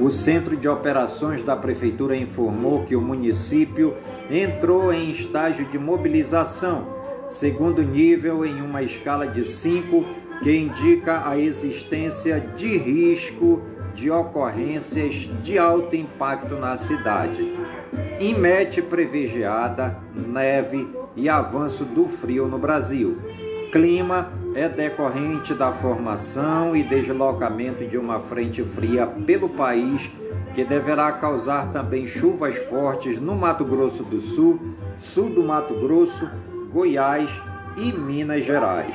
[0.00, 3.94] O Centro de Operações da Prefeitura informou que o município
[4.28, 6.88] entrou em estágio de mobilização,
[7.28, 10.04] segundo nível em uma escala de 5,
[10.42, 13.62] que indica a existência de risco
[13.94, 17.52] de ocorrências de alto impacto na cidade.
[18.18, 23.18] Imete privilegiada, neve e avanço do frio no Brasil.
[23.70, 30.10] Clima é decorrente da formação e deslocamento de uma frente fria pelo país
[30.54, 34.60] que deverá causar também chuvas fortes no Mato Grosso do Sul,
[35.00, 36.30] sul do Mato Grosso,
[36.70, 37.30] Goiás
[37.76, 38.94] e Minas Gerais.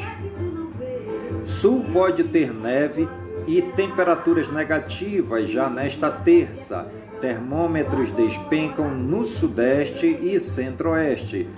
[1.44, 3.08] Sul pode ter neve
[3.48, 6.92] e temperaturas negativas já nesta terça.
[7.22, 11.50] Termômetros despencam no sudeste e centro-oeste.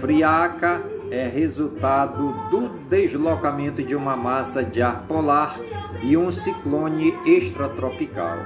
[0.00, 5.58] Friaca é resultado do deslocamento de uma massa de ar polar
[6.02, 8.36] e um ciclone extratropical.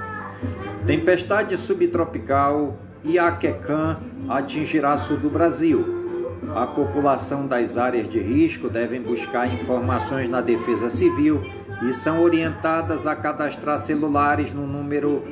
[0.87, 6.01] Tempestade subtropical Iaquecã atingirá sul do Brasil.
[6.55, 11.43] A população das áreas de risco devem buscar informações na Defesa Civil
[11.81, 15.23] e são orientadas a cadastrar celulares no número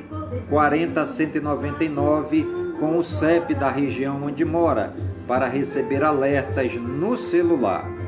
[0.50, 2.46] 40199
[2.80, 4.94] com o CEP da região onde mora
[5.28, 8.02] para receber alertas no celular.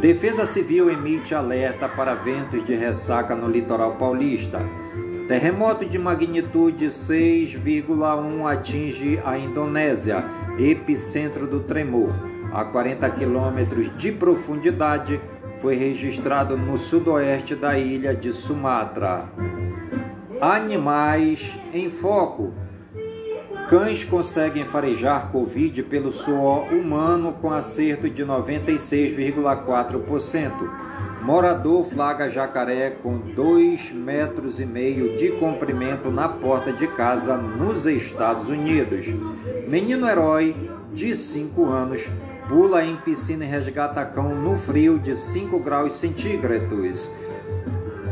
[0.00, 4.60] Defesa Civil emite alerta para ventos de ressaca no litoral paulista.
[5.26, 10.24] Terremoto de magnitude 6,1 atinge a Indonésia,
[10.58, 12.12] epicentro do tremor.
[12.52, 15.20] A 40 quilômetros de profundidade,
[15.60, 19.26] foi registrado no sudoeste da ilha de Sumatra.
[20.40, 22.54] Animais em foco.
[23.68, 30.88] Cães conseguem farejar Covid pelo suor humano com acerto de 96,4%.
[31.22, 37.84] Morador flaga jacaré com 2,5 metros e meio de comprimento na porta de casa nos
[37.84, 39.04] Estados Unidos.
[39.66, 40.56] Menino herói
[40.94, 42.08] de 5 anos
[42.48, 47.10] pula em piscina e resgata cão no frio de 5 graus centígrados.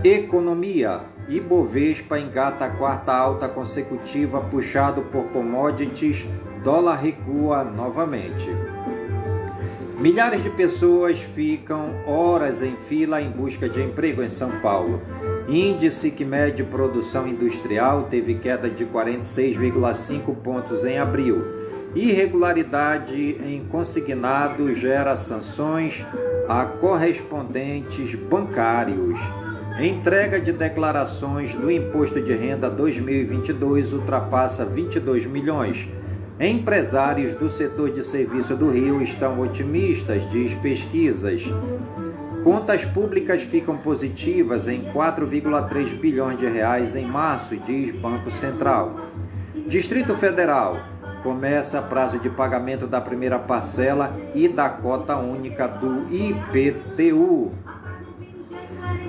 [0.04, 1.00] Economia.
[1.28, 6.24] Ibovespa engata a quarta alta consecutiva puxado por commodities,
[6.62, 8.48] dólar recua novamente.
[9.98, 15.02] Milhares de pessoas ficam horas em fila em busca de emprego em São Paulo.
[15.48, 21.55] Índice que mede produção industrial teve queda de 46,5 pontos em abril.
[21.96, 26.04] Irregularidade em consignado gera sanções
[26.46, 29.18] a correspondentes bancários.
[29.80, 35.88] Entrega de declarações do Imposto de Renda 2022 ultrapassa 22 milhões.
[36.38, 41.44] Empresários do setor de serviço do Rio estão otimistas, diz pesquisas.
[42.44, 49.00] Contas públicas ficam positivas em 4,3 bilhões de reais em março, diz Banco Central.
[49.66, 50.94] Distrito Federal
[51.26, 57.50] começa prazo de pagamento da primeira parcela e da cota única do IPTU.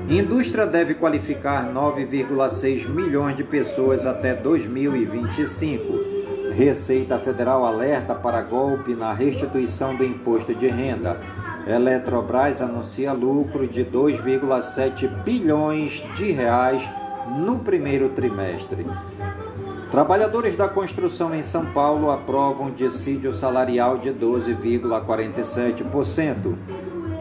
[0.09, 6.53] Indústria deve qualificar 9,6 milhões de pessoas até 2025.
[6.53, 11.21] Receita Federal alerta para golpe na restituição do imposto de renda.
[11.67, 16.81] Eletrobras anuncia lucro de 2,7 bilhões de reais
[17.37, 18.87] no primeiro trimestre.
[19.91, 26.57] Trabalhadores da construção em São Paulo aprovam dissídio salarial de 12,47%.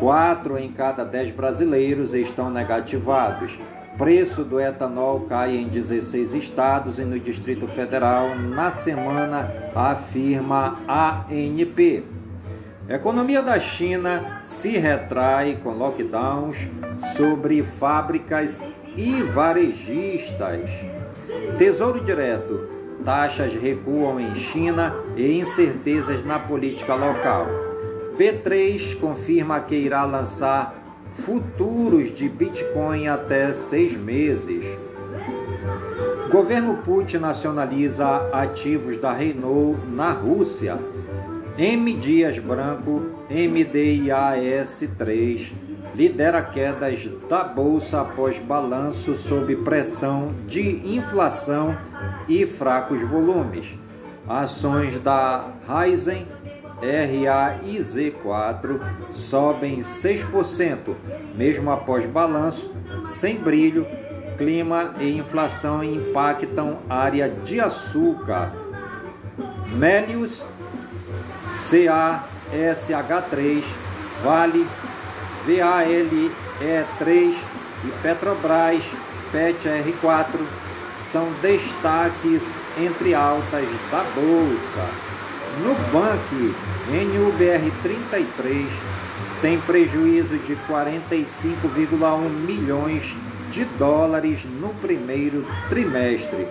[0.01, 3.57] Quatro em cada dez brasileiros estão negativados.
[3.97, 12.05] Preço do etanol cai em 16 estados e no Distrito Federal na semana, afirma ANP.
[12.89, 16.57] Economia da China se retrai com lockdowns
[17.17, 18.63] sobre fábricas
[18.97, 20.96] e varejistas.
[21.59, 22.69] Tesouro Direto.
[23.05, 27.47] Taxas recuam em China e incertezas na política local.
[28.19, 30.75] B3 confirma que irá lançar
[31.11, 34.65] futuros de Bitcoin até seis meses.
[36.31, 40.79] Governo Putin nacionaliza ativos da Renault na Rússia.
[41.57, 41.93] M.
[41.95, 45.53] Dias Branco, MDIAS3,
[45.97, 51.75] lidera quedas da bolsa após balanço sob pressão de inflação
[52.29, 53.65] e fracos volumes.
[54.29, 56.29] Ações da Ryzen
[56.83, 58.79] RAIZ4
[59.15, 60.95] sobem 6%,
[61.35, 62.71] mesmo após balanço,
[63.03, 63.87] sem brilho,
[64.37, 67.59] clima e inflação impactam área de
[69.75, 70.45] Melius
[72.53, 73.65] CASH3,
[74.23, 74.67] Vale,
[75.47, 77.35] VALE3
[77.85, 78.83] e Petrobras
[79.31, 80.41] PET R4
[81.13, 82.43] são destaques
[82.79, 84.91] entre altas da bolsa.
[85.63, 86.55] Nubank
[86.91, 88.67] NUBR33
[89.41, 93.15] tem prejuízo de 45,1 milhões
[93.53, 96.49] de dólares no primeiro trimestre.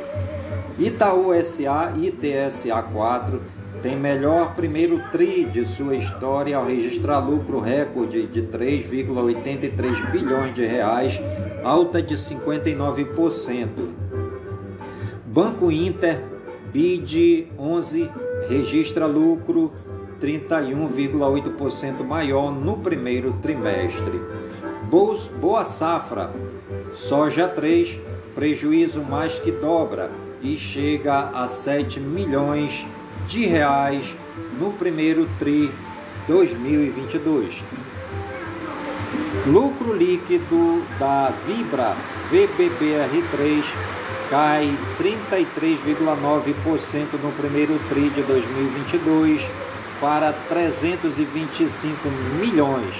[0.80, 3.41] Itaú SA ITSA 4
[3.86, 10.66] tem melhor primeiro tri de sua história ao registrar lucro recorde de 3,83 bilhões de
[10.66, 11.22] reais,
[11.64, 13.68] alta de 59%.
[15.24, 16.20] Banco Inter
[16.74, 18.10] BID 11
[18.50, 19.72] registra lucro
[20.20, 24.20] 31,8% maior no primeiro trimestre.
[25.40, 26.32] Boa safra,
[26.96, 28.00] soja 3,
[28.34, 30.10] prejuízo mais que dobra
[30.42, 32.84] e chega a 7 milhões
[33.28, 34.06] de reais
[34.60, 35.72] no primeiro tri
[36.28, 37.56] 2022.
[39.48, 41.95] Lucro líquido da Vibra
[42.32, 43.64] VBBR3
[44.30, 49.48] cai 33,9% no primeiro TRI de 2022
[50.02, 52.95] para 325 milhões.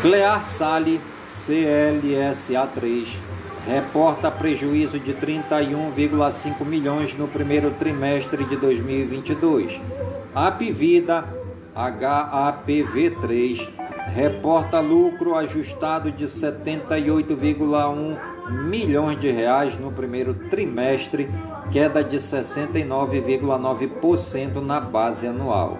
[0.00, 0.98] Clear Sale
[1.30, 3.08] CLSA3
[3.68, 9.78] reporta prejuízo de 31,5 milhões no primeiro trimestre de 2022.
[10.34, 11.26] A Pivida
[11.76, 13.68] HAPV3
[14.14, 18.16] reporta lucro ajustado de 78,1
[18.66, 21.28] milhões de reais no primeiro trimestre,
[21.70, 25.76] queda de 69,9% na base anual.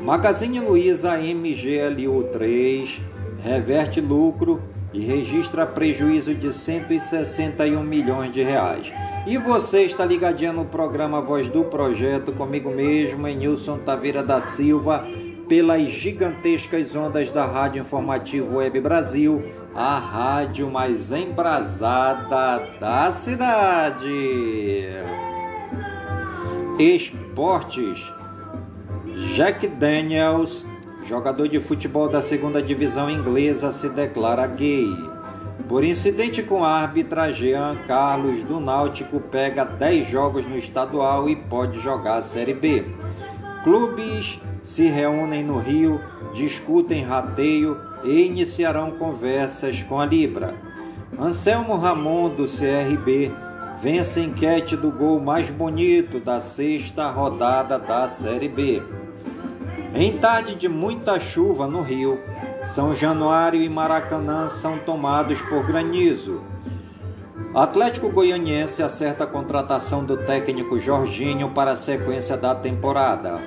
[0.00, 3.00] Magazine Luiza MGLU3
[3.44, 4.60] reverte lucro
[4.96, 8.90] e registra prejuízo de 161 milhões de reais.
[9.26, 15.06] E você está ligadinho no programa Voz do Projeto comigo mesmo, Nilson Taveira da Silva,
[15.46, 19.44] pelas gigantescas ondas da Rádio Informativo Web Brasil,
[19.74, 24.88] a rádio mais embrasada da cidade.
[26.78, 28.12] Esportes.
[29.34, 30.64] Jack Daniels,
[31.06, 34.88] jogador de futebol da segunda divisão inglesa, se declara gay.
[35.68, 41.36] Por incidente com a árbitra, Jean Carlos do Náutico pega 10 jogos no estadual e
[41.36, 42.84] pode jogar a Série B.
[43.62, 46.00] Clubes se reúnem no Rio,
[46.34, 50.54] discutem rateio e iniciarão conversas com a Libra.
[51.18, 53.32] Anselmo Ramon, do CRB,
[53.80, 58.82] vence enquete do gol mais bonito da sexta rodada da Série B.
[59.98, 62.20] Em tarde de muita chuva no Rio,
[62.74, 66.42] São Januário e Maracanã são tomados por granizo.
[67.54, 73.40] Atlético Goianiense acerta a contratação do técnico Jorginho para a sequência da temporada.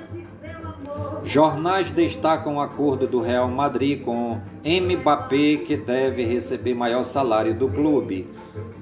[1.24, 7.70] Jornais destacam o acordo do Real Madrid com Mbappé, que deve receber maior salário do
[7.70, 8.28] clube.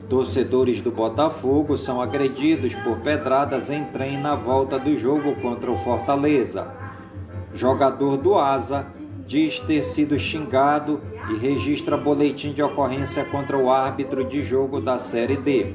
[0.08, 5.78] Torcedores do Botafogo são agredidos por pedradas em trem na volta do jogo contra o
[5.80, 6.87] Fortaleza.
[7.58, 8.86] Jogador do Asa
[9.26, 15.00] diz ter sido xingado e registra boletim de ocorrência contra o árbitro de jogo da
[15.00, 15.74] Série D.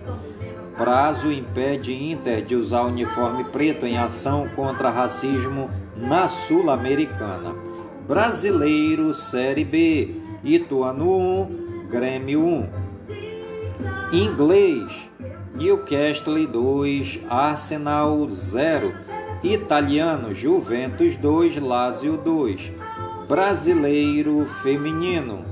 [0.76, 7.52] Prazo impede Inter de usar uniforme preto em ação contra racismo na Sul-Americana.
[8.06, 12.68] Brasileiro Série B, Ituano 1, Grêmio 1.
[14.12, 15.10] Inglês,
[15.56, 19.01] Newcastle 2, Arsenal 0.
[19.42, 22.76] Italiano, Juventus 2, Lazio 2.
[23.26, 25.44] Brasileiro Feminino,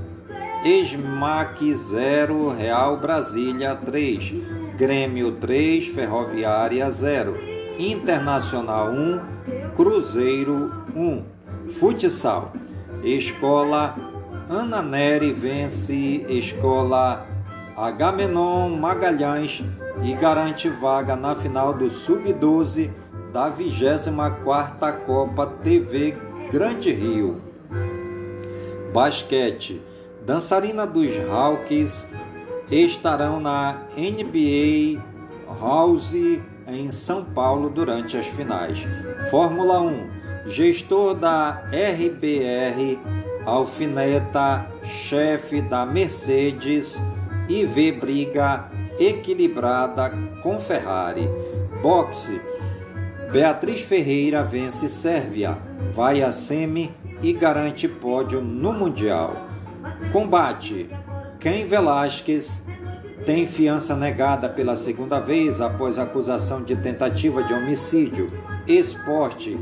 [0.63, 4.33] Esmaque 0, Real Brasília 3.
[4.77, 7.35] Grêmio 3, Ferroviária 0.
[7.77, 9.19] Internacional 1,
[9.75, 11.25] Cruzeiro 1.
[11.73, 12.53] Futsal.
[13.03, 13.95] Escola
[14.49, 17.25] Ana Neri vence Escola
[17.75, 19.63] Agamenon Magalhães
[20.03, 23.00] e garante vaga na final do Sub-12
[23.31, 26.15] da 24ª Copa TV
[26.51, 27.41] Grande Rio.
[28.93, 29.81] Basquete.
[30.25, 32.05] Dançarina dos Hawks
[32.69, 35.01] estarão na NBA
[35.59, 36.13] House
[36.67, 38.85] em São Paulo durante as finais.
[39.29, 40.21] Fórmula 1.
[40.47, 42.99] Gestor da RBR,
[43.45, 47.01] alfineta chefe da Mercedes
[47.47, 48.69] e vê briga
[48.99, 50.11] equilibrada
[50.41, 51.27] com Ferrari.
[51.81, 52.50] Boxe.
[53.31, 55.57] Beatriz Ferreira vence Sérvia,
[55.93, 56.93] vai a semi
[57.23, 59.47] e garante pódio no Mundial.
[60.11, 60.89] Combate.
[61.39, 62.61] Ken Velasquez
[63.25, 68.29] tem fiança negada pela segunda vez após acusação de tentativa de homicídio.
[68.67, 69.57] Esporte.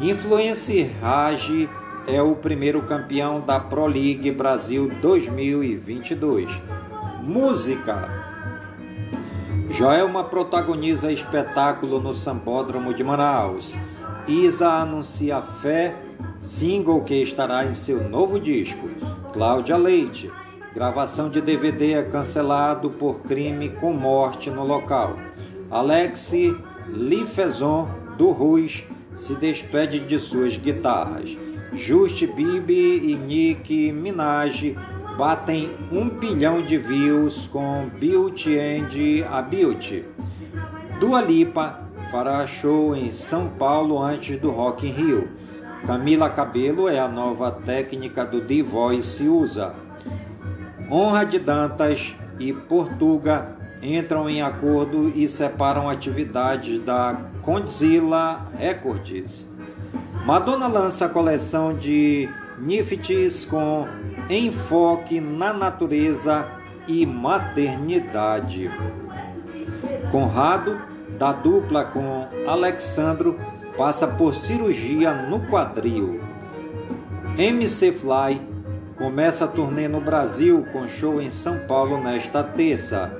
[0.00, 1.68] Influencer Rage
[2.06, 6.48] é o primeiro campeão da Pro League Brasil 2022.
[7.20, 8.21] Música.
[9.72, 13.74] Joelma protagoniza espetáculo no Sambódromo de Manaus.
[14.28, 15.96] Isa anuncia Fé,
[16.40, 18.90] single que estará em seu novo disco.
[19.32, 20.30] Cláudia Leite
[20.74, 25.18] Gravação de DVD é cancelado por crime com morte no local.
[25.70, 26.32] Alex
[26.88, 28.84] Lifezon, do Rus,
[29.14, 31.36] se despede de suas guitarras.
[31.72, 34.76] Just Bibi e Nick Minaj
[35.16, 38.88] batem um bilhão de views com Beauty and
[39.30, 40.04] a Beauty.
[40.98, 45.28] Dua Lipa fará show em São Paulo antes do Rock in Rio.
[45.86, 49.74] Camila Cabelo é a nova técnica do The Voice usa.
[50.90, 59.48] Honra de Dantas e Portuga entram em acordo e separam atividades da Condzilla Records.
[60.24, 63.88] Madonna lança a coleção de Nifts com
[64.28, 66.46] enfoque na natureza
[66.86, 68.70] e maternidade.
[70.10, 70.80] Conrado,
[71.18, 73.38] da dupla com Alexandro,
[73.76, 76.20] passa por cirurgia no quadril.
[77.38, 78.40] MC Fly
[78.96, 83.10] começa a turnê no Brasil com show em São Paulo nesta terça.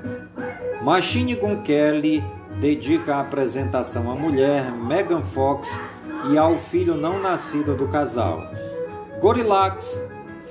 [0.83, 2.23] Machine Gun Kelly
[2.61, 5.69] dedica a apresentação à mulher Megan Fox
[6.31, 8.43] e ao filho não nascido do casal.
[9.21, 10.01] Gorillax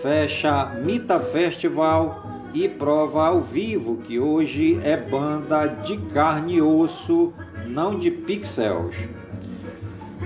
[0.01, 7.31] fecha Mita Festival e prova ao vivo que hoje é banda de carne e osso,
[7.67, 8.95] não de pixels.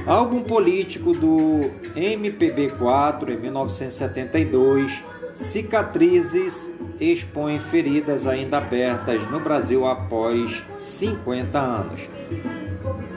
[0.05, 11.59] Álbum político do MPB4 em 1972, Cicatrizes expõe feridas ainda abertas no Brasil após 50
[11.59, 12.14] anos.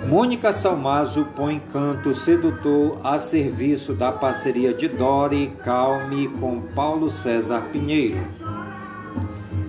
[0.08, 7.66] Mônica Salmazo põe canto sedutor a serviço da parceria de Dori Calme com Paulo César
[7.70, 8.26] Pinheiro.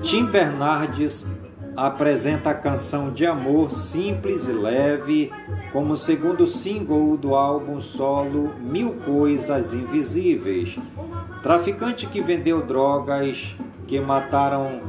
[0.02, 1.28] Tim Bernardes
[1.76, 5.30] apresenta a canção de amor simples e leve
[5.74, 10.80] como segundo single do álbum solo Mil Coisas Invisíveis.
[11.44, 14.84] Traficante que vendeu drogas que mataram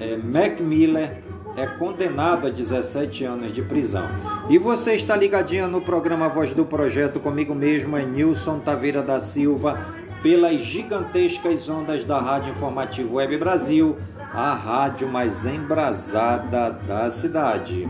[0.00, 1.22] é, Mac Miller
[1.58, 4.08] é condenado a 17 anos de prisão.
[4.50, 9.20] E você está ligadinha no programa Voz do Projeto comigo mesmo, é Nilson Taveira da
[9.20, 13.98] Silva, pelas gigantescas ondas da Rádio Informativo Web Brasil
[14.32, 17.86] a rádio mais embrasada da cidade.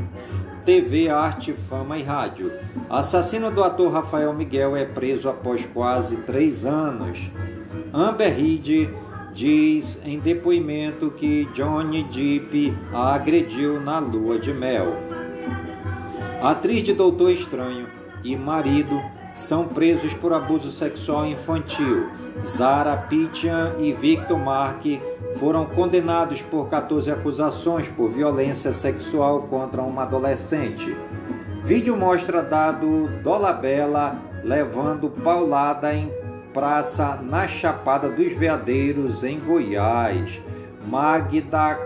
[0.64, 2.52] TV, arte, fama e rádio.
[2.90, 7.30] Assassino do ator Rafael Miguel é preso após quase três anos.
[7.92, 8.90] Amber Heard
[9.32, 15.07] diz em depoimento que Johnny Depp a agrediu na lua de mel.
[16.42, 17.88] Atriz de Doutor Estranho
[18.22, 19.00] e marido
[19.34, 22.08] são presos por abuso sexual infantil.
[22.44, 24.84] Zara Pitian e Victor Mark
[25.36, 30.96] foram condenados por 14 acusações por violência sexual contra uma adolescente.
[31.64, 36.12] Vídeo mostra dado Dolabella levando paulada em
[36.54, 40.40] praça na Chapada dos Veadeiros, em Goiás.
[40.86, 41.78] Magda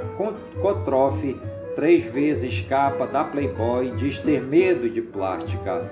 [0.61, 1.37] Kotroff,
[1.75, 5.91] três vezes capa da Playboy, diz ter medo de plástica.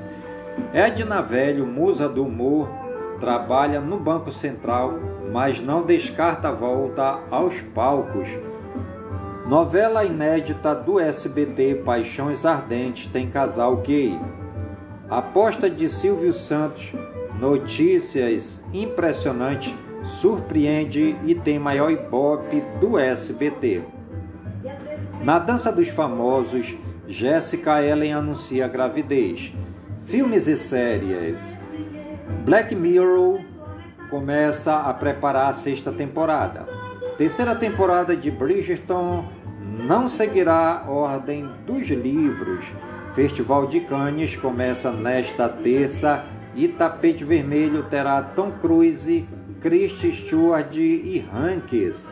[0.72, 2.68] Edna Velho, musa do humor,
[3.20, 4.94] trabalha no Banco Central,
[5.32, 8.28] mas não descarta a volta aos palcos.
[9.46, 14.18] Novela inédita do SBT Paixões Ardentes tem casal gay.
[15.08, 16.92] Aposta de Silvio Santos,
[17.38, 23.82] notícias impressionantes, surpreende e tem maior ibope do SBT.
[25.22, 26.74] Na Dança dos Famosos,
[27.06, 29.52] Jéssica Ellen anuncia gravidez.
[30.06, 31.58] Filmes e séries.
[32.42, 33.38] Black Mirror
[34.08, 36.66] começa a preparar a sexta temporada.
[37.18, 39.28] Terceira temporada de Bridgerton
[39.86, 42.72] não seguirá a ordem dos livros.
[43.14, 46.24] Festival de Cannes começa nesta terça
[46.54, 49.28] e Tapete Vermelho terá Tom Cruise,
[49.60, 52.08] Chris Stewart e Hanks.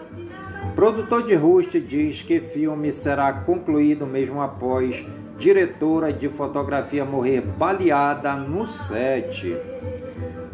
[0.74, 5.04] Produtor de Rust diz que filme será concluído mesmo após
[5.36, 9.56] diretora de fotografia morrer baleada no set.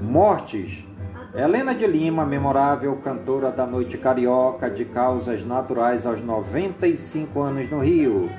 [0.01, 0.85] Mortes.
[1.35, 7.81] Helena de Lima, memorável cantora da noite carioca de causas naturais aos 95 anos no
[7.81, 8.31] Rio.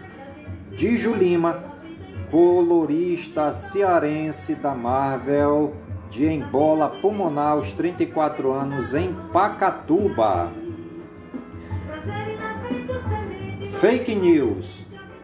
[0.72, 1.64] Dijo Lima,
[2.32, 5.74] colorista cearense da Marvel,
[6.10, 10.65] de embola pulmonar aos 34 anos em Pacatuba.
[13.88, 14.66] Fake News.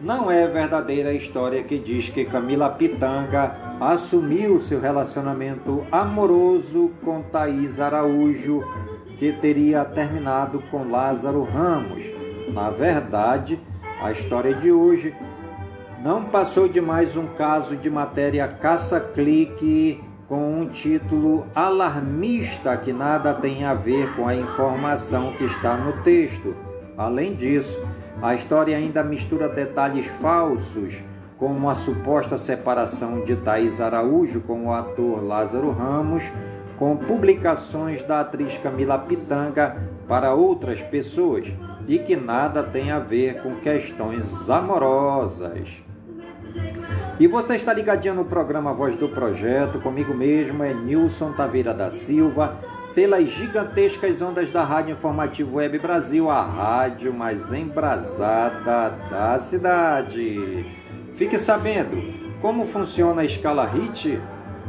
[0.00, 7.22] Não é verdadeira a história que diz que Camila Pitanga assumiu seu relacionamento amoroso com
[7.22, 8.62] Thaís Araújo,
[9.18, 12.04] que teria terminado com Lázaro Ramos.
[12.52, 13.58] Na verdade,
[14.00, 15.12] a história de hoje
[16.00, 23.34] não passou de mais um caso de matéria caça-clique com um título alarmista que nada
[23.34, 26.54] tem a ver com a informação que está no texto.
[26.96, 27.80] Além disso,
[28.22, 31.02] a história ainda mistura detalhes falsos,
[31.36, 36.22] como a suposta separação de Thaís Araújo com o ator Lázaro Ramos,
[36.78, 39.76] com publicações da atriz Camila Pitanga
[40.06, 41.52] para outras pessoas
[41.88, 45.82] e que nada tem a ver com questões amorosas.
[47.18, 51.90] E você está ligadinho no programa Voz do Projeto, comigo mesmo é Nilson Taveira da
[51.90, 52.56] Silva
[52.94, 60.66] pelas gigantescas ondas da Rádio Informativo Web Brasil, a rádio mais embrasada da cidade.
[61.16, 61.96] Fique sabendo
[62.40, 64.20] como funciona a escala HIT.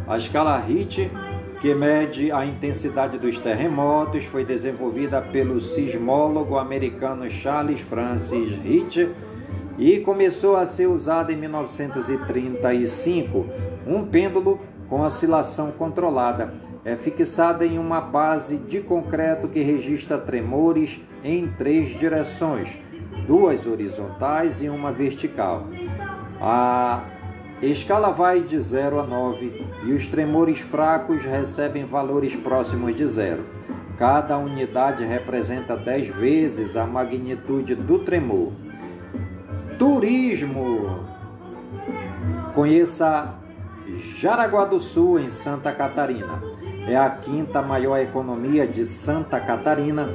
[0.08, 1.12] A escala HIT,
[1.60, 9.10] que mede a intensidade dos terremotos, foi desenvolvida pelo sismólogo americano Charles Francis HIT
[9.78, 13.46] e começou a ser usada em 1935,
[13.86, 16.54] um pêndulo com oscilação controlada
[16.86, 22.78] é fixada em uma base de concreto que registra tremores em três direções,
[23.26, 25.68] duas horizontais e uma vertical.
[26.42, 27.04] A
[27.62, 33.46] escala vai de 0 a 9 e os tremores fracos recebem valores próximos de zero.
[33.98, 38.52] Cada unidade representa 10 vezes a magnitude do tremor.
[39.80, 41.06] Turismo.
[42.54, 43.36] Conheça
[44.18, 46.53] Jaraguá do Sul, em Santa Catarina.
[46.86, 50.10] É a quinta maior economia de Santa Catarina.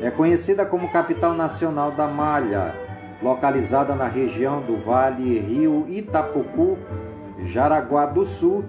[0.00, 2.76] É conhecida como capital nacional da malha,
[3.20, 6.78] localizada na região do Vale Rio Itapucu.
[7.44, 8.64] Jaraguá do Sul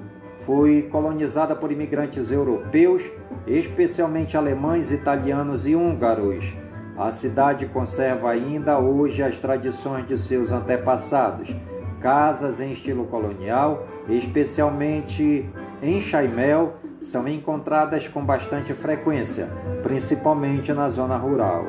[0.47, 3.03] foi colonizada por imigrantes europeus,
[3.45, 6.55] especialmente alemães, italianos e húngaros.
[6.97, 11.55] A cidade conserva ainda hoje as tradições de seus antepassados.
[12.01, 15.47] Casas em estilo colonial, especialmente
[15.81, 16.73] em Chaimel,
[17.03, 19.49] são encontradas com bastante frequência,
[19.83, 21.65] principalmente na zona rural.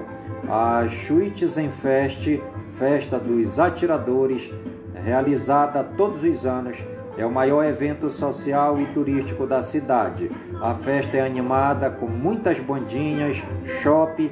[0.48, 2.40] A Schuitzen-Fest,
[2.78, 4.52] festa dos atiradores,
[4.94, 6.78] realizada todos os anos,
[7.16, 10.30] é o maior evento social e turístico da cidade.
[10.60, 13.42] A festa é animada com muitas bandinhas,
[13.82, 14.30] shopping,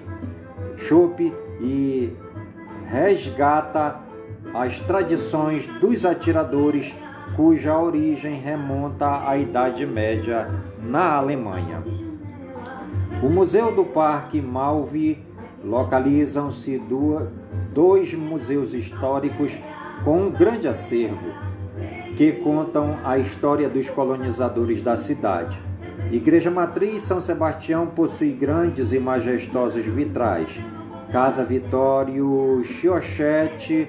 [0.76, 2.12] chope e
[2.86, 4.00] resgata
[4.54, 6.94] as tradições dos atiradores
[7.36, 10.50] cuja origem remonta à Idade Média
[10.82, 11.82] na Alemanha.
[13.22, 15.24] O Museu do Parque Malvi
[15.64, 16.82] localizam-se
[17.72, 19.52] dois museus históricos
[20.04, 21.32] com um grande acervo
[22.16, 25.60] que contam a história dos colonizadores da cidade.
[26.10, 30.60] Igreja Matriz São Sebastião possui grandes e majestosos vitrais.
[31.10, 33.88] Casa Vittorio Chiochetti,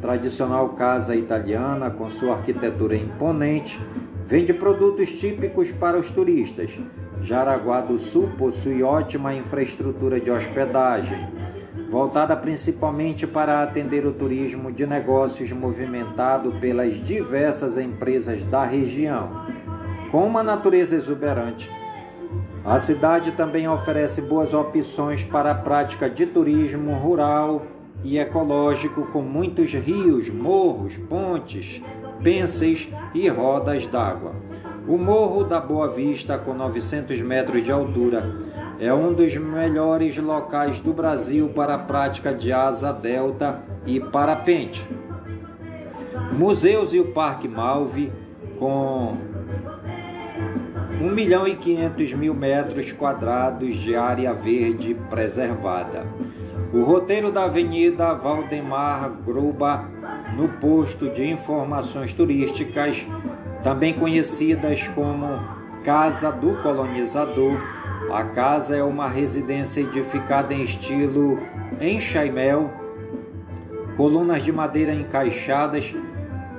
[0.00, 3.80] tradicional casa italiana com sua arquitetura imponente,
[4.34, 6.76] vende produtos típicos para os turistas.
[7.22, 11.28] Jaraguá do Sul possui ótima infraestrutura de hospedagem,
[11.88, 19.46] voltada principalmente para atender o turismo de negócios movimentado pelas diversas empresas da região.
[20.10, 21.70] Com uma natureza exuberante,
[22.64, 27.66] a cidade também oferece boas opções para a prática de turismo rural
[28.02, 31.80] e ecológico, com muitos rios, morros, pontes,
[32.24, 34.32] pênseis e rodas d'água.
[34.88, 38.34] O Morro da Boa Vista, com 900 metros de altura,
[38.80, 44.84] é um dos melhores locais do Brasil para a prática de asa delta e parapente.
[46.32, 48.10] Museus e o Parque Malve,
[48.58, 49.16] com
[51.00, 56.06] 1 milhão e 500 mil metros quadrados de área verde preservada.
[56.72, 59.93] O roteiro da Avenida Valdemar Gruba,
[60.36, 63.04] no posto de informações turísticas,
[63.62, 65.26] também conhecidas como
[65.84, 67.58] Casa do Colonizador.
[68.12, 71.38] A casa é uma residência edificada em estilo
[71.80, 72.70] enxaimel,
[73.96, 75.94] colunas de madeira encaixadas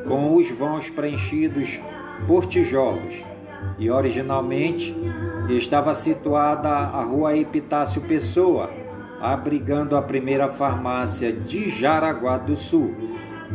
[0.08, 1.80] com os vãos preenchidos
[2.28, 3.24] por tijolos
[3.78, 4.96] e originalmente
[5.50, 8.70] estava situada a rua Epitácio Pessoa,
[9.22, 12.96] abrigando a primeira farmácia de Jaraguá do Sul.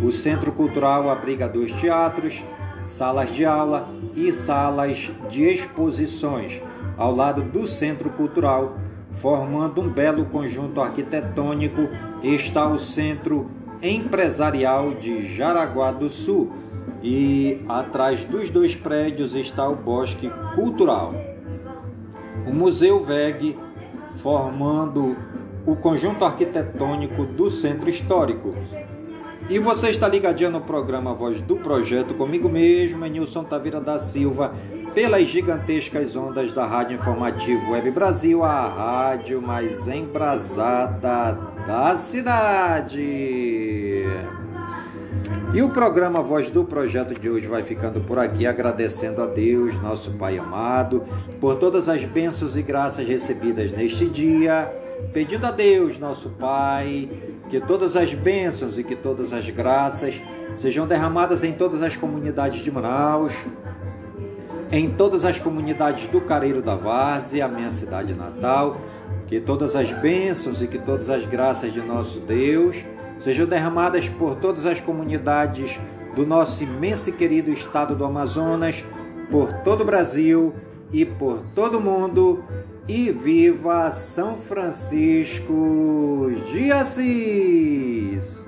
[0.02, 2.42] O Centro Cultural abriga dois teatros,
[2.84, 6.60] salas de aula e salas de exposições,
[6.96, 8.76] ao lado do Centro Cultural,
[9.12, 11.88] formando um belo conjunto arquitetônico,
[12.22, 13.50] está o Centro
[13.82, 16.52] Empresarial de Jaraguá do Sul,
[17.02, 21.14] e atrás dos dois prédios está o Bosque Cultural.
[22.46, 23.58] O Museu VEG,
[24.22, 25.16] formando
[25.66, 28.54] o conjunto arquitetônico do Centro Histórico.
[29.50, 34.54] E você está ligadinho no programa Voz do Projeto comigo mesmo, Nilson Taveira da Silva,
[34.94, 41.32] pelas gigantescas ondas da Rádio Informativo Web Brasil, a rádio mais embrasada
[41.66, 44.04] da cidade.
[45.52, 49.74] E o programa Voz do Projeto de hoje vai ficando por aqui, agradecendo a Deus,
[49.82, 51.04] nosso Pai amado,
[51.40, 54.72] por todas as bênçãos e graças recebidas neste dia,
[55.12, 57.08] pedindo a Deus, nosso Pai,
[57.50, 60.22] que todas as bênçãos e que todas as graças
[60.54, 63.34] sejam derramadas em todas as comunidades de Manaus,
[64.70, 68.80] em todas as comunidades do Careiro da Várzea, minha cidade natal,
[69.26, 72.84] que todas as bênçãos e que todas as graças de nosso Deus
[73.18, 75.78] sejam derramadas por todas as comunidades
[76.14, 78.84] do nosso imenso e querido estado do Amazonas,
[79.28, 80.54] por todo o Brasil
[80.92, 82.44] e por todo o mundo.
[82.92, 88.39] E viva São Francisco de Assis!